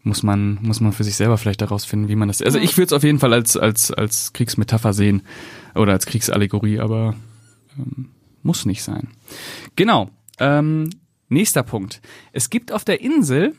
Muss 0.05 0.23
man, 0.23 0.59
muss 0.63 0.81
man 0.81 0.93
für 0.93 1.05
sich 1.05 1.17
selber 1.17 1.37
vielleicht 1.37 1.61
herausfinden, 1.61 2.09
wie 2.09 2.17
man 2.17 2.29
das. 2.29 2.41
Also 2.41 2.59
ich 2.59 2.79
würde 2.79 2.87
es 2.87 2.93
auf 2.95 3.03
jeden 3.03 3.19
Fall 3.19 3.35
als, 3.35 3.59
als, 3.59 3.93
als 3.93 4.33
Kriegsmetapher 4.33 4.95
sehen 4.95 5.23
oder 5.75 5.93
als 5.93 6.07
Kriegsallegorie, 6.07 6.81
aber 6.81 7.15
ähm, 7.77 8.09
muss 8.43 8.65
nicht 8.65 8.83
sein. 8.83 9.09
Genau. 9.77 10.09
Ähm, 10.39 10.89
nächster 11.29 11.63
Punkt. 11.63 12.01
Es 12.33 12.49
gibt 12.49 12.73
auf 12.73 12.87
der 12.87 13.03
Insel 13.03 13.55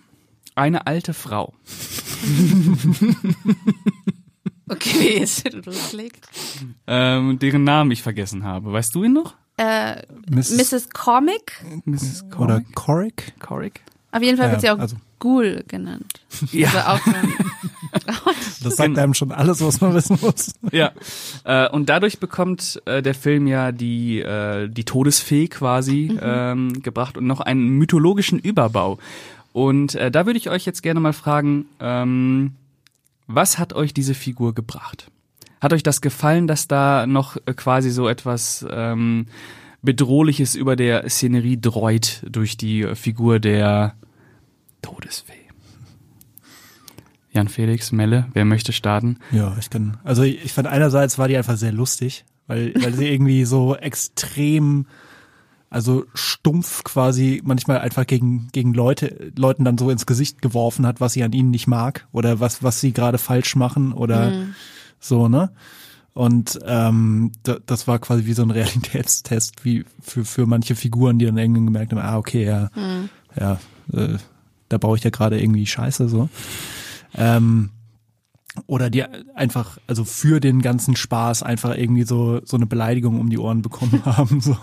eine 0.59 0.85
alte 0.87 1.13
Frau. 1.13 1.53
Okay, 4.71 5.17
jetzt 5.19 5.43
wird 5.45 5.65
loslegt. 5.65 6.27
ähm, 6.85 7.39
deren 7.39 7.63
Namen 7.63 7.89
ich 7.89 8.03
vergessen 8.03 8.43
habe. 8.43 8.71
Weißt 8.71 8.93
du 8.93 9.03
ihn 9.03 9.13
noch? 9.13 9.33
Äh, 9.57 10.03
Mrs. 10.29 10.51
Mrs. 10.71 10.89
Comic? 10.91 11.53
Mrs. 11.85 12.25
Oder 12.37 12.61
Coric? 12.75 13.33
Coric? 13.39 13.81
Auf 14.11 14.21
jeden 14.21 14.37
Fall 14.37 14.45
Ja, 14.47 14.51
wird 14.51 14.61
sie 14.61 14.69
auch 14.69 14.77
also- 14.79 14.95
Ghoul 15.17 15.63
genannt. 15.67 16.21
Ja. 16.51 16.69
Also 16.85 17.11
Das 18.63 18.75
sagt 18.77 18.97
einem 18.97 19.13
schon 19.13 19.31
alles, 19.31 19.59
was 19.61 19.81
man 19.81 19.93
wissen 19.93 20.17
muss. 20.21 20.53
Ja. 20.71 20.91
Äh, 21.43 21.67
und 21.69 21.89
dadurch 21.89 22.19
bekommt 22.19 22.79
äh, 22.85 23.01
der 23.01 23.15
Film 23.15 23.47
ja 23.47 23.71
die, 23.71 24.19
äh, 24.19 24.69
die 24.69 24.85
Todesfee 24.85 25.47
quasi 25.47 26.17
ähm, 26.21 26.81
gebracht 26.83 27.17
und 27.17 27.25
noch 27.27 27.41
einen 27.41 27.67
mythologischen 27.69 28.37
Überbau. 28.39 28.99
Und 29.53 29.95
äh, 29.95 30.11
da 30.11 30.25
würde 30.25 30.37
ich 30.37 30.49
euch 30.49 30.65
jetzt 30.65 30.83
gerne 30.83 30.99
mal 30.99 31.13
fragen, 31.13 31.65
ähm, 31.79 32.53
was 33.27 33.57
hat 33.57 33.73
euch 33.73 33.93
diese 33.93 34.13
Figur 34.13 34.53
gebracht? 34.53 35.11
Hat 35.61 35.73
euch 35.73 35.83
das 35.83 36.01
gefallen, 36.01 36.47
dass 36.47 36.67
da 36.67 37.05
noch 37.05 37.37
äh, 37.45 37.53
quasi 37.53 37.89
so 37.89 38.07
etwas 38.07 38.65
ähm, 38.69 39.27
Bedrohliches 39.81 40.55
über 40.55 40.75
der 40.75 41.09
Szenerie 41.09 41.59
dreut 41.59 42.23
durch 42.29 42.57
die 42.57 42.81
äh, 42.81 42.95
Figur 42.95 43.39
der 43.39 43.95
Todesfee? 44.81 45.33
Jan 47.31 47.47
Felix, 47.47 47.91
Melle, 47.91 48.27
wer 48.33 48.45
möchte 48.45 48.73
starten? 48.73 49.17
Ja, 49.31 49.55
ich 49.59 49.69
kann. 49.69 49.97
Also 50.03 50.23
ich, 50.23 50.43
ich 50.45 50.53
fand 50.53 50.67
einerseits 50.67 51.17
war 51.17 51.27
die 51.27 51.37
einfach 51.37 51.57
sehr 51.57 51.71
lustig, 51.71 52.25
weil, 52.47 52.73
weil 52.81 52.93
sie 52.93 53.07
irgendwie 53.11 53.45
so 53.45 53.75
extrem, 53.75 54.87
also 55.69 56.05
stumpf 56.13 56.83
quasi 56.83 57.41
manchmal 57.43 57.79
einfach 57.79 58.07
gegen, 58.07 58.49
gegen 58.51 58.73
Leute, 58.73 59.31
Leuten 59.35 59.65
dann 59.65 59.77
so 59.77 59.89
ins 59.89 60.05
Gesicht 60.05 60.41
geworfen 60.41 60.85
hat, 60.85 60.99
was 60.99 61.13
sie 61.13 61.23
an 61.23 61.31
ihnen 61.31 61.51
nicht 61.51 61.67
mag 61.67 62.07
oder 62.11 62.39
was, 62.39 62.63
was 62.63 62.81
sie 62.81 62.91
gerade 62.91 63.17
falsch 63.17 63.55
machen 63.55 63.93
oder 63.93 64.31
so, 64.99 65.27
ne? 65.27 65.51
Und 66.13 66.59
ähm, 66.65 67.31
das 67.43 67.87
war 67.87 67.99
quasi 67.99 68.25
wie 68.25 68.33
so 68.33 68.41
ein 68.41 68.51
Realitätstest, 68.51 69.63
wie 69.63 69.85
für, 70.01 70.25
für 70.25 70.45
manche 70.47 70.75
Figuren, 70.75 71.19
die 71.19 71.25
dann 71.25 71.37
irgendwie 71.37 71.63
gemerkt 71.63 71.93
haben, 71.93 71.99
ah, 71.99 72.17
okay, 72.17 72.45
ja, 72.45 72.69
mhm. 72.75 73.09
ja, 73.39 73.59
äh, 73.93 74.17
da 74.69 74.77
baue 74.77 74.97
ich 74.97 75.03
ja 75.03 75.11
gerade 75.11 75.39
irgendwie 75.39 75.65
Scheiße 75.65 76.09
so. 76.09 76.29
Ähm, 77.15 77.69
oder 78.67 78.89
die 78.89 79.03
einfach, 79.35 79.77
also 79.87 80.03
für 80.03 80.39
den 80.39 80.61
ganzen 80.61 80.95
Spaß 80.95 81.43
einfach 81.43 81.75
irgendwie 81.75 82.03
so, 82.03 82.41
so 82.45 82.57
eine 82.57 82.65
Beleidigung 82.65 83.19
um 83.19 83.29
die 83.29 83.37
Ohren 83.37 83.61
bekommen 83.61 84.01
haben, 84.05 84.41
so 84.41 84.55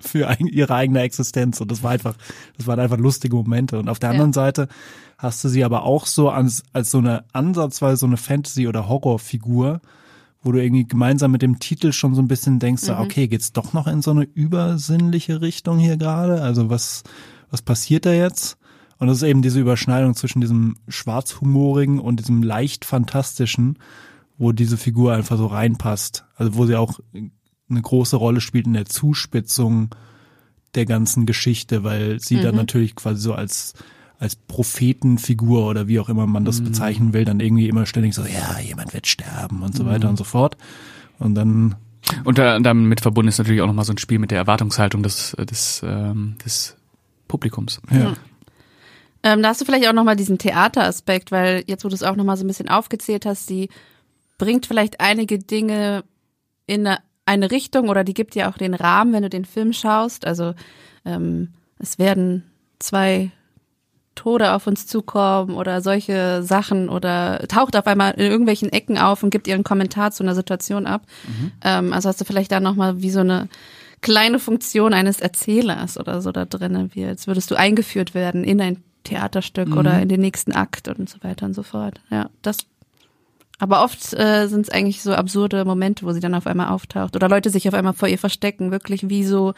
für 0.00 0.36
ihre 0.40 0.74
eigene 0.74 1.00
Existenz. 1.00 1.60
Und 1.60 1.70
das 1.70 1.82
war 1.82 1.92
einfach, 1.92 2.14
das 2.56 2.66
waren 2.66 2.80
einfach 2.80 2.98
lustige 2.98 3.36
Momente. 3.36 3.78
Und 3.78 3.88
auf 3.88 3.98
der 3.98 4.10
anderen 4.10 4.32
Seite 4.32 4.68
hast 5.18 5.42
du 5.44 5.48
sie 5.48 5.64
aber 5.64 5.84
auch 5.84 6.06
so 6.06 6.30
als, 6.30 6.62
als 6.72 6.90
so 6.90 6.98
eine 6.98 7.24
ansatzweise 7.32 7.96
so 7.96 8.06
eine 8.06 8.16
Fantasy- 8.16 8.68
oder 8.68 8.88
Horrorfigur, 8.88 9.80
wo 10.42 10.52
du 10.52 10.62
irgendwie 10.62 10.86
gemeinsam 10.86 11.30
mit 11.30 11.42
dem 11.42 11.58
Titel 11.58 11.92
schon 11.92 12.14
so 12.14 12.22
ein 12.22 12.28
bisschen 12.28 12.58
denkst, 12.58 12.88
mhm. 12.88 12.96
okay, 12.98 13.28
geht's 13.28 13.52
doch 13.52 13.72
noch 13.72 13.86
in 13.86 14.02
so 14.02 14.10
eine 14.10 14.24
übersinnliche 14.24 15.40
Richtung 15.40 15.78
hier 15.78 15.96
gerade? 15.96 16.42
Also 16.42 16.70
was, 16.70 17.02
was 17.50 17.62
passiert 17.62 18.06
da 18.06 18.12
jetzt? 18.12 18.58
Und 18.98 19.08
das 19.08 19.18
ist 19.18 19.22
eben 19.24 19.42
diese 19.42 19.60
Überschneidung 19.60 20.14
zwischen 20.14 20.40
diesem 20.40 20.76
schwarzhumorigen 20.88 21.98
und 21.98 22.20
diesem 22.20 22.42
leicht 22.42 22.84
fantastischen, 22.84 23.78
wo 24.38 24.52
diese 24.52 24.76
Figur 24.76 25.14
einfach 25.14 25.36
so 25.36 25.46
reinpasst. 25.46 26.24
Also 26.36 26.54
wo 26.54 26.66
sie 26.66 26.76
auch 26.76 27.00
eine 27.14 27.82
große 27.82 28.16
Rolle 28.16 28.40
spielt 28.40 28.66
in 28.66 28.74
der 28.74 28.86
Zuspitzung 28.86 29.90
der 30.74 30.86
ganzen 30.86 31.26
Geschichte, 31.26 31.84
weil 31.84 32.20
sie 32.20 32.36
mhm. 32.36 32.42
dann 32.42 32.56
natürlich 32.56 32.94
quasi 32.94 33.20
so 33.20 33.34
als 33.34 33.74
als 34.18 34.36
Prophetenfigur 34.36 35.66
oder 35.66 35.88
wie 35.88 35.98
auch 35.98 36.08
immer 36.08 36.26
man 36.26 36.44
das 36.44 36.60
mhm. 36.60 36.66
bezeichnen 36.66 37.12
will, 37.12 37.24
dann 37.24 37.40
irgendwie 37.40 37.68
immer 37.68 37.84
ständig 37.84 38.14
so, 38.14 38.22
ja, 38.22 38.58
jemand 38.60 38.94
wird 38.94 39.06
sterben 39.06 39.62
und 39.62 39.74
so 39.76 39.84
mhm. 39.84 39.88
weiter 39.88 40.08
und 40.08 40.16
so 40.16 40.24
fort. 40.24 40.56
Und 41.18 41.34
dann 41.34 41.74
und 42.24 42.38
damit 42.38 43.00
verbunden 43.00 43.28
ist 43.28 43.38
natürlich 43.38 43.62
auch 43.62 43.66
nochmal 43.66 43.84
so 43.84 43.92
ein 43.92 43.98
Spiel 43.98 44.18
mit 44.18 44.30
der 44.30 44.38
Erwartungshaltung 44.38 45.02
des, 45.02 45.36
des, 45.38 45.82
ähm, 45.84 46.36
des 46.44 46.76
Publikums. 47.28 47.80
Ja. 47.90 48.14
Ähm, 49.24 49.42
da 49.42 49.48
hast 49.48 49.60
du 49.60 49.64
vielleicht 49.64 49.88
auch 49.88 49.94
nochmal 49.94 50.16
diesen 50.16 50.36
Theateraspekt, 50.36 51.32
weil 51.32 51.64
jetzt, 51.66 51.82
wo 51.82 51.88
du 51.88 51.94
es 51.94 52.02
auch 52.02 52.14
nochmal 52.14 52.36
so 52.36 52.44
ein 52.44 52.46
bisschen 52.46 52.68
aufgezählt 52.68 53.24
hast, 53.24 53.48
die 53.48 53.70
bringt 54.36 54.66
vielleicht 54.66 55.00
einige 55.00 55.38
Dinge 55.38 56.04
in 56.66 56.86
eine, 56.86 56.98
eine 57.24 57.50
Richtung 57.50 57.88
oder 57.88 58.04
die 58.04 58.12
gibt 58.12 58.34
dir 58.34 58.50
auch 58.50 58.58
den 58.58 58.74
Rahmen, 58.74 59.14
wenn 59.14 59.22
du 59.22 59.30
den 59.30 59.46
Film 59.46 59.72
schaust. 59.72 60.26
Also 60.26 60.54
ähm, 61.06 61.54
es 61.78 61.98
werden 61.98 62.44
zwei 62.78 63.30
Tode 64.14 64.52
auf 64.52 64.66
uns 64.66 64.86
zukommen 64.86 65.54
oder 65.54 65.80
solche 65.80 66.42
Sachen 66.42 66.90
oder 66.90 67.46
taucht 67.48 67.76
auf 67.76 67.86
einmal 67.86 68.12
in 68.12 68.30
irgendwelchen 68.30 68.70
Ecken 68.70 68.98
auf 68.98 69.22
und 69.22 69.30
gibt 69.30 69.48
ihren 69.48 69.64
Kommentar 69.64 70.12
zu 70.12 70.22
einer 70.22 70.34
Situation 70.34 70.86
ab. 70.86 71.06
Mhm. 71.26 71.52
Ähm, 71.62 71.92
also 71.94 72.10
hast 72.10 72.20
du 72.20 72.26
vielleicht 72.26 72.52
da 72.52 72.60
nochmal 72.60 73.00
wie 73.00 73.10
so 73.10 73.20
eine 73.20 73.48
kleine 74.02 74.38
Funktion 74.38 74.92
eines 74.92 75.20
Erzählers 75.20 75.98
oder 75.98 76.20
so 76.20 76.30
da 76.30 76.44
drin, 76.44 76.90
wie 76.92 77.06
als 77.06 77.26
würdest 77.26 77.50
du 77.50 77.54
eingeführt 77.54 78.14
werden 78.14 78.44
in 78.44 78.60
ein 78.60 78.84
Theaterstück 79.04 79.68
mhm. 79.68 79.78
oder 79.78 80.00
in 80.00 80.08
den 80.08 80.20
nächsten 80.20 80.52
Akt 80.52 80.88
und 80.88 81.08
so 81.08 81.22
weiter 81.22 81.46
und 81.46 81.54
so 81.54 81.62
fort. 81.62 82.00
Ja, 82.10 82.30
das. 82.42 82.58
Aber 83.58 83.84
oft 83.84 84.12
äh, 84.14 84.48
sind 84.48 84.62
es 84.62 84.70
eigentlich 84.70 85.00
so 85.00 85.14
absurde 85.14 85.64
Momente, 85.64 86.04
wo 86.04 86.12
sie 86.12 86.20
dann 86.20 86.34
auf 86.34 86.46
einmal 86.46 86.68
auftaucht 86.68 87.14
oder 87.14 87.28
Leute 87.28 87.50
sich 87.50 87.68
auf 87.68 87.74
einmal 87.74 87.92
vor 87.92 88.08
ihr 88.08 88.18
verstecken, 88.18 88.72
wirklich 88.72 89.08
wie 89.08 89.24
so 89.24 89.54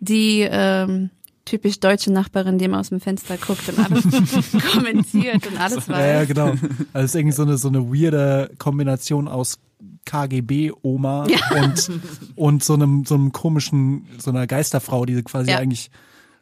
die 0.00 0.46
ähm, 0.50 1.10
typisch 1.44 1.78
deutsche 1.78 2.12
Nachbarin, 2.12 2.58
die 2.58 2.64
immer 2.64 2.80
aus 2.80 2.88
dem 2.88 3.00
Fenster 3.00 3.36
guckt 3.36 3.68
und 3.68 3.78
alles 3.78 4.04
kommentiert 4.72 5.46
und 5.46 5.60
alles 5.60 5.88
weiß. 5.88 5.98
Ja, 5.98 6.06
ja, 6.06 6.24
genau. 6.24 6.46
Also 6.46 6.60
es 6.94 7.04
ist 7.04 7.14
irgendwie 7.14 7.36
so 7.36 7.42
eine 7.42 7.58
so 7.58 7.68
eine 7.68 7.92
weirde 7.92 8.50
Kombination 8.58 9.28
aus 9.28 9.58
KGB-Oma 10.06 11.26
ja. 11.28 11.62
und, 11.62 11.90
und 12.36 12.64
so 12.64 12.74
einem, 12.74 13.04
so 13.04 13.14
einem 13.14 13.32
komischen, 13.32 14.06
so 14.18 14.30
einer 14.30 14.46
Geisterfrau, 14.46 15.04
die 15.04 15.22
quasi 15.22 15.50
ja. 15.50 15.58
eigentlich 15.58 15.90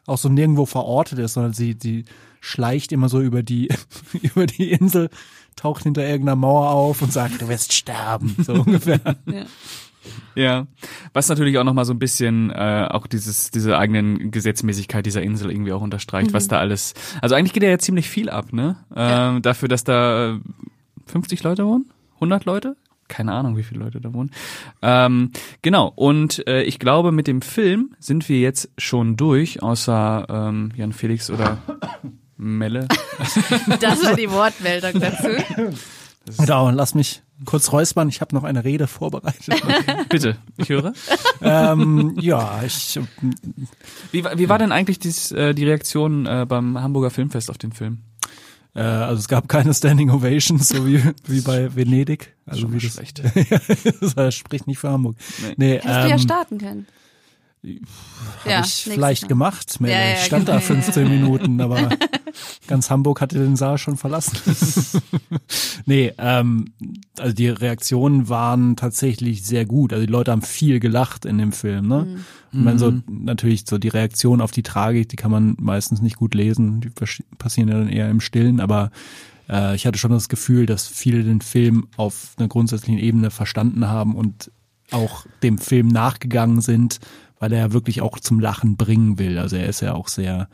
auch 0.05 0.17
so 0.17 0.29
nirgendwo 0.29 0.65
verortet 0.65 1.19
ist, 1.19 1.33
sondern 1.33 1.53
sie, 1.53 1.75
sie 1.81 2.05
schleicht 2.39 2.91
immer 2.91 3.09
so 3.09 3.21
über 3.21 3.43
die, 3.43 3.69
über 4.21 4.45
die 4.45 4.71
Insel, 4.71 5.09
taucht 5.55 5.83
hinter 5.83 6.03
irgendeiner 6.03 6.35
Mauer 6.35 6.69
auf 6.69 7.01
und 7.01 7.13
sagt, 7.13 7.41
du 7.41 7.47
wirst 7.47 7.73
sterben, 7.73 8.35
so 8.39 8.53
ungefähr. 8.65 8.99
Ja. 9.25 9.45
Ja, 10.35 10.67
was 11.13 11.29
natürlich 11.29 11.57
auch 11.57 11.63
nochmal 11.63 11.85
so 11.85 11.93
ein 11.93 11.99
bisschen 11.99 12.51
äh, 12.51 12.87
auch 12.91 13.07
dieses 13.07 13.49
diese 13.49 13.77
eigenen 13.77 14.29
Gesetzmäßigkeit 14.29 15.05
dieser 15.05 15.23
Insel 15.23 15.49
irgendwie 15.49 15.73
auch 15.73 15.81
unterstreicht, 15.81 16.29
mhm. 16.29 16.33
was 16.33 16.47
da 16.47 16.59
alles. 16.59 16.93
Also 17.21 17.33
eigentlich 17.33 17.53
geht 17.53 17.63
ja 17.63 17.69
jetzt 17.69 17.85
ziemlich 17.85 18.09
viel 18.09 18.29
ab, 18.29 18.53
ne? 18.53 18.77
Äh, 18.95 18.99
ja. 18.99 19.39
Dafür, 19.39 19.67
dass 19.67 19.83
da 19.83 20.39
50 21.07 21.41
Leute 21.41 21.65
wohnen, 21.65 21.89
100 22.15 22.45
Leute, 22.45 22.75
keine 23.07 23.33
Ahnung, 23.33 23.55
wie 23.57 23.63
viele 23.63 23.81
Leute 23.81 24.01
da 24.01 24.13
wohnen. 24.13 24.31
Ähm, 24.81 25.31
genau, 25.61 25.91
und 25.95 26.45
äh, 26.47 26.63
ich 26.63 26.79
glaube, 26.79 27.11
mit 27.11 27.27
dem 27.27 27.41
Film 27.41 27.95
sind 27.99 28.27
wir 28.29 28.39
jetzt 28.39 28.69
schon 28.77 29.15
durch, 29.15 29.61
außer 29.61 30.25
ähm, 30.29 30.71
Jan 30.75 30.93
Felix 30.93 31.29
oder 31.29 31.59
Melle. 32.37 32.87
Das 33.79 34.03
war 34.03 34.15
die 34.15 34.29
Wortmeldung 34.29 34.99
dazu. 34.99 35.29
Genau, 36.37 36.69
lass 36.69 36.95
mich 36.95 37.21
kurz 37.45 37.71
räuspern. 37.71 38.09
Ich 38.09 38.21
habe 38.21 38.35
noch 38.35 38.43
eine 38.43 38.63
Rede 38.63 38.87
vorbereitet. 38.87 39.61
Bitte, 40.09 40.37
ich 40.57 40.69
höre. 40.69 40.93
ähm, 41.41 42.15
ja, 42.19 42.61
ich. 42.63 42.99
Wie, 44.11 44.23
wie 44.23 44.49
war 44.49 44.57
denn 44.57 44.71
eigentlich 44.71 44.99
dies, 44.99 45.31
äh, 45.31 45.53
die 45.53 45.65
Reaktion 45.65 46.25
äh, 46.25 46.45
beim 46.47 46.79
Hamburger 46.81 47.09
Filmfest 47.09 47.49
auf 47.49 47.57
den 47.57 47.71
Film? 47.71 47.99
Äh, 48.73 48.81
also 48.81 49.19
es 49.19 49.27
gab 49.27 49.47
keine 49.47 49.73
Standing 49.73 50.09
Ovations, 50.09 50.67
so 50.67 50.85
wie, 50.85 51.01
wie 51.27 51.41
bei 51.41 51.73
Venedig. 51.75 52.35
Also 52.45 52.61
Schon 52.61 52.73
wie 52.73 52.79
das, 52.79 52.93
schlecht. 52.93 53.21
das 54.15 54.35
spricht 54.35 54.67
nicht 54.67 54.79
für 54.79 54.89
Hamburg. 54.89 55.15
Nee. 55.41 55.53
nee 55.57 55.73
Hättest 55.75 55.87
ähm, 55.87 56.01
du 56.01 56.07
ja 56.09 56.15
ähm, 56.15 56.19
starten 56.19 56.57
können. 56.57 56.87
Habe 58.39 58.49
ja, 58.49 58.61
ich 58.61 58.83
vielleicht 58.83 59.23
Mal. 59.23 59.27
gemacht. 59.27 59.77
Ja, 59.79 59.87
ja, 59.87 60.13
ich 60.13 60.25
stand 60.25 60.45
genau. 60.45 60.57
da 60.57 60.61
15 60.61 61.07
Minuten, 61.07 61.61
aber 61.61 61.89
ganz 62.67 62.89
Hamburg 62.89 63.21
hatte 63.21 63.37
den 63.37 63.55
Saal 63.55 63.77
schon 63.77 63.97
verlassen. 63.97 64.37
nee, 65.85 66.13
ähm, 66.17 66.73
also 67.17 67.33
die 67.33 67.49
Reaktionen 67.49 68.29
waren 68.29 68.75
tatsächlich 68.75 69.43
sehr 69.43 69.65
gut. 69.65 69.93
Also 69.93 70.05
die 70.05 70.11
Leute 70.11 70.31
haben 70.31 70.41
viel 70.41 70.79
gelacht 70.79 71.25
in 71.25 71.37
dem 71.37 71.51
Film. 71.51 71.87
Ne? 71.87 72.05
Mhm. 72.51 72.59
Und 72.59 72.65
dann 72.65 72.79
so 72.79 72.93
natürlich 73.07 73.65
so 73.67 73.77
die 73.77 73.89
Reaktion 73.89 74.41
auf 74.41 74.51
die 74.51 74.63
Tragik, 74.63 75.09
die 75.09 75.15
kann 75.15 75.31
man 75.31 75.55
meistens 75.59 76.01
nicht 76.01 76.17
gut 76.17 76.35
lesen. 76.35 76.81
Die 76.81 76.91
passieren 77.37 77.69
ja 77.69 77.77
dann 77.77 77.89
eher 77.89 78.09
im 78.09 78.21
Stillen, 78.21 78.59
aber 78.59 78.91
äh, 79.49 79.75
ich 79.75 79.85
hatte 79.85 79.97
schon 79.97 80.11
das 80.11 80.29
Gefühl, 80.29 80.65
dass 80.65 80.87
viele 80.87 81.23
den 81.23 81.41
Film 81.41 81.87
auf 81.97 82.33
einer 82.37 82.47
grundsätzlichen 82.47 82.99
Ebene 82.99 83.31
verstanden 83.31 83.87
haben 83.87 84.15
und 84.15 84.51
auch 84.91 85.25
dem 85.41 85.57
Film 85.57 85.87
nachgegangen 85.87 86.61
sind 86.61 86.99
weil 87.39 87.53
er 87.53 87.59
ja 87.59 87.73
wirklich 87.73 88.01
auch 88.01 88.19
zum 88.19 88.39
Lachen 88.39 88.77
bringen 88.77 89.19
will. 89.19 89.37
Also 89.37 89.55
er 89.55 89.67
ist 89.67 89.81
ja 89.81 89.93
auch 89.93 90.07
sehr 90.07 90.47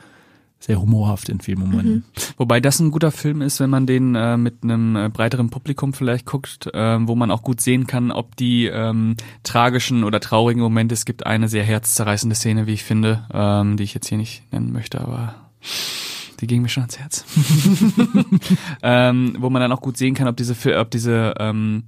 sehr 0.61 0.79
humorhaft 0.79 1.27
in 1.27 1.41
vielen 1.41 1.59
Momenten. 1.59 1.93
Mhm. 1.93 2.03
Wobei 2.37 2.59
das 2.59 2.79
ein 2.79 2.91
guter 2.91 3.11
Film 3.11 3.41
ist, 3.41 3.59
wenn 3.59 3.71
man 3.71 3.87
den 3.87 4.13
äh, 4.13 4.37
mit 4.37 4.63
einem 4.63 4.95
äh, 4.95 5.09
breiteren 5.09 5.49
Publikum 5.49 5.93
vielleicht 5.93 6.27
guckt, 6.27 6.67
äh, 6.71 7.07
wo 7.07 7.15
man 7.15 7.31
auch 7.31 7.41
gut 7.41 7.61
sehen 7.61 7.87
kann, 7.87 8.11
ob 8.11 8.35
die 8.35 8.67
ähm, 8.67 9.17
tragischen 9.43 10.03
oder 10.03 10.19
traurigen 10.19 10.61
Momente, 10.61 10.93
es 10.93 11.05
gibt 11.05 11.25
eine 11.25 11.49
sehr 11.49 11.63
herzzerreißende 11.63 12.35
Szene, 12.35 12.67
wie 12.67 12.73
ich 12.73 12.83
finde, 12.83 13.25
ähm, 13.33 13.75
die 13.75 13.83
ich 13.83 13.95
jetzt 13.95 14.07
hier 14.07 14.19
nicht 14.19 14.43
nennen 14.53 14.71
möchte, 14.71 15.01
aber 15.01 15.33
die 16.39 16.47
ging 16.47 16.61
mir 16.61 16.69
schon 16.69 16.83
ans 16.83 16.99
Herz. 16.99 17.25
ähm, 18.83 19.35
wo 19.39 19.49
man 19.49 19.63
dann 19.63 19.71
auch 19.71 19.81
gut 19.81 19.97
sehen 19.97 20.13
kann, 20.13 20.27
ob 20.27 20.37
diese, 20.37 20.55
ob 20.77 20.91
diese 20.91 21.33
ähm, 21.39 21.85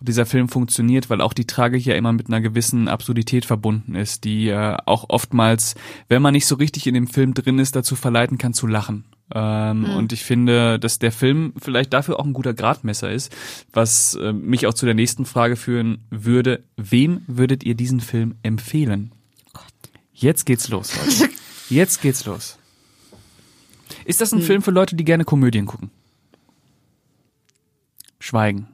ob 0.00 0.06
dieser 0.06 0.26
Film 0.26 0.48
funktioniert, 0.48 1.10
weil 1.10 1.20
auch 1.20 1.34
die 1.34 1.46
Tragik 1.46 1.84
ja 1.84 1.94
immer 1.94 2.12
mit 2.12 2.28
einer 2.28 2.40
gewissen 2.40 2.88
Absurdität 2.88 3.44
verbunden 3.44 3.94
ist, 3.94 4.24
die 4.24 4.48
äh, 4.48 4.76
auch 4.86 5.06
oftmals, 5.08 5.74
wenn 6.08 6.22
man 6.22 6.32
nicht 6.32 6.46
so 6.46 6.54
richtig 6.54 6.86
in 6.86 6.94
dem 6.94 7.06
Film 7.06 7.34
drin 7.34 7.58
ist, 7.58 7.76
dazu 7.76 7.96
verleiten 7.96 8.38
kann 8.38 8.54
zu 8.54 8.66
lachen. 8.66 9.04
Ähm, 9.32 9.80
mhm. 9.80 9.96
Und 9.96 10.12
ich 10.12 10.24
finde, 10.24 10.78
dass 10.78 10.98
der 10.98 11.12
Film 11.12 11.52
vielleicht 11.60 11.92
dafür 11.92 12.18
auch 12.18 12.24
ein 12.24 12.32
guter 12.32 12.54
Gradmesser 12.54 13.12
ist, 13.12 13.34
was 13.72 14.14
äh, 14.14 14.32
mich 14.32 14.66
auch 14.66 14.74
zu 14.74 14.86
der 14.86 14.94
nächsten 14.94 15.26
Frage 15.26 15.56
führen 15.56 15.98
würde. 16.10 16.64
Wem 16.76 17.22
würdet 17.26 17.62
ihr 17.62 17.74
diesen 17.74 18.00
Film 18.00 18.36
empfehlen? 18.42 19.12
Jetzt 20.14 20.46
geht's 20.46 20.68
los, 20.68 20.96
Leute. 20.96 21.32
Jetzt 21.68 22.00
geht's 22.02 22.24
los. 22.24 22.58
Ist 24.04 24.20
das 24.20 24.32
ein 24.32 24.40
mhm. 24.40 24.44
Film 24.44 24.62
für 24.62 24.70
Leute, 24.70 24.96
die 24.96 25.04
gerne 25.04 25.24
Komödien 25.24 25.66
gucken? 25.66 25.90
Schweigen. 28.18 28.66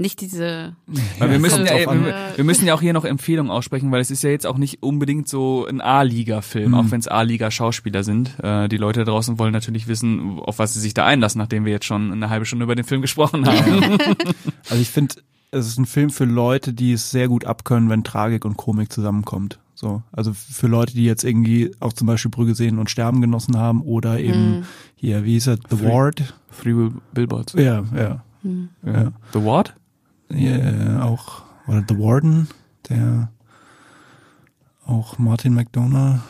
Nicht 0.00 0.20
diese. 0.20 0.74
Weil 1.18 1.30
wir 1.30 1.38
müssen 1.38 1.66
ja, 1.66 1.74
wir, 1.74 2.32
wir, 2.34 2.44
müssen 2.44 2.66
ja 2.66 2.74
auch 2.74 2.80
hier 2.80 2.94
noch 2.94 3.04
Empfehlungen 3.04 3.52
aussprechen, 3.52 3.92
weil 3.92 4.00
es 4.00 4.10
ist 4.10 4.22
ja 4.22 4.30
jetzt 4.30 4.46
auch 4.46 4.56
nicht 4.56 4.82
unbedingt 4.82 5.28
so 5.28 5.66
ein 5.66 5.80
A-Liga-Film, 5.80 6.70
mhm. 6.70 6.74
auch 6.74 6.90
wenn 6.90 7.00
es 7.00 7.06
A-Liga-Schauspieler 7.06 8.02
sind. 8.02 8.38
Äh, 8.42 8.68
die 8.68 8.78
Leute 8.78 9.00
da 9.00 9.10
draußen 9.12 9.38
wollen 9.38 9.52
natürlich 9.52 9.88
wissen, 9.88 10.40
auf 10.40 10.58
was 10.58 10.74
sie 10.74 10.80
sich 10.80 10.94
da 10.94 11.04
einlassen, 11.04 11.38
nachdem 11.38 11.66
wir 11.66 11.72
jetzt 11.72 11.84
schon 11.84 12.12
eine 12.12 12.30
halbe 12.30 12.46
Stunde 12.46 12.64
über 12.64 12.74
den 12.74 12.86
Film 12.86 13.02
gesprochen 13.02 13.46
haben. 13.46 13.98
also 14.70 14.80
ich 14.80 14.88
finde, 14.88 15.16
es 15.50 15.66
ist 15.66 15.78
ein 15.78 15.86
Film 15.86 16.10
für 16.10 16.24
Leute, 16.24 16.72
die 16.72 16.92
es 16.92 17.10
sehr 17.10 17.28
gut 17.28 17.44
abkönnen, 17.44 17.90
wenn 17.90 18.04
Tragik 18.04 18.44
und 18.44 18.56
Komik 18.56 18.92
zusammenkommt. 18.92 19.58
So, 19.74 20.02
also 20.12 20.32
für 20.34 20.66
Leute, 20.66 20.92
die 20.92 21.04
jetzt 21.04 21.24
irgendwie 21.24 21.72
auch 21.80 21.94
zum 21.94 22.06
Beispiel 22.06 22.30
Brügge 22.30 22.54
sehen 22.54 22.78
und 22.78 22.90
Sterben 22.90 23.22
genossen 23.22 23.56
haben 23.56 23.80
oder 23.80 24.20
eben 24.20 24.58
mhm. 24.58 24.64
Hier, 25.00 25.24
wie 25.24 25.32
hieß 25.32 25.46
er, 25.48 25.56
The 25.70 25.76
Three, 25.76 25.88
Ward? 25.88 26.34
Three 26.62 26.90
Billboards. 27.14 27.54
Ja, 27.54 27.82
ja. 27.96 28.22
Äh, 28.84 29.06
The 29.32 29.44
Ward? 29.44 29.74
Ja, 30.30 31.02
auch, 31.02 31.42
oder 31.66 31.82
The 31.88 31.98
Warden, 31.98 32.48
der 32.88 33.30
auch 34.86 35.18
Martin 35.18 35.54
McDonough, 35.54 36.20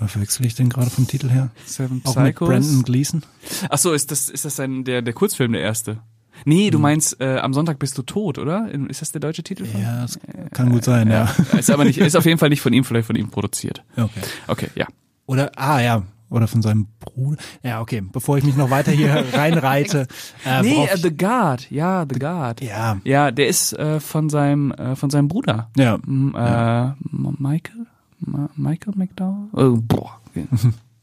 äh, 0.00 0.06
verwechsel 0.08 0.44
ich 0.46 0.54
den 0.54 0.68
gerade 0.68 0.90
vom 0.90 1.06
Titel 1.06 1.28
her? 1.30 1.50
Seven 1.64 2.02
Auch 2.04 2.16
mit 2.16 2.34
Psychos? 2.36 2.48
Brandon 2.48 2.82
Gleason. 2.82 3.22
Ach 3.70 3.78
so, 3.78 3.92
ist 3.92 4.10
das, 4.10 4.28
ist 4.28 4.44
das 4.44 4.60
ein, 4.60 4.84
der, 4.84 5.02
der 5.02 5.14
Kurzfilm 5.14 5.52
der 5.52 5.62
erste? 5.62 5.98
Nee, 6.44 6.70
du 6.70 6.78
meinst, 6.78 7.18
äh, 7.20 7.38
am 7.38 7.54
Sonntag 7.54 7.78
bist 7.78 7.96
du 7.96 8.02
tot, 8.02 8.38
oder? 8.38 8.70
Ist 8.90 9.00
das 9.00 9.10
der 9.10 9.20
deutsche 9.22 9.42
Titel? 9.42 9.64
von- 9.64 9.80
Ja, 9.80 10.02
das 10.02 10.18
kann 10.52 10.68
gut 10.68 10.84
sein, 10.84 11.10
ja. 11.10 11.30
Ist 11.58 11.70
aber 11.70 11.84
nicht, 11.86 11.96
ist 11.98 12.14
auf 12.14 12.26
jeden 12.26 12.38
Fall 12.38 12.50
nicht 12.50 12.60
von 12.60 12.74
ihm, 12.74 12.84
vielleicht 12.84 13.06
von 13.06 13.16
ihm 13.16 13.30
produziert. 13.30 13.82
Okay. 13.96 14.20
Okay, 14.46 14.68
ja. 14.74 14.86
Oder, 15.24 15.50
ah 15.56 15.80
ja, 15.80 16.02
oder 16.30 16.48
von 16.48 16.62
seinem 16.62 16.86
Bruder. 17.00 17.38
Ja, 17.62 17.80
okay, 17.80 18.02
bevor 18.12 18.38
ich 18.38 18.44
mich 18.44 18.56
noch 18.56 18.70
weiter 18.70 18.90
hier 18.92 19.24
reinreite. 19.32 20.06
Äh, 20.44 20.62
Nee, 20.62 20.88
ich- 20.92 21.02
The 21.02 21.16
Guard, 21.16 21.70
ja, 21.70 22.04
The 22.10 22.18
Guard. 22.18 22.60
ja, 22.62 22.98
Ja, 23.04 23.30
der 23.30 23.48
ist 23.48 23.72
äh, 23.74 24.00
von 24.00 24.28
seinem 24.28 24.72
äh, 24.72 24.96
von 24.96 25.10
seinem 25.10 25.28
Bruder. 25.28 25.70
ja, 25.76 25.94
M 26.06 26.34
äh, 26.36 26.84
M- 26.88 27.36
Michael? 27.38 27.86
Ma 28.20 28.48
Michael 28.56 28.94
McDowell? 28.96 29.48
Oh, 29.52 29.78
boah. 29.80 30.20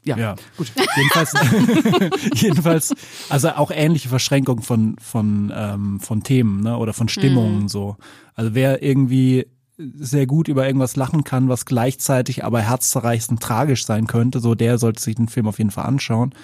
Ja. 0.06 0.18
ja. 0.18 0.34
Gut. 0.58 0.70
Jedenfalls, 0.96 1.32
jedenfalls, 2.34 2.94
also 3.30 3.48
auch 3.52 3.70
ähnliche 3.70 4.10
Verschränkung 4.10 4.60
von 4.60 4.96
von 5.00 5.50
ähm, 5.56 5.98
von 6.00 6.22
Themen, 6.22 6.60
ne, 6.62 6.76
oder 6.76 6.92
von 6.92 7.08
Stimmungen 7.08 7.68
so. 7.68 7.96
Also 8.34 8.54
wer 8.54 8.82
irgendwie 8.82 9.46
sehr 9.76 10.26
gut 10.26 10.48
über 10.48 10.66
irgendwas 10.66 10.96
lachen 10.96 11.24
kann, 11.24 11.48
was 11.48 11.66
gleichzeitig 11.66 12.44
aber 12.44 12.60
herzzerreißend 12.60 13.40
tragisch 13.40 13.84
sein 13.84 14.06
könnte, 14.06 14.40
so 14.40 14.54
der 14.54 14.78
sollte 14.78 15.02
sich 15.02 15.16
den 15.16 15.28
Film 15.28 15.46
auf 15.46 15.58
jeden 15.58 15.70
Fall 15.70 15.86
anschauen. 15.86 16.34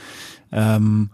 Ähm, 0.53 1.11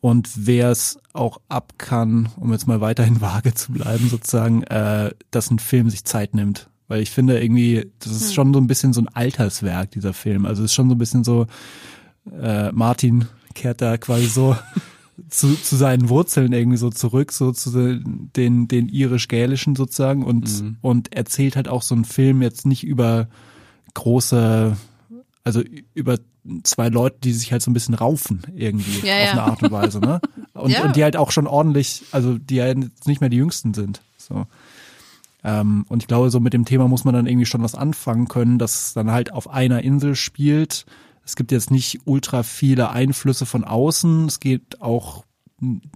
und 0.00 0.30
wer 0.34 0.70
es 0.70 0.98
auch 1.12 1.40
ab 1.48 1.74
kann, 1.76 2.30
um 2.36 2.52
jetzt 2.52 2.66
mal 2.66 2.80
weiterhin 2.80 3.20
vage 3.20 3.54
zu 3.54 3.72
bleiben, 3.72 4.08
sozusagen, 4.08 4.62
äh, 4.64 5.10
dass 5.30 5.50
ein 5.50 5.58
Film 5.58 5.90
sich 5.90 6.04
Zeit 6.04 6.34
nimmt. 6.34 6.68
Weil 6.88 7.02
ich 7.02 7.10
finde 7.10 7.40
irgendwie, 7.40 7.92
das 8.00 8.12
ist 8.12 8.34
schon 8.34 8.52
so 8.52 8.60
ein 8.60 8.66
bisschen 8.66 8.92
so 8.92 9.00
ein 9.00 9.08
Alterswerk, 9.08 9.92
dieser 9.92 10.12
Film. 10.12 10.44
Also 10.44 10.64
es 10.64 10.70
ist 10.70 10.74
schon 10.74 10.88
so 10.88 10.96
ein 10.96 10.98
bisschen 10.98 11.22
so, 11.22 11.46
äh, 12.40 12.72
Martin 12.72 13.26
kehrt 13.54 13.80
da 13.80 13.96
quasi 13.96 14.26
so 14.26 14.56
zu, 15.28 15.54
zu 15.54 15.76
seinen 15.76 16.08
Wurzeln 16.08 16.52
irgendwie 16.52 16.76
so 16.78 16.90
zurück, 16.90 17.32
so 17.32 17.52
zu 17.52 17.70
den, 18.36 18.68
den 18.68 18.88
irisch-gälischen 18.88 19.76
sozusagen 19.76 20.24
und, 20.24 20.62
Mhm. 20.62 20.76
und 20.80 21.14
erzählt 21.14 21.56
halt 21.56 21.68
auch 21.68 21.82
so 21.82 21.94
einen 21.94 22.04
Film 22.04 22.42
jetzt 22.42 22.66
nicht 22.66 22.84
über 22.84 23.28
große, 23.94 24.76
also 25.44 25.62
über 25.94 26.18
zwei 26.62 26.88
Leute, 26.88 27.18
die 27.22 27.32
sich 27.32 27.52
halt 27.52 27.62
so 27.62 27.70
ein 27.70 27.74
bisschen 27.74 27.94
raufen 27.94 28.42
irgendwie 28.54 29.06
Ja, 29.06 29.14
auf 29.18 29.24
ja. 29.24 29.30
eine 29.32 29.42
Art 29.42 29.62
und 29.62 29.70
Weise, 29.72 30.00
ne? 30.00 30.20
Und, 30.54 30.70
Ja. 30.70 30.84
und 30.84 30.96
die 30.96 31.02
halt 31.04 31.16
auch 31.16 31.30
schon 31.30 31.46
ordentlich, 31.46 32.02
also 32.12 32.36
die 32.36 32.56
ja 32.56 32.66
jetzt 32.66 33.06
nicht 33.06 33.20
mehr 33.22 33.30
die 33.30 33.38
Jüngsten 33.38 33.72
sind. 33.72 34.02
So. 34.18 34.46
Ähm, 35.42 35.86
und 35.88 36.02
ich 36.02 36.06
glaube, 36.06 36.28
so 36.28 36.38
mit 36.38 36.52
dem 36.52 36.66
Thema 36.66 36.86
muss 36.86 37.04
man 37.04 37.14
dann 37.14 37.26
irgendwie 37.26 37.46
schon 37.46 37.62
was 37.62 37.74
anfangen 37.74 38.28
können, 38.28 38.58
dass 38.58 38.88
es 38.88 38.92
dann 38.92 39.10
halt 39.10 39.32
auf 39.32 39.48
einer 39.48 39.82
Insel 39.82 40.14
spielt. 40.16 40.84
Es 41.24 41.36
gibt 41.36 41.52
jetzt 41.52 41.70
nicht 41.70 42.00
ultra 42.04 42.42
viele 42.42 42.90
Einflüsse 42.90 43.46
von 43.46 43.64
außen. 43.64 44.26
Es 44.26 44.40
gibt 44.40 44.80
auch 44.80 45.24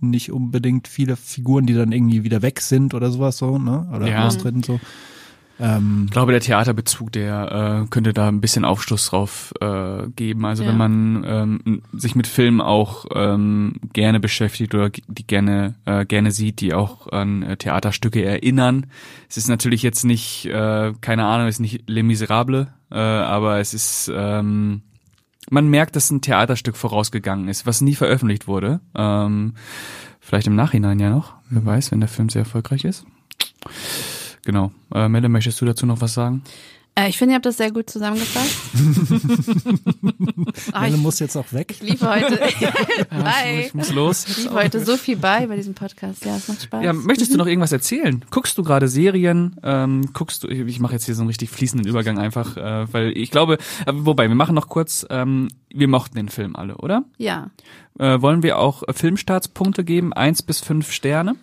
nicht 0.01 0.31
unbedingt 0.31 0.89
viele 0.89 1.17
Figuren, 1.17 1.67
die 1.67 1.75
dann 1.75 1.91
irgendwie 1.93 2.23
wieder 2.23 2.43
weg 2.43 2.61
sind 2.61 2.95
oder 2.95 3.11
sowas 3.11 3.39
so, 3.39 3.59
ne? 3.59 3.89
Oder 3.95 4.09
Ja. 4.09 4.27
austreten 4.27 4.63
so. 4.63 4.79
Ähm, 5.59 6.03
Ich 6.07 6.11
glaube, 6.11 6.33
der 6.33 6.41
Theaterbezug, 6.41 7.13
der 7.13 7.85
äh, 7.85 7.89
könnte 7.89 8.13
da 8.13 8.27
ein 8.29 8.41
bisschen 8.41 8.65
Aufschluss 8.65 9.07
drauf 9.09 9.55
äh, 9.61 10.09
geben. 10.17 10.45
Also 10.45 10.65
Ja. 10.65 10.69
wenn 10.69 10.77
man 10.77 11.25
ähm, 11.27 11.83
sich 11.93 12.15
mit 12.17 12.27
Filmen 12.27 12.61
auch 12.61 13.07
ähm, 13.15 13.77
gerne 13.93 14.19
beschäftigt 14.21 14.75
oder 14.75 14.91
die 14.91 15.27
gerne 15.27 15.77
äh, 15.87 16.05
gerne 16.05 16.33
sieht, 16.33 16.61
die 16.61 16.75
auch 16.75 17.07
an 17.13 17.43
äh, 17.45 17.57
Theaterstücke 17.57 18.25
erinnern. 18.25 18.87
Es 19.31 19.37
ist 19.37 19.49
natürlich 19.49 19.83
jetzt 19.83 20.05
nicht, 20.05 20.47
äh, 20.47 20.93
keine 21.01 21.25
Ahnung, 21.25 21.47
es 21.47 21.57
ist 21.57 21.61
nicht 21.61 21.89
Les 21.89 22.03
Miserables, 22.03 22.67
äh, 22.91 22.99
aber 22.99 23.61
es 23.61 23.75
ist 23.75 24.11
ähm, 24.15 24.83
man 25.55 25.69
merkt, 25.69 25.97
dass 25.97 26.11
ein 26.11 26.21
Theaterstück 26.21 26.77
vorausgegangen 26.77 27.49
ist, 27.49 27.65
was 27.65 27.81
nie 27.81 27.95
veröffentlicht 27.95 28.47
wurde. 28.47 28.81
Ähm, 28.95 29.55
vielleicht 30.21 30.49
im 30.49 30.57
Nachhinein 30.57 30.99
ja 30.99 31.09
noch. 31.09 31.35
Wer 31.49 31.65
weiß, 31.65 31.93
wenn 31.93 32.01
der 32.01 32.09
Film 32.09 32.29
sehr 32.29 32.41
erfolgreich 32.41 32.85
ist. 32.85 33.07
Genau. 34.45 34.73
Äh, 34.93 35.09
Melle, 35.09 35.29
möchtest 35.31 35.61
du 35.61 35.65
dazu 35.65 35.87
noch 35.87 36.01
was 36.01 36.13
sagen? 36.13 36.43
Äh, 36.97 37.09
ich 37.09 37.19
finde, 37.19 37.33
ihr 37.33 37.37
habt 37.37 37.47
das 37.47 37.57
sehr 37.57 37.73
gut 37.73 37.91
zusammengefasst. 37.91 38.57
Ah, 40.73 40.83
Helle 40.83 40.97
ich, 40.97 41.03
muss 41.03 41.19
jetzt 41.19 41.37
auch 41.37 41.53
weg. 41.53 41.71
ich 41.73 41.83
lief 41.83 42.03
heute 42.03 42.39
bei. 43.11 43.65
Ich 43.67 43.75
muss 43.75 43.93
los. 43.93 44.25
Ich 44.29 44.37
lief 44.45 44.53
heute 44.53 44.85
so 44.85 44.97
viel 44.97 45.17
bei 45.17 45.47
bei 45.47 45.57
diesem 45.57 45.75
Podcast. 45.75 46.25
Ja, 46.25 46.37
es 46.37 46.49
macht 46.49 46.63
Spaß. 46.63 46.85
Ja, 46.85 46.93
möchtest 46.93 47.33
du 47.33 47.37
noch 47.39 47.47
irgendwas 47.47 47.73
erzählen? 47.73 48.25
Guckst 48.31 48.57
du 48.57 48.63
gerade 48.63 48.89
Serien? 48.89 49.57
Ähm, 49.63 50.13
guckst 50.13 50.45
du? 50.45 50.49
Ich 50.49 50.81
mache 50.81 50.93
jetzt 50.95 51.05
hier 51.05 51.15
so 51.15 51.23
einen 51.23 51.29
richtig 51.29 51.51
fließenden 51.51 51.89
Übergang 51.89 52.19
einfach, 52.19 52.57
äh, 52.57 52.93
weil 52.93 53.17
ich 53.17 53.31
glaube, 53.31 53.59
äh, 53.87 53.93
wobei 53.93 54.29
wir 54.29 54.35
machen 54.37 54.55
noch 54.55 54.69
kurz. 54.69 55.07
Ähm, 55.11 55.49
wir 55.71 55.89
mochten 55.89 56.17
den 56.17 56.29
Film 56.29 56.57
alle, 56.57 56.77
oder? 56.77 57.05
Ja. 57.19 57.51
Äh, 57.99 58.21
wollen 58.23 58.43
wir 58.43 58.59
auch 58.59 58.83
Filmstartspunkte 58.93 59.85
geben? 59.85 60.13
Eins 60.13 60.43
bis 60.43 60.61
fünf 60.61 60.93
Sterne. 60.93 61.35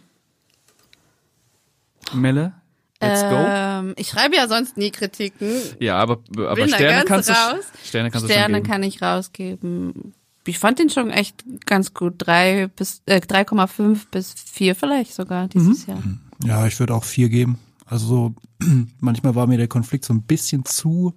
Melle, 2.13 2.53
let's 3.01 3.21
go. 3.23 3.35
Ähm, 3.35 3.93
ich 3.97 4.09
schreibe 4.09 4.35
ja 4.35 4.47
sonst 4.47 4.77
nie 4.77 4.91
Kritiken. 4.91 5.51
Ja, 5.79 5.97
aber 5.97 6.19
aber 6.37 6.67
Sterne 6.67 7.05
kannst 7.05 7.29
du 7.29 7.33
raus. 7.33 7.65
Sterne 7.83 8.11
kannst 8.11 8.27
du 8.27 8.31
Sterne 8.31 8.61
geben. 8.61 8.67
kann 8.67 8.83
ich 8.83 9.01
rausgeben. 9.01 10.13
Ich 10.45 10.59
fand 10.59 10.79
den 10.79 10.89
schon 10.89 11.11
echt 11.11 11.43
ganz 11.65 11.93
gut. 11.93 12.15
Drei 12.17 12.67
bis 12.75 13.01
äh, 13.05 13.17
3,5 13.17 14.07
bis 14.11 14.33
4 14.33 14.75
vielleicht 14.75 15.13
sogar 15.13 15.47
dieses 15.47 15.85
Jahr. 15.85 16.01
Ja, 16.43 16.65
ich 16.65 16.79
würde 16.79 16.95
auch 16.95 17.03
vier 17.03 17.29
geben. 17.29 17.59
Also 17.85 18.07
so, 18.07 18.33
manchmal 18.99 19.35
war 19.35 19.47
mir 19.47 19.57
der 19.57 19.67
Konflikt 19.67 20.05
so 20.05 20.13
ein 20.13 20.23
bisschen 20.23 20.65
zu, 20.65 21.13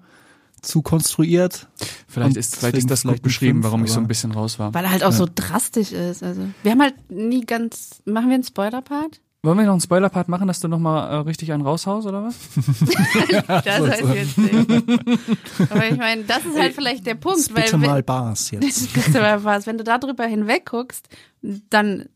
zu 0.61 0.83
konstruiert. 0.83 1.69
Vielleicht 2.09 2.37
ist 2.37 2.57
vielleicht 2.57 2.77
ist 2.77 2.91
das 2.91 3.03
gut 3.03 3.11
vielleicht 3.11 3.21
ein 3.21 3.23
beschrieben, 3.23 3.53
Fünf, 3.55 3.65
warum 3.65 3.85
ich 3.85 3.93
so 3.93 4.01
ein 4.01 4.09
bisschen 4.09 4.33
raus 4.33 4.59
war. 4.59 4.75
Weil 4.75 4.85
er 4.85 4.91
halt 4.91 5.05
auch 5.05 5.13
so 5.13 5.27
drastisch 5.33 5.93
ist. 5.93 6.23
Also 6.23 6.43
wir 6.63 6.73
haben 6.73 6.83
halt 6.83 7.11
nie 7.11 7.47
ganz. 7.47 8.03
Machen 8.05 8.29
wir 8.29 8.35
einen 8.35 8.45
Spoiler-Part? 8.45 9.21
Wollen 9.45 9.59
wir 9.59 9.65
noch 9.67 9.73
einen 9.73 9.81
Spoiler-Part 9.81 10.29
machen, 10.29 10.49
dass 10.49 10.59
du 10.61 10.69
noch 10.69 10.79
mal 10.79 11.07
äh, 11.07 11.15
richtig 11.17 11.53
einen 11.53 11.63
raushaust 11.63 12.07
oder 12.07 12.25
was? 12.25 12.35
Das 13.65 14.01
ich 14.01 14.15
jetzt 14.15 14.39
nicht. 14.39 15.71
Aber 15.71 15.87
ich 15.89 15.97
meine, 15.99 16.25
das 16.25 16.45
ist 16.47 16.59
halt 16.59 16.75
vielleicht 16.75 17.07
der 17.07 17.15
Punkt, 17.15 17.55
weil 17.55 17.63
Bitte 17.65 17.73
wenn- 17.81 17.91
mal 17.91 18.03
Bars 18.03 18.51
jetzt. 18.51 18.93
Bitte 18.95 19.21
mal 19.21 19.45
was. 19.45 19.67
Wenn 19.67 19.77
du 19.79 19.85
da 19.85 19.99
drüber 19.99 20.25
hinweg 20.25 20.67
guckst, 20.67 21.09
dann 21.43 22.07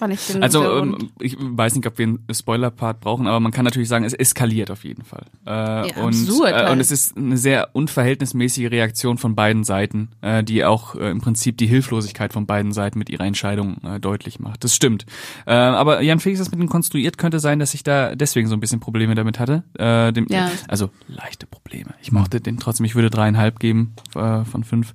fand 0.00 0.14
ich 0.14 0.26
den 0.26 0.42
Also 0.42 0.78
ähm, 0.78 1.10
ich 1.20 1.36
weiß 1.38 1.76
nicht, 1.76 1.86
ob 1.86 1.98
wir 1.98 2.06
einen 2.06 2.24
Spoiler-Part 2.32 3.00
brauchen, 3.00 3.26
aber 3.26 3.38
man 3.38 3.52
kann 3.52 3.66
natürlich 3.66 3.88
sagen, 3.88 4.04
es 4.04 4.14
eskaliert 4.14 4.70
auf 4.70 4.84
jeden 4.84 5.04
Fall. 5.04 5.26
Äh, 5.44 6.00
und, 6.00 6.08
absurd 6.08 6.50
äh, 6.50 6.54
halt. 6.54 6.70
und 6.70 6.80
es 6.80 6.90
ist 6.90 7.16
eine 7.16 7.36
sehr 7.36 7.68
unverhältnismäßige 7.74 8.70
Reaktion 8.70 9.18
von 9.18 9.34
beiden 9.34 9.62
Seiten, 9.62 10.08
äh, 10.22 10.42
die 10.42 10.64
auch 10.64 10.94
äh, 10.94 11.10
im 11.10 11.20
Prinzip 11.20 11.58
die 11.58 11.66
Hilflosigkeit 11.66 12.32
von 12.32 12.46
beiden 12.46 12.72
Seiten 12.72 12.98
mit 12.98 13.10
ihrer 13.10 13.24
Entscheidung 13.24 13.76
äh, 13.84 14.00
deutlich 14.00 14.40
macht. 14.40 14.64
Das 14.64 14.74
stimmt. 14.74 15.04
Äh, 15.46 15.52
aber 15.52 16.00
Jan 16.00 16.18
Felix 16.18 16.40
das 16.40 16.50
mit 16.50 16.58
dem 16.58 16.70
konstruiert 16.70 17.18
könnte 17.18 17.38
sein, 17.38 17.58
dass 17.58 17.74
ich 17.74 17.82
da 17.82 18.14
deswegen 18.14 18.48
so 18.48 18.54
ein 18.54 18.60
bisschen 18.60 18.80
Probleme 18.80 19.14
damit 19.14 19.38
hatte. 19.38 19.64
Äh, 19.78 20.12
dem, 20.12 20.26
Ja. 20.30 20.50
Also 20.66 20.88
leichte 21.08 21.46
Probleme. 21.46 21.94
Ich 22.00 22.10
mochte 22.10 22.40
den 22.40 22.58
trotzdem, 22.58 22.86
ich 22.86 22.94
würde 22.94 23.10
dreieinhalb 23.10 23.60
geben 23.60 23.94
äh, 24.14 24.44
von 24.44 24.64
fünf 24.64 24.94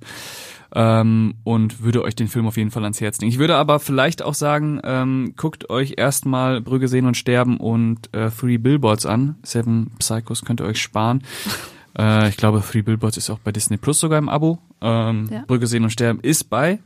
ähm, 0.76 1.34
und 1.42 1.82
würde 1.82 2.02
euch 2.02 2.14
den 2.14 2.28
Film 2.28 2.46
auf 2.46 2.58
jeden 2.58 2.70
Fall 2.70 2.82
ans 2.84 3.00
Herz 3.00 3.18
legen. 3.18 3.32
Ich 3.32 3.38
würde 3.38 3.56
aber 3.56 3.80
vielleicht 3.80 4.20
auch 4.22 4.34
sagen, 4.34 4.78
ähm, 4.84 5.32
guckt 5.34 5.70
euch 5.70 5.94
erstmal 5.96 6.60
Brügge 6.60 6.86
sehen 6.86 7.06
und 7.06 7.16
sterben 7.16 7.56
und 7.56 8.14
äh, 8.14 8.30
Three 8.30 8.58
Billboards 8.58 9.06
an. 9.06 9.36
Seven 9.42 9.90
Psychos 9.98 10.44
könnt 10.44 10.60
ihr 10.60 10.66
euch 10.66 10.80
sparen. 10.80 11.22
äh, 11.98 12.28
ich 12.28 12.36
glaube, 12.36 12.62
Three 12.62 12.82
Billboards 12.82 13.16
ist 13.16 13.30
auch 13.30 13.38
bei 13.38 13.52
Disney 13.52 13.78
Plus 13.78 13.98
sogar 13.98 14.18
im 14.18 14.28
Abo. 14.28 14.58
Ähm, 14.82 15.28
Ja. 15.32 15.44
Brügge 15.46 15.66
sehen 15.66 15.82
und 15.82 15.90
sterben 15.90 16.20
ist 16.20 16.50
bei 16.50 16.78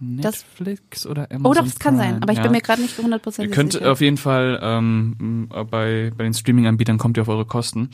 Das- 0.00 0.44
Netflix 0.58 1.06
oder 1.06 1.28
Amazon 1.30 1.46
Oh, 1.46 1.54
doch, 1.54 1.64
das 1.64 1.78
kann 1.78 1.96
Prime. 1.96 2.12
sein. 2.14 2.22
Aber 2.22 2.32
ich 2.32 2.38
Ja. 2.38 2.42
bin 2.44 2.52
mir 2.52 2.60
gerade 2.60 2.82
nicht 2.82 2.98
Ihr 2.98 3.04
100% 3.04 3.50
könnt 3.50 3.72
sicher. 3.74 3.90
auf 3.92 4.00
jeden 4.00 4.16
Fall 4.16 4.58
ähm, 4.62 5.16
m, 5.20 5.48
bei, 5.70 6.12
bei 6.16 6.24
den 6.24 6.34
Streaming-Anbietern 6.34 6.98
kommt 6.98 7.16
ihr 7.16 7.22
auf 7.22 7.28
eure 7.28 7.44
Kosten. 7.46 7.90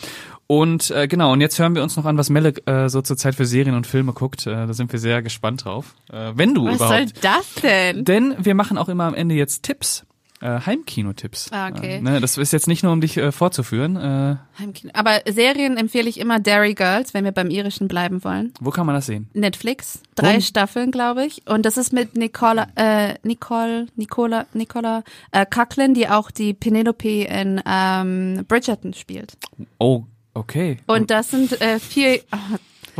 Und 0.46 0.90
äh, 0.90 1.06
genau, 1.06 1.32
und 1.32 1.40
jetzt 1.40 1.58
hören 1.58 1.74
wir 1.74 1.82
uns 1.82 1.96
noch 1.96 2.04
an, 2.06 2.16
was 2.18 2.30
Melle 2.30 2.54
äh, 2.66 2.88
so 2.88 3.02
zur 3.02 3.16
Zeit 3.16 3.34
für 3.34 3.46
Serien 3.46 3.74
und 3.76 3.86
Filme 3.86 4.12
guckt. 4.12 4.46
Äh, 4.46 4.66
da 4.66 4.72
sind 4.72 4.90
wir 4.92 4.98
sehr 4.98 5.22
gespannt 5.22 5.64
drauf. 5.64 5.94
Äh, 6.12 6.32
wenn 6.34 6.54
du 6.54 6.66
Was 6.66 6.78
soll 6.78 6.88
überhaupt. 6.88 7.24
das 7.24 7.54
denn? 7.62 8.04
Denn 8.04 8.34
wir 8.38 8.54
machen 8.54 8.76
auch 8.78 8.88
immer 8.88 9.04
am 9.04 9.14
Ende 9.14 9.34
jetzt 9.34 9.62
Tipps. 9.62 10.04
Äh, 10.40 10.60
Heimkino-Tipps. 10.64 11.50
Ah, 11.52 11.68
okay. 11.68 11.96
Äh, 11.96 12.00
ne, 12.00 12.20
das 12.20 12.38
ist 12.38 12.52
jetzt 12.52 12.66
nicht 12.66 12.82
nur, 12.82 12.92
um 12.92 13.00
dich 13.00 13.16
äh, 13.18 13.30
vorzuführen. 13.30 13.96
Äh, 13.96 14.36
Heimkino. 14.58 14.90
Aber 14.94 15.20
Serien 15.28 15.76
empfehle 15.76 16.08
ich 16.08 16.18
immer 16.18 16.40
Derry 16.40 16.74
Girls, 16.74 17.12
wenn 17.12 17.24
wir 17.24 17.32
beim 17.32 17.50
Irischen 17.50 17.88
bleiben 17.88 18.24
wollen. 18.24 18.54
wo 18.60 18.70
kann 18.70 18.86
man 18.86 18.94
das 18.94 19.06
sehen? 19.06 19.28
Netflix. 19.34 20.02
Drei 20.14 20.36
Wo? 20.36 20.40
Staffeln, 20.40 20.90
glaube 20.90 21.26
ich. 21.26 21.46
Und 21.46 21.66
das 21.66 21.76
ist 21.76 21.92
mit 21.92 22.16
Nicola, 22.16 22.68
äh, 22.74 23.14
Nicole, 23.22 23.86
Nicola, 23.96 24.46
Nicola 24.54 25.04
äh, 25.32 25.44
Coughlin, 25.44 25.92
die 25.92 26.08
auch 26.08 26.30
die 26.30 26.54
Penelope 26.54 27.24
in 27.24 27.60
ähm, 27.66 28.44
Bridgerton 28.48 28.94
spielt. 28.94 29.34
Oh, 29.78 30.04
okay. 30.32 30.78
Und 30.86 31.10
das 31.10 31.30
sind 31.30 31.60
äh, 31.60 31.78
vier, 31.78 32.20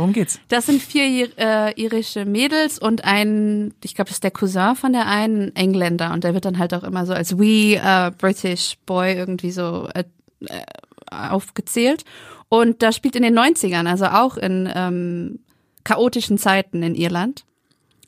Worum 0.01 0.13
geht's? 0.13 0.39
Das 0.47 0.65
sind 0.65 0.81
vier 0.81 1.29
äh, 1.37 1.79
irische 1.79 2.25
Mädels 2.25 2.79
und 2.79 3.05
ein, 3.05 3.71
ich 3.83 3.93
glaube, 3.93 4.07
das 4.07 4.15
ist 4.15 4.23
der 4.23 4.31
Cousin 4.31 4.75
von 4.75 4.93
der 4.93 5.05
einen 5.05 5.55
Engländer 5.55 6.11
und 6.11 6.23
der 6.23 6.33
wird 6.33 6.45
dann 6.45 6.57
halt 6.57 6.73
auch 6.73 6.83
immer 6.83 7.05
so 7.05 7.13
als 7.13 7.37
we 7.37 7.79
uh, 7.79 8.09
British 8.17 8.79
Boy 8.87 9.13
irgendwie 9.13 9.51
so 9.51 9.87
äh, 9.93 10.05
äh, 10.47 10.63
aufgezählt. 11.11 12.03
Und 12.49 12.81
das 12.81 12.95
spielt 12.95 13.15
in 13.15 13.21
den 13.21 13.37
90ern, 13.37 13.87
also 13.87 14.05
auch 14.05 14.37
in 14.37 14.67
ähm, 14.73 15.39
chaotischen 15.83 16.39
Zeiten 16.39 16.81
in 16.81 16.95
Irland. 16.95 17.45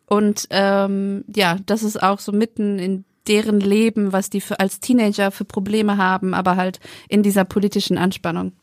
Und 0.07 0.47
ähm, 0.49 1.23
ja, 1.35 1.57
das 1.63 1.83
ist 1.83 2.01
auch 2.01 2.17
so 2.17 2.31
mitten 2.31 2.79
in 2.79 3.05
deren 3.27 3.59
Leben, 3.59 4.13
was 4.13 4.31
die 4.31 4.41
für, 4.41 4.59
als 4.59 4.79
Teenager 4.79 5.29
für 5.29 5.45
Probleme 5.45 5.97
haben, 5.97 6.33
aber 6.33 6.55
halt 6.55 6.79
in 7.07 7.21
dieser 7.21 7.45
politischen 7.45 7.99
Anspannung. 7.99 8.53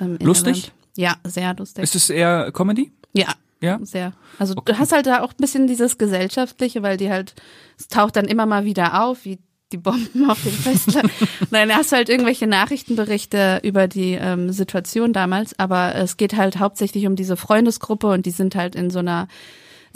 Ähm, 0.00 0.16
lustig? 0.22 0.72
Ja, 0.96 1.16
sehr 1.24 1.54
lustig. 1.54 1.84
Ist 1.84 1.94
es 1.94 2.10
eher 2.10 2.50
Comedy? 2.52 2.92
Ja. 3.12 3.34
Ja. 3.60 3.78
Sehr. 3.82 4.12
Also 4.38 4.54
okay. 4.56 4.72
du 4.72 4.78
hast 4.78 4.92
halt 4.92 5.06
da 5.06 5.22
auch 5.22 5.30
ein 5.30 5.38
bisschen 5.38 5.66
dieses 5.66 5.96
Gesellschaftliche, 5.96 6.82
weil 6.82 6.96
die 6.98 7.10
halt, 7.10 7.34
es 7.78 7.88
taucht 7.88 8.16
dann 8.16 8.26
immer 8.26 8.44
mal 8.44 8.64
wieder 8.64 9.02
auf, 9.02 9.24
wie 9.24 9.38
die 9.72 9.78
Bomben 9.78 10.30
auf 10.30 10.42
dem 10.42 10.52
Festland. 10.52 11.10
Nein, 11.50 11.74
hast 11.74 11.92
halt 11.92 12.08
irgendwelche 12.08 12.46
Nachrichtenberichte 12.46 13.60
über 13.64 13.88
die 13.88 14.12
ähm, 14.12 14.52
Situation 14.52 15.12
damals, 15.12 15.58
aber 15.58 15.94
es 15.94 16.16
geht 16.16 16.36
halt 16.36 16.58
hauptsächlich 16.58 17.06
um 17.06 17.16
diese 17.16 17.36
Freundesgruppe 17.36 18.08
und 18.08 18.26
die 18.26 18.30
sind 18.30 18.54
halt 18.54 18.74
in 18.76 18.90
so 18.90 19.00
einer 19.00 19.26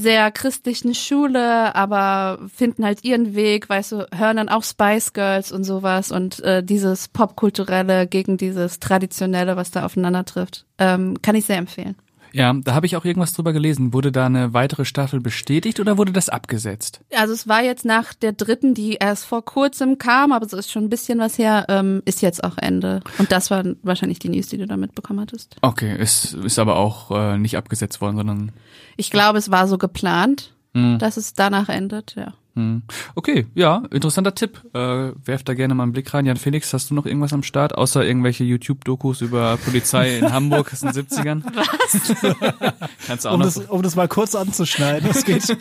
sehr 0.00 0.30
christlichen 0.30 0.94
Schule, 0.94 1.74
aber 1.74 2.38
finden 2.54 2.84
halt 2.84 3.04
ihren 3.04 3.34
Weg, 3.34 3.68
weißt 3.68 3.92
du, 3.92 4.06
hören 4.14 4.36
dann 4.36 4.48
auch 4.48 4.64
Spice 4.64 5.12
Girls 5.12 5.52
und 5.52 5.64
sowas 5.64 6.10
und 6.10 6.40
äh, 6.40 6.62
dieses 6.62 7.08
Popkulturelle 7.08 8.06
gegen 8.06 8.36
dieses 8.36 8.80
Traditionelle, 8.80 9.56
was 9.56 9.70
da 9.70 9.84
aufeinander 9.84 10.24
trifft, 10.24 10.66
ähm, 10.78 11.20
kann 11.22 11.34
ich 11.34 11.44
sehr 11.44 11.58
empfehlen. 11.58 11.96
Ja, 12.32 12.52
da 12.52 12.74
habe 12.74 12.86
ich 12.86 12.96
auch 12.96 13.04
irgendwas 13.04 13.32
drüber 13.32 13.52
gelesen. 13.52 13.92
Wurde 13.92 14.12
da 14.12 14.26
eine 14.26 14.52
weitere 14.52 14.84
Staffel 14.84 15.20
bestätigt 15.20 15.80
oder 15.80 15.98
wurde 15.98 16.12
das 16.12 16.28
abgesetzt? 16.28 17.00
Also 17.14 17.32
es 17.32 17.48
war 17.48 17.62
jetzt 17.62 17.84
nach 17.84 18.14
der 18.14 18.32
dritten, 18.32 18.74
die 18.74 18.94
erst 18.94 19.24
vor 19.24 19.44
kurzem 19.44 19.98
kam, 19.98 20.32
aber 20.32 20.46
es 20.46 20.52
ist 20.52 20.70
schon 20.70 20.84
ein 20.84 20.90
bisschen 20.90 21.18
was 21.18 21.38
her, 21.38 21.66
ähm, 21.68 22.02
ist 22.04 22.22
jetzt 22.22 22.44
auch 22.44 22.58
Ende. 22.58 23.00
Und 23.18 23.32
das 23.32 23.50
war 23.50 23.64
wahrscheinlich 23.82 24.18
die 24.18 24.28
News, 24.28 24.48
die 24.48 24.58
du 24.58 24.66
da 24.66 24.76
mitbekommen 24.76 25.20
hattest. 25.20 25.56
Okay, 25.62 25.96
es 25.98 26.34
ist 26.34 26.58
aber 26.58 26.76
auch 26.76 27.10
äh, 27.10 27.38
nicht 27.38 27.56
abgesetzt 27.56 28.00
worden, 28.00 28.16
sondern. 28.16 28.52
Ich 28.96 29.10
glaube, 29.10 29.38
es 29.38 29.50
war 29.50 29.66
so 29.68 29.78
geplant, 29.78 30.54
mhm. 30.72 30.98
dass 30.98 31.16
es 31.16 31.34
danach 31.34 31.68
endet, 31.68 32.14
ja. 32.16 32.34
Hm. 32.54 32.82
Okay, 33.14 33.46
ja, 33.54 33.82
interessanter 33.90 34.34
Tipp. 34.34 34.62
Äh, 34.74 35.12
werft 35.24 35.48
da 35.48 35.54
gerne 35.54 35.74
mal 35.74 35.84
einen 35.84 35.92
Blick 35.92 36.12
rein. 36.12 36.26
Jan 36.26 36.36
Felix, 36.36 36.72
hast 36.72 36.90
du 36.90 36.94
noch 36.94 37.06
irgendwas 37.06 37.32
am 37.32 37.42
Start, 37.42 37.76
außer 37.76 38.04
irgendwelche 38.04 38.44
YouTube-Dokus 38.44 39.20
über 39.20 39.56
Polizei 39.56 40.18
in 40.18 40.32
Hamburg 40.32 40.72
aus 40.72 40.80
den 40.80 40.90
70ern? 40.90 41.42
Was? 41.54 42.80
Kannst 43.06 43.24
du 43.24 43.28
auch 43.28 43.34
um, 43.34 43.40
noch 43.40 43.46
das, 43.46 43.56
um 43.56 43.82
das 43.82 43.96
mal 43.96 44.08
kurz 44.08 44.34
anzuschneiden, 44.34 45.08
es 45.10 45.24
geht 45.24 45.56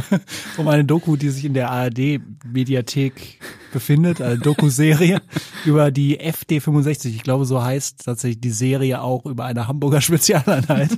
um 0.56 0.68
eine 0.68 0.84
Doku, 0.84 1.16
die 1.16 1.28
sich 1.28 1.44
in 1.44 1.54
der 1.54 1.70
ARD-Mediathek 1.70 3.38
befindet, 3.72 4.20
eine 4.20 4.38
Doku-Serie 4.38 5.20
über 5.64 5.90
die 5.90 6.20
FD65. 6.20 7.08
Ich 7.08 7.22
glaube, 7.22 7.44
so 7.44 7.62
heißt 7.62 8.04
tatsächlich 8.04 8.40
die 8.40 8.50
Serie 8.50 9.02
auch 9.02 9.26
über 9.26 9.44
eine 9.44 9.68
Hamburger 9.68 10.00
Spezialeinheit, 10.00 10.90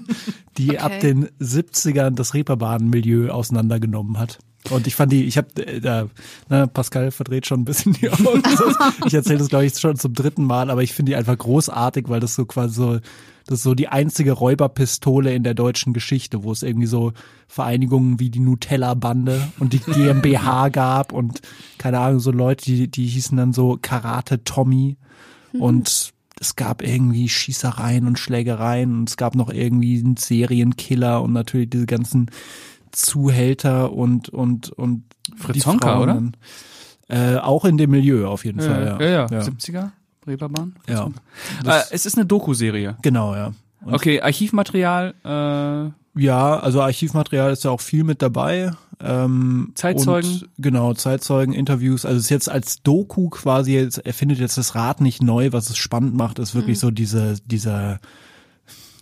die 0.56 0.70
okay. 0.70 0.78
ab 0.78 1.00
den 1.00 1.28
70ern 1.40 2.10
das 2.10 2.34
Reeperbahn-Milieu 2.34 3.30
auseinandergenommen 3.30 4.18
hat. 4.18 4.38
Und 4.70 4.86
ich 4.86 4.94
fand 4.94 5.12
die, 5.12 5.24
ich 5.24 5.36
habe, 5.36 5.48
äh, 5.66 6.06
ne, 6.48 6.68
Pascal 6.68 7.10
verdreht 7.10 7.46
schon 7.46 7.60
ein 7.60 7.64
bisschen 7.64 7.94
die 7.94 8.10
Augen. 8.10 8.42
ich 9.06 9.14
erzähle 9.14 9.38
das, 9.38 9.48
glaube 9.48 9.66
ich, 9.66 9.78
schon 9.78 9.96
zum 9.96 10.14
dritten 10.14 10.44
Mal, 10.44 10.70
aber 10.70 10.82
ich 10.82 10.92
finde 10.92 11.10
die 11.10 11.16
einfach 11.16 11.36
großartig, 11.36 12.08
weil 12.08 12.20
das 12.20 12.34
so 12.34 12.44
quasi 12.46 12.74
so, 12.74 12.98
das 13.46 13.58
ist 13.58 13.62
so 13.64 13.74
die 13.74 13.88
einzige 13.88 14.32
Räuberpistole 14.32 15.34
in 15.34 15.42
der 15.42 15.54
deutschen 15.54 15.92
Geschichte, 15.92 16.44
wo 16.44 16.52
es 16.52 16.62
irgendwie 16.62 16.86
so 16.86 17.12
Vereinigungen 17.48 18.20
wie 18.20 18.30
die 18.30 18.38
Nutella-Bande 18.38 19.48
und 19.58 19.72
die 19.72 19.80
GmbH 19.80 20.68
gab 20.70 21.12
und 21.12 21.40
keine 21.78 21.98
Ahnung, 21.98 22.20
so 22.20 22.30
Leute, 22.30 22.64
die, 22.64 22.88
die 22.88 23.06
hießen 23.06 23.36
dann 23.36 23.52
so 23.52 23.78
Karate 23.82 24.44
Tommy 24.44 24.96
mhm. 25.52 25.60
und 25.60 26.12
es 26.40 26.56
gab 26.56 26.82
irgendwie 26.82 27.28
Schießereien 27.28 28.06
und 28.06 28.18
Schlägereien 28.18 28.92
und 28.98 29.08
es 29.08 29.16
gab 29.16 29.34
noch 29.36 29.48
irgendwie 29.48 29.98
einen 29.98 30.16
Serienkiller 30.16 31.22
und 31.22 31.32
natürlich 31.32 31.70
diese 31.70 31.86
ganzen 31.86 32.30
Zuhälter 32.92 33.92
und 33.92 34.28
und 34.28 34.70
und 34.70 35.04
Fritz 35.36 35.66
Honka, 35.66 36.00
oder? 36.00 36.22
Äh, 37.08 37.36
auch 37.36 37.64
in 37.64 37.76
dem 37.76 37.90
Milieu 37.90 38.28
auf 38.28 38.44
jeden 38.44 38.60
ja, 38.60 38.66
Fall. 38.66 38.96
Ja, 39.00 39.06
ja, 39.06 39.26
ja. 39.30 39.40
70er 39.40 39.90
Reeperbahn. 40.26 40.76
Ja. 40.88 41.08
Äh, 41.64 41.82
es 41.90 42.06
ist 42.06 42.16
eine 42.16 42.26
Doku-Serie. 42.26 42.96
Genau, 43.02 43.34
ja. 43.34 43.52
Und 43.84 43.94
okay, 43.94 44.20
Archivmaterial. 44.20 45.14
Äh 45.24 46.02
ja, 46.14 46.58
also 46.58 46.82
Archivmaterial 46.82 47.52
ist 47.52 47.64
ja 47.64 47.70
auch 47.70 47.80
viel 47.80 48.04
mit 48.04 48.22
dabei. 48.22 48.72
Ähm, 49.00 49.72
Zeitzeugen. 49.74 50.30
Und, 50.30 50.48
genau, 50.58 50.94
Zeitzeugen, 50.94 51.54
Interviews. 51.54 52.04
Also 52.04 52.18
es 52.18 52.24
ist 52.24 52.30
jetzt 52.30 52.50
als 52.50 52.82
Doku 52.82 53.30
quasi, 53.30 53.72
jetzt, 53.74 53.98
er 53.98 54.12
findet 54.12 54.38
jetzt 54.38 54.58
das 54.58 54.74
Rad 54.74 55.00
nicht 55.00 55.22
neu, 55.22 55.52
was 55.52 55.70
es 55.70 55.78
spannend 55.78 56.14
macht, 56.14 56.38
ist 56.38 56.54
wirklich 56.54 56.76
mhm. 56.78 56.80
so 56.80 56.90
diese, 56.90 57.34
dieser 57.46 57.98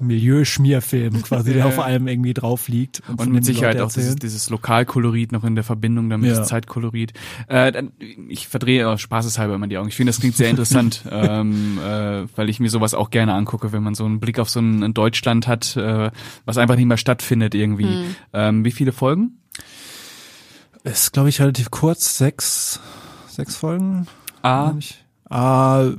Milieuschmierfilm 0.00 1.22
quasi, 1.22 1.52
der 1.52 1.66
auf 1.66 1.78
allem 1.78 2.08
irgendwie 2.08 2.34
drauf 2.34 2.68
liegt. 2.68 3.02
Und, 3.08 3.20
und 3.20 3.32
mit 3.32 3.44
Sicherheit 3.44 3.80
auch 3.80 3.92
dieses, 3.92 4.16
dieses 4.16 4.50
Lokalkolorit 4.50 5.32
noch 5.32 5.44
in 5.44 5.54
der 5.54 5.64
Verbindung 5.64 6.08
damit, 6.10 6.30
ja. 6.30 6.36
das 6.36 6.48
Zeitkolorit. 6.48 7.12
Äh, 7.48 7.72
dann, 7.72 7.92
ich 8.28 8.48
verdrehe 8.48 8.88
auch 8.88 8.98
spaßeshalber 8.98 9.54
immer 9.54 9.66
die 9.66 9.78
Augen. 9.78 9.88
Ich 9.88 9.96
finde, 9.96 10.10
das 10.10 10.20
klingt 10.20 10.36
sehr 10.36 10.50
interessant, 10.50 11.04
ähm, 11.10 11.78
äh, 11.78 12.26
weil 12.36 12.48
ich 12.48 12.60
mir 12.60 12.70
sowas 12.70 12.94
auch 12.94 13.10
gerne 13.10 13.34
angucke, 13.34 13.72
wenn 13.72 13.82
man 13.82 13.94
so 13.94 14.04
einen 14.04 14.20
Blick 14.20 14.38
auf 14.38 14.50
so 14.50 14.60
ein, 14.60 14.94
Deutschland 14.94 15.46
hat, 15.46 15.76
äh, 15.76 16.10
was 16.44 16.58
einfach 16.58 16.76
nicht 16.76 16.86
mehr 16.86 16.96
stattfindet 16.96 17.54
irgendwie. 17.54 17.84
Mhm. 17.84 18.16
Ähm, 18.32 18.64
wie 18.64 18.72
viele 18.72 18.92
Folgen? 18.92 19.38
Ist, 20.82 21.12
glaube 21.12 21.28
ich, 21.28 21.40
relativ 21.40 21.70
kurz. 21.70 22.16
Sechs, 22.16 22.80
sechs 23.28 23.56
Folgen. 23.56 24.06
Ah. 24.42 24.72
Ah, 25.30 25.92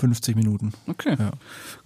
50 0.00 0.36
Minuten. 0.36 0.72
Okay. 0.86 1.16
Ja. 1.18 1.32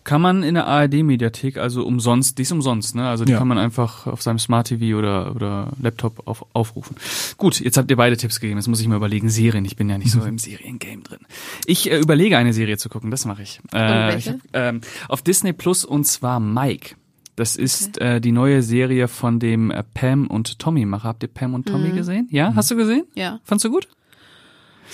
Kann 0.05 0.20
man 0.20 0.43
in 0.43 0.55
der 0.55 0.66
ARD-Mediathek, 0.66 1.57
also 1.57 1.85
umsonst, 1.85 2.37
die 2.39 2.43
ist 2.43 2.53
umsonst, 2.53 2.95
ne? 2.95 3.09
Also 3.09 3.24
die 3.24 3.32
ja. 3.32 3.39
kann 3.39 3.49
man 3.49 3.57
einfach 3.57 4.07
auf 4.07 4.20
seinem 4.20 4.39
Smart 4.39 4.68
TV 4.68 4.99
oder, 4.99 5.35
oder 5.35 5.72
Laptop 5.80 6.28
auf, 6.28 6.45
aufrufen. 6.53 6.97
Gut, 7.39 7.59
jetzt 7.59 7.78
habt 7.78 7.91
ihr 7.91 7.97
beide 7.97 8.16
Tipps 8.16 8.39
gegeben. 8.39 8.59
Jetzt 8.59 8.68
muss 8.68 8.80
ich 8.80 8.87
mir 8.87 8.97
überlegen, 8.97 9.30
Serien. 9.30 9.64
Ich 9.64 9.76
bin 9.76 9.89
ja 9.89 9.97
nicht 9.97 10.11
so 10.11 10.22
im 10.22 10.39
Seriengame 10.39 11.03
drin. 11.03 11.20
Ich 11.64 11.91
äh, 11.91 11.99
überlege, 11.99 12.37
eine 12.37 12.53
Serie 12.53 12.76
zu 12.76 12.91
gucken, 12.91 13.11
das 13.11 13.24
mache 13.24 13.43
ich. 13.43 13.61
Äh, 13.72 14.18
ich 14.18 14.28
hab, 14.28 14.37
ähm, 14.53 14.82
auf 15.09 15.22
Disney 15.22 15.55
Plus 15.55 15.87
und 15.87 16.05
zwar 16.05 16.39
Mike. 16.39 16.97
Das 17.37 17.57
ist 17.57 17.97
okay. 17.97 18.16
äh, 18.16 18.20
die 18.20 18.30
neue 18.30 18.62
Serie 18.62 19.09
von 19.09 19.41
dem 19.41 19.70
äh, 19.70 19.82
Pam 19.82 20.26
und 20.26 20.59
Tommy 20.59 20.85
Macher. 20.85 21.09
Habt 21.09 21.22
ihr 21.22 21.28
Pam 21.30 21.55
und 21.55 21.66
Tommy 21.66 21.89
mhm. 21.89 21.97
gesehen? 21.97 22.28
Ja, 22.30 22.51
mhm. 22.51 22.57
hast 22.57 22.70
du 22.70 22.76
gesehen? 22.76 23.05
Ja. 23.14 23.41
Fandst 23.43 23.64
du 23.64 23.70
gut? 23.70 23.89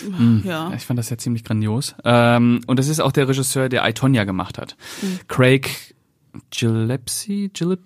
Mhm. 0.06 0.42
Ja. 0.44 0.72
Ich 0.74 0.84
fand 0.84 0.98
das 0.98 1.10
ja 1.10 1.18
ziemlich 1.18 1.44
grandios. 1.44 1.94
Ähm, 2.04 2.60
und 2.66 2.78
das 2.78 2.88
ist 2.88 3.00
auch 3.00 3.12
der 3.12 3.28
Regisseur, 3.28 3.68
der 3.68 3.86
I, 3.88 3.92
Tonya 3.92 4.24
gemacht 4.24 4.58
hat. 4.58 4.76
Mhm. 5.02 5.20
Craig 5.28 5.94
Gillespie, 6.50 7.50
Gillespie, 7.52 7.82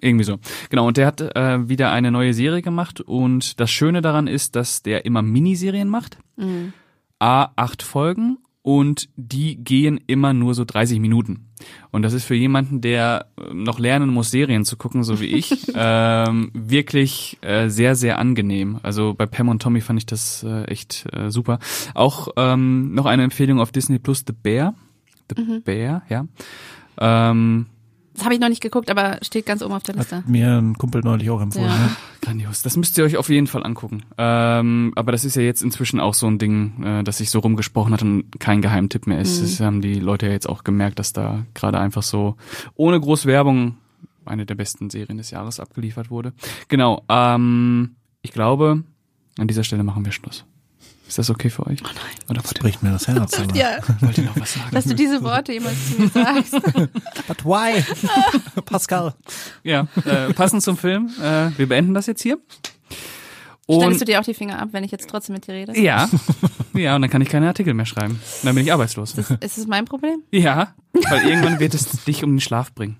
irgendwie 0.00 0.24
so. 0.24 0.38
Genau, 0.70 0.86
und 0.86 0.96
der 0.96 1.06
hat 1.06 1.20
äh, 1.20 1.68
wieder 1.68 1.90
eine 1.90 2.10
neue 2.10 2.34
Serie 2.34 2.62
gemacht 2.62 3.00
und 3.00 3.60
das 3.60 3.70
Schöne 3.70 4.02
daran 4.02 4.26
ist, 4.26 4.56
dass 4.56 4.82
der 4.82 5.04
immer 5.04 5.22
Miniserien 5.22 5.88
macht. 5.88 6.18
Mhm. 6.36 6.72
A, 7.18 7.48
acht 7.56 7.82
Folgen 7.82 8.38
und 8.62 9.08
die 9.16 9.56
gehen 9.56 10.00
immer 10.06 10.32
nur 10.32 10.54
so 10.54 10.64
30 10.64 11.00
Minuten. 11.00 11.45
Und 11.90 12.02
das 12.02 12.12
ist 12.12 12.24
für 12.24 12.34
jemanden, 12.34 12.80
der 12.80 13.26
äh, 13.38 13.54
noch 13.54 13.78
lernen 13.78 14.10
muss, 14.10 14.30
Serien 14.30 14.64
zu 14.64 14.76
gucken, 14.76 15.04
so 15.04 15.20
wie 15.20 15.26
ich, 15.26 15.66
ähm, 15.74 16.50
wirklich 16.52 17.38
äh, 17.42 17.68
sehr, 17.68 17.94
sehr 17.96 18.18
angenehm. 18.18 18.78
Also 18.82 19.14
bei 19.14 19.26
Pam 19.26 19.48
und 19.48 19.62
Tommy 19.62 19.80
fand 19.80 19.98
ich 19.98 20.06
das 20.06 20.42
äh, 20.42 20.64
echt 20.64 21.06
äh, 21.12 21.30
super. 21.30 21.58
Auch 21.94 22.28
ähm, 22.36 22.94
noch 22.94 23.06
eine 23.06 23.22
Empfehlung 23.24 23.60
auf 23.60 23.72
Disney 23.72 23.98
Plus, 23.98 24.24
The 24.26 24.32
Bear. 24.32 24.74
The 25.34 25.42
mhm. 25.42 25.62
Bear, 25.62 26.02
ja. 26.08 26.26
Ähm, 26.98 27.66
das 28.16 28.24
habe 28.24 28.34
ich 28.34 28.40
noch 28.40 28.48
nicht 28.48 28.62
geguckt, 28.62 28.90
aber 28.90 29.18
steht 29.22 29.44
ganz 29.44 29.62
oben 29.62 29.74
auf 29.74 29.82
der 29.82 29.94
Liste. 29.94 30.16
Hat 30.16 30.28
mir 30.28 30.56
ein 30.56 30.74
Kumpel 30.74 31.02
neulich 31.02 31.28
auch 31.28 31.40
empfohlen. 31.40 31.68
Ja. 31.68 31.76
Ne? 31.76 31.96
Grandios. 32.22 32.62
Das 32.62 32.76
müsst 32.76 32.96
ihr 32.96 33.04
euch 33.04 33.18
auf 33.18 33.28
jeden 33.28 33.46
Fall 33.46 33.62
angucken. 33.62 34.04
Ähm, 34.16 34.92
aber 34.96 35.12
das 35.12 35.24
ist 35.24 35.36
ja 35.36 35.42
jetzt 35.42 35.62
inzwischen 35.62 36.00
auch 36.00 36.14
so 36.14 36.26
ein 36.26 36.38
Ding, 36.38 36.82
äh, 36.82 37.04
das 37.04 37.18
sich 37.18 37.30
so 37.30 37.40
rumgesprochen 37.40 37.92
hat 37.92 38.02
und 38.02 38.40
kein 38.40 38.62
Geheimtipp 38.62 39.06
mehr 39.06 39.20
ist. 39.20 39.38
Mhm. 39.38 39.44
Das 39.44 39.60
haben 39.60 39.80
die 39.82 40.00
Leute 40.00 40.26
ja 40.26 40.32
jetzt 40.32 40.48
auch 40.48 40.64
gemerkt, 40.64 40.98
dass 40.98 41.12
da 41.12 41.44
gerade 41.52 41.78
einfach 41.78 42.02
so 42.02 42.36
ohne 42.74 42.98
groß 42.98 43.26
Werbung 43.26 43.76
eine 44.24 44.46
der 44.46 44.54
besten 44.54 44.88
Serien 44.88 45.18
des 45.18 45.30
Jahres 45.30 45.60
abgeliefert 45.60 46.10
wurde. 46.10 46.32
Genau. 46.68 47.04
Ähm, 47.08 47.96
ich 48.22 48.32
glaube, 48.32 48.82
an 49.38 49.46
dieser 49.46 49.62
Stelle 49.62 49.84
machen 49.84 50.04
wir 50.04 50.12
Schluss. 50.12 50.46
Ist 51.06 51.18
das 51.18 51.30
okay 51.30 51.50
für 51.50 51.66
euch? 51.66 51.80
Oh 51.84 51.86
nein. 51.86 52.14
Oder 52.28 52.42
das 52.42 52.54
bricht 52.54 52.82
mir 52.82 52.90
das 52.90 53.06
Herz. 53.06 53.38
Aber. 53.40 53.54
ja. 53.54 53.78
Wollt 54.00 54.18
ihr 54.18 54.24
noch 54.24 54.40
was 54.40 54.54
sagen? 54.54 54.70
Dass 54.72 54.84
du 54.84 54.94
diese 54.94 55.22
Worte 55.22 55.52
jemals 55.52 55.76
zu 55.94 56.02
mir 56.02 56.08
sagst. 56.08 56.52
But 57.28 57.44
why? 57.44 57.84
Pascal. 58.64 59.14
Ja, 59.62 59.86
äh, 60.04 60.32
passend 60.32 60.62
zum 60.62 60.76
Film. 60.76 61.10
Äh, 61.20 61.50
wir 61.56 61.68
beenden 61.68 61.94
das 61.94 62.06
jetzt 62.06 62.22
hier. 62.22 62.38
Schneidest 63.68 64.00
du 64.00 64.04
dir 64.04 64.20
auch 64.20 64.24
die 64.24 64.34
Finger 64.34 64.60
ab, 64.60 64.68
wenn 64.72 64.84
ich 64.84 64.92
jetzt 64.92 65.10
trotzdem 65.10 65.34
mit 65.34 65.46
dir 65.48 65.54
rede? 65.54 65.76
Ja, 65.78 66.08
ja, 66.72 66.94
und 66.94 67.02
dann 67.02 67.10
kann 67.10 67.20
ich 67.20 67.28
keine 67.28 67.48
Artikel 67.48 67.74
mehr 67.74 67.86
schreiben. 67.86 68.20
Dann 68.44 68.54
bin 68.54 68.64
ich 68.64 68.72
arbeitslos. 68.72 69.14
Das, 69.14 69.30
ist 69.30 69.58
es 69.58 69.66
mein 69.66 69.86
Problem? 69.86 70.22
Ja, 70.30 70.74
weil 70.92 71.26
irgendwann 71.26 71.58
wird 71.58 71.74
es 71.74 72.04
dich 72.04 72.22
um 72.22 72.34
den 72.34 72.40
Schlaf 72.40 72.72
bringen. 72.72 72.96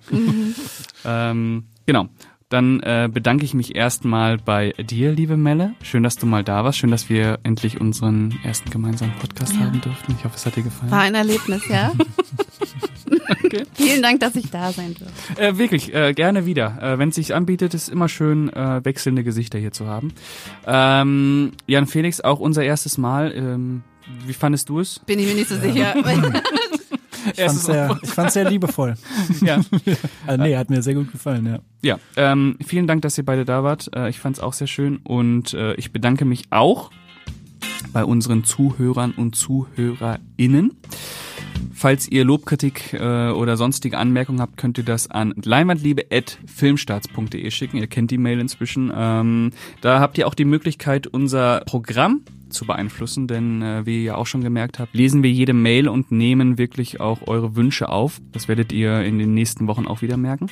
Ähm, 1.04 1.68
genau. 1.86 2.08
Dann 2.48 2.78
äh, 2.80 3.08
bedanke 3.12 3.44
ich 3.44 3.54
mich 3.54 3.74
erstmal 3.74 4.38
bei 4.38 4.70
dir, 4.78 5.10
liebe 5.10 5.36
Melle. 5.36 5.74
Schön, 5.82 6.04
dass 6.04 6.14
du 6.16 6.26
mal 6.26 6.44
da 6.44 6.62
warst. 6.62 6.78
Schön, 6.78 6.92
dass 6.92 7.08
wir 7.10 7.40
endlich 7.42 7.80
unseren 7.80 8.38
ersten 8.44 8.70
gemeinsamen 8.70 9.14
Podcast 9.18 9.52
Ja. 9.54 9.62
haben 9.66 9.80
durften. 9.80 10.14
Ich 10.16 10.24
hoffe, 10.24 10.36
es 10.36 10.46
hat 10.46 10.54
dir 10.54 10.62
gefallen. 10.62 10.92
War 10.92 11.00
ein 11.00 11.16
Erlebnis, 11.16 11.66
ja? 11.68 11.90
Vielen 13.74 14.00
Dank, 14.00 14.20
dass 14.20 14.36
ich 14.36 14.48
da 14.50 14.70
sein 14.70 14.94
durfte. 14.96 15.42
Äh, 15.42 15.58
wirklich, 15.58 15.92
äh, 15.92 16.12
gerne 16.14 16.46
wieder. 16.46 16.78
Äh, 16.80 16.98
Wenn 17.00 17.08
es 17.08 17.16
sich 17.16 17.34
anbietet, 17.34 17.74
ist 17.74 17.88
immer 17.88 18.08
schön, 18.08 18.48
äh, 18.52 18.84
wechselnde 18.84 19.24
Gesichter 19.24 19.58
hier 19.58 19.72
zu 19.72 19.88
haben. 19.88 20.12
Ähm, 20.66 21.50
Jan 21.66 21.88
Felix, 21.88 22.20
auch 22.20 22.38
unser 22.38 22.62
erstes 22.62 22.96
Mal. 22.96 23.32
Ähm, 23.34 23.82
wie 24.24 24.32
fandest 24.34 24.68
du 24.68 24.78
es? 24.78 25.00
Bin 25.00 25.18
ich 25.18 25.26
mir 25.26 25.34
nicht 25.34 25.48
so 25.48 25.56
sicher. 25.58 25.94
Ich 27.34 27.42
fand's 27.42 27.64
sehr, 27.64 27.98
ich 28.02 28.10
fand's 28.10 28.34
sehr 28.34 28.48
liebevoll. 28.48 28.94
Ja. 29.42 29.60
Also, 30.26 30.42
nee, 30.42 30.56
hat 30.56 30.70
mir 30.70 30.82
sehr 30.82 30.94
gut 30.94 31.10
gefallen, 31.12 31.46
ja. 31.46 31.58
Ja, 31.82 31.98
ähm, 32.16 32.56
vielen 32.64 32.86
Dank, 32.86 33.02
dass 33.02 33.16
ihr 33.18 33.24
beide 33.24 33.44
da 33.44 33.62
wart. 33.62 33.90
Äh, 33.94 34.10
ich 34.10 34.18
fand 34.18 34.36
es 34.36 34.42
auch 34.42 34.52
sehr 34.52 34.66
schön 34.66 34.98
und 34.98 35.54
äh, 35.54 35.74
ich 35.74 35.92
bedanke 35.92 36.24
mich 36.24 36.44
auch 36.50 36.90
bei 37.92 38.04
unseren 38.04 38.44
Zuhörern 38.44 39.12
und 39.12 39.36
ZuhörerInnen. 39.36 40.72
Falls 41.76 42.08
ihr 42.08 42.24
Lobkritik 42.24 42.94
äh, 42.94 43.28
oder 43.28 43.58
sonstige 43.58 43.98
Anmerkungen 43.98 44.40
habt, 44.40 44.56
könnt 44.56 44.78
ihr 44.78 44.84
das 44.84 45.10
an 45.10 45.34
leinwandliebe.filmstarts.de 45.44 47.50
schicken. 47.50 47.76
Ihr 47.76 47.86
kennt 47.86 48.10
die 48.10 48.16
Mail 48.16 48.40
inzwischen. 48.40 48.90
Ähm, 48.96 49.50
da 49.82 50.00
habt 50.00 50.16
ihr 50.16 50.26
auch 50.26 50.32
die 50.32 50.46
Möglichkeit, 50.46 51.06
unser 51.06 51.60
Programm 51.66 52.22
zu 52.48 52.64
beeinflussen, 52.64 53.26
denn 53.26 53.60
äh, 53.60 53.84
wie 53.84 53.98
ihr 53.98 54.04
ja 54.04 54.14
auch 54.14 54.26
schon 54.26 54.42
gemerkt 54.42 54.78
habt, 54.78 54.94
lesen 54.94 55.22
wir 55.22 55.30
jede 55.30 55.52
Mail 55.52 55.86
und 55.88 56.10
nehmen 56.10 56.56
wirklich 56.56 56.98
auch 56.98 57.26
eure 57.26 57.56
Wünsche 57.56 57.90
auf. 57.90 58.22
Das 58.32 58.48
werdet 58.48 58.72
ihr 58.72 59.02
in 59.02 59.18
den 59.18 59.34
nächsten 59.34 59.66
Wochen 59.66 59.86
auch 59.86 60.00
wieder 60.00 60.16
merken. 60.16 60.46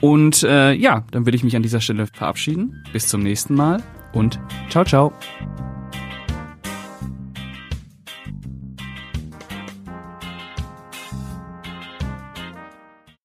Und 0.00 0.42
äh, 0.42 0.72
ja, 0.72 1.04
dann 1.10 1.26
würde 1.26 1.36
ich 1.36 1.44
mich 1.44 1.56
an 1.56 1.62
dieser 1.62 1.82
Stelle 1.82 2.06
verabschieden. 2.06 2.82
Bis 2.94 3.08
zum 3.08 3.22
nächsten 3.22 3.54
Mal 3.54 3.82
und 4.14 4.40
ciao, 4.70 4.86
ciao. 4.86 5.12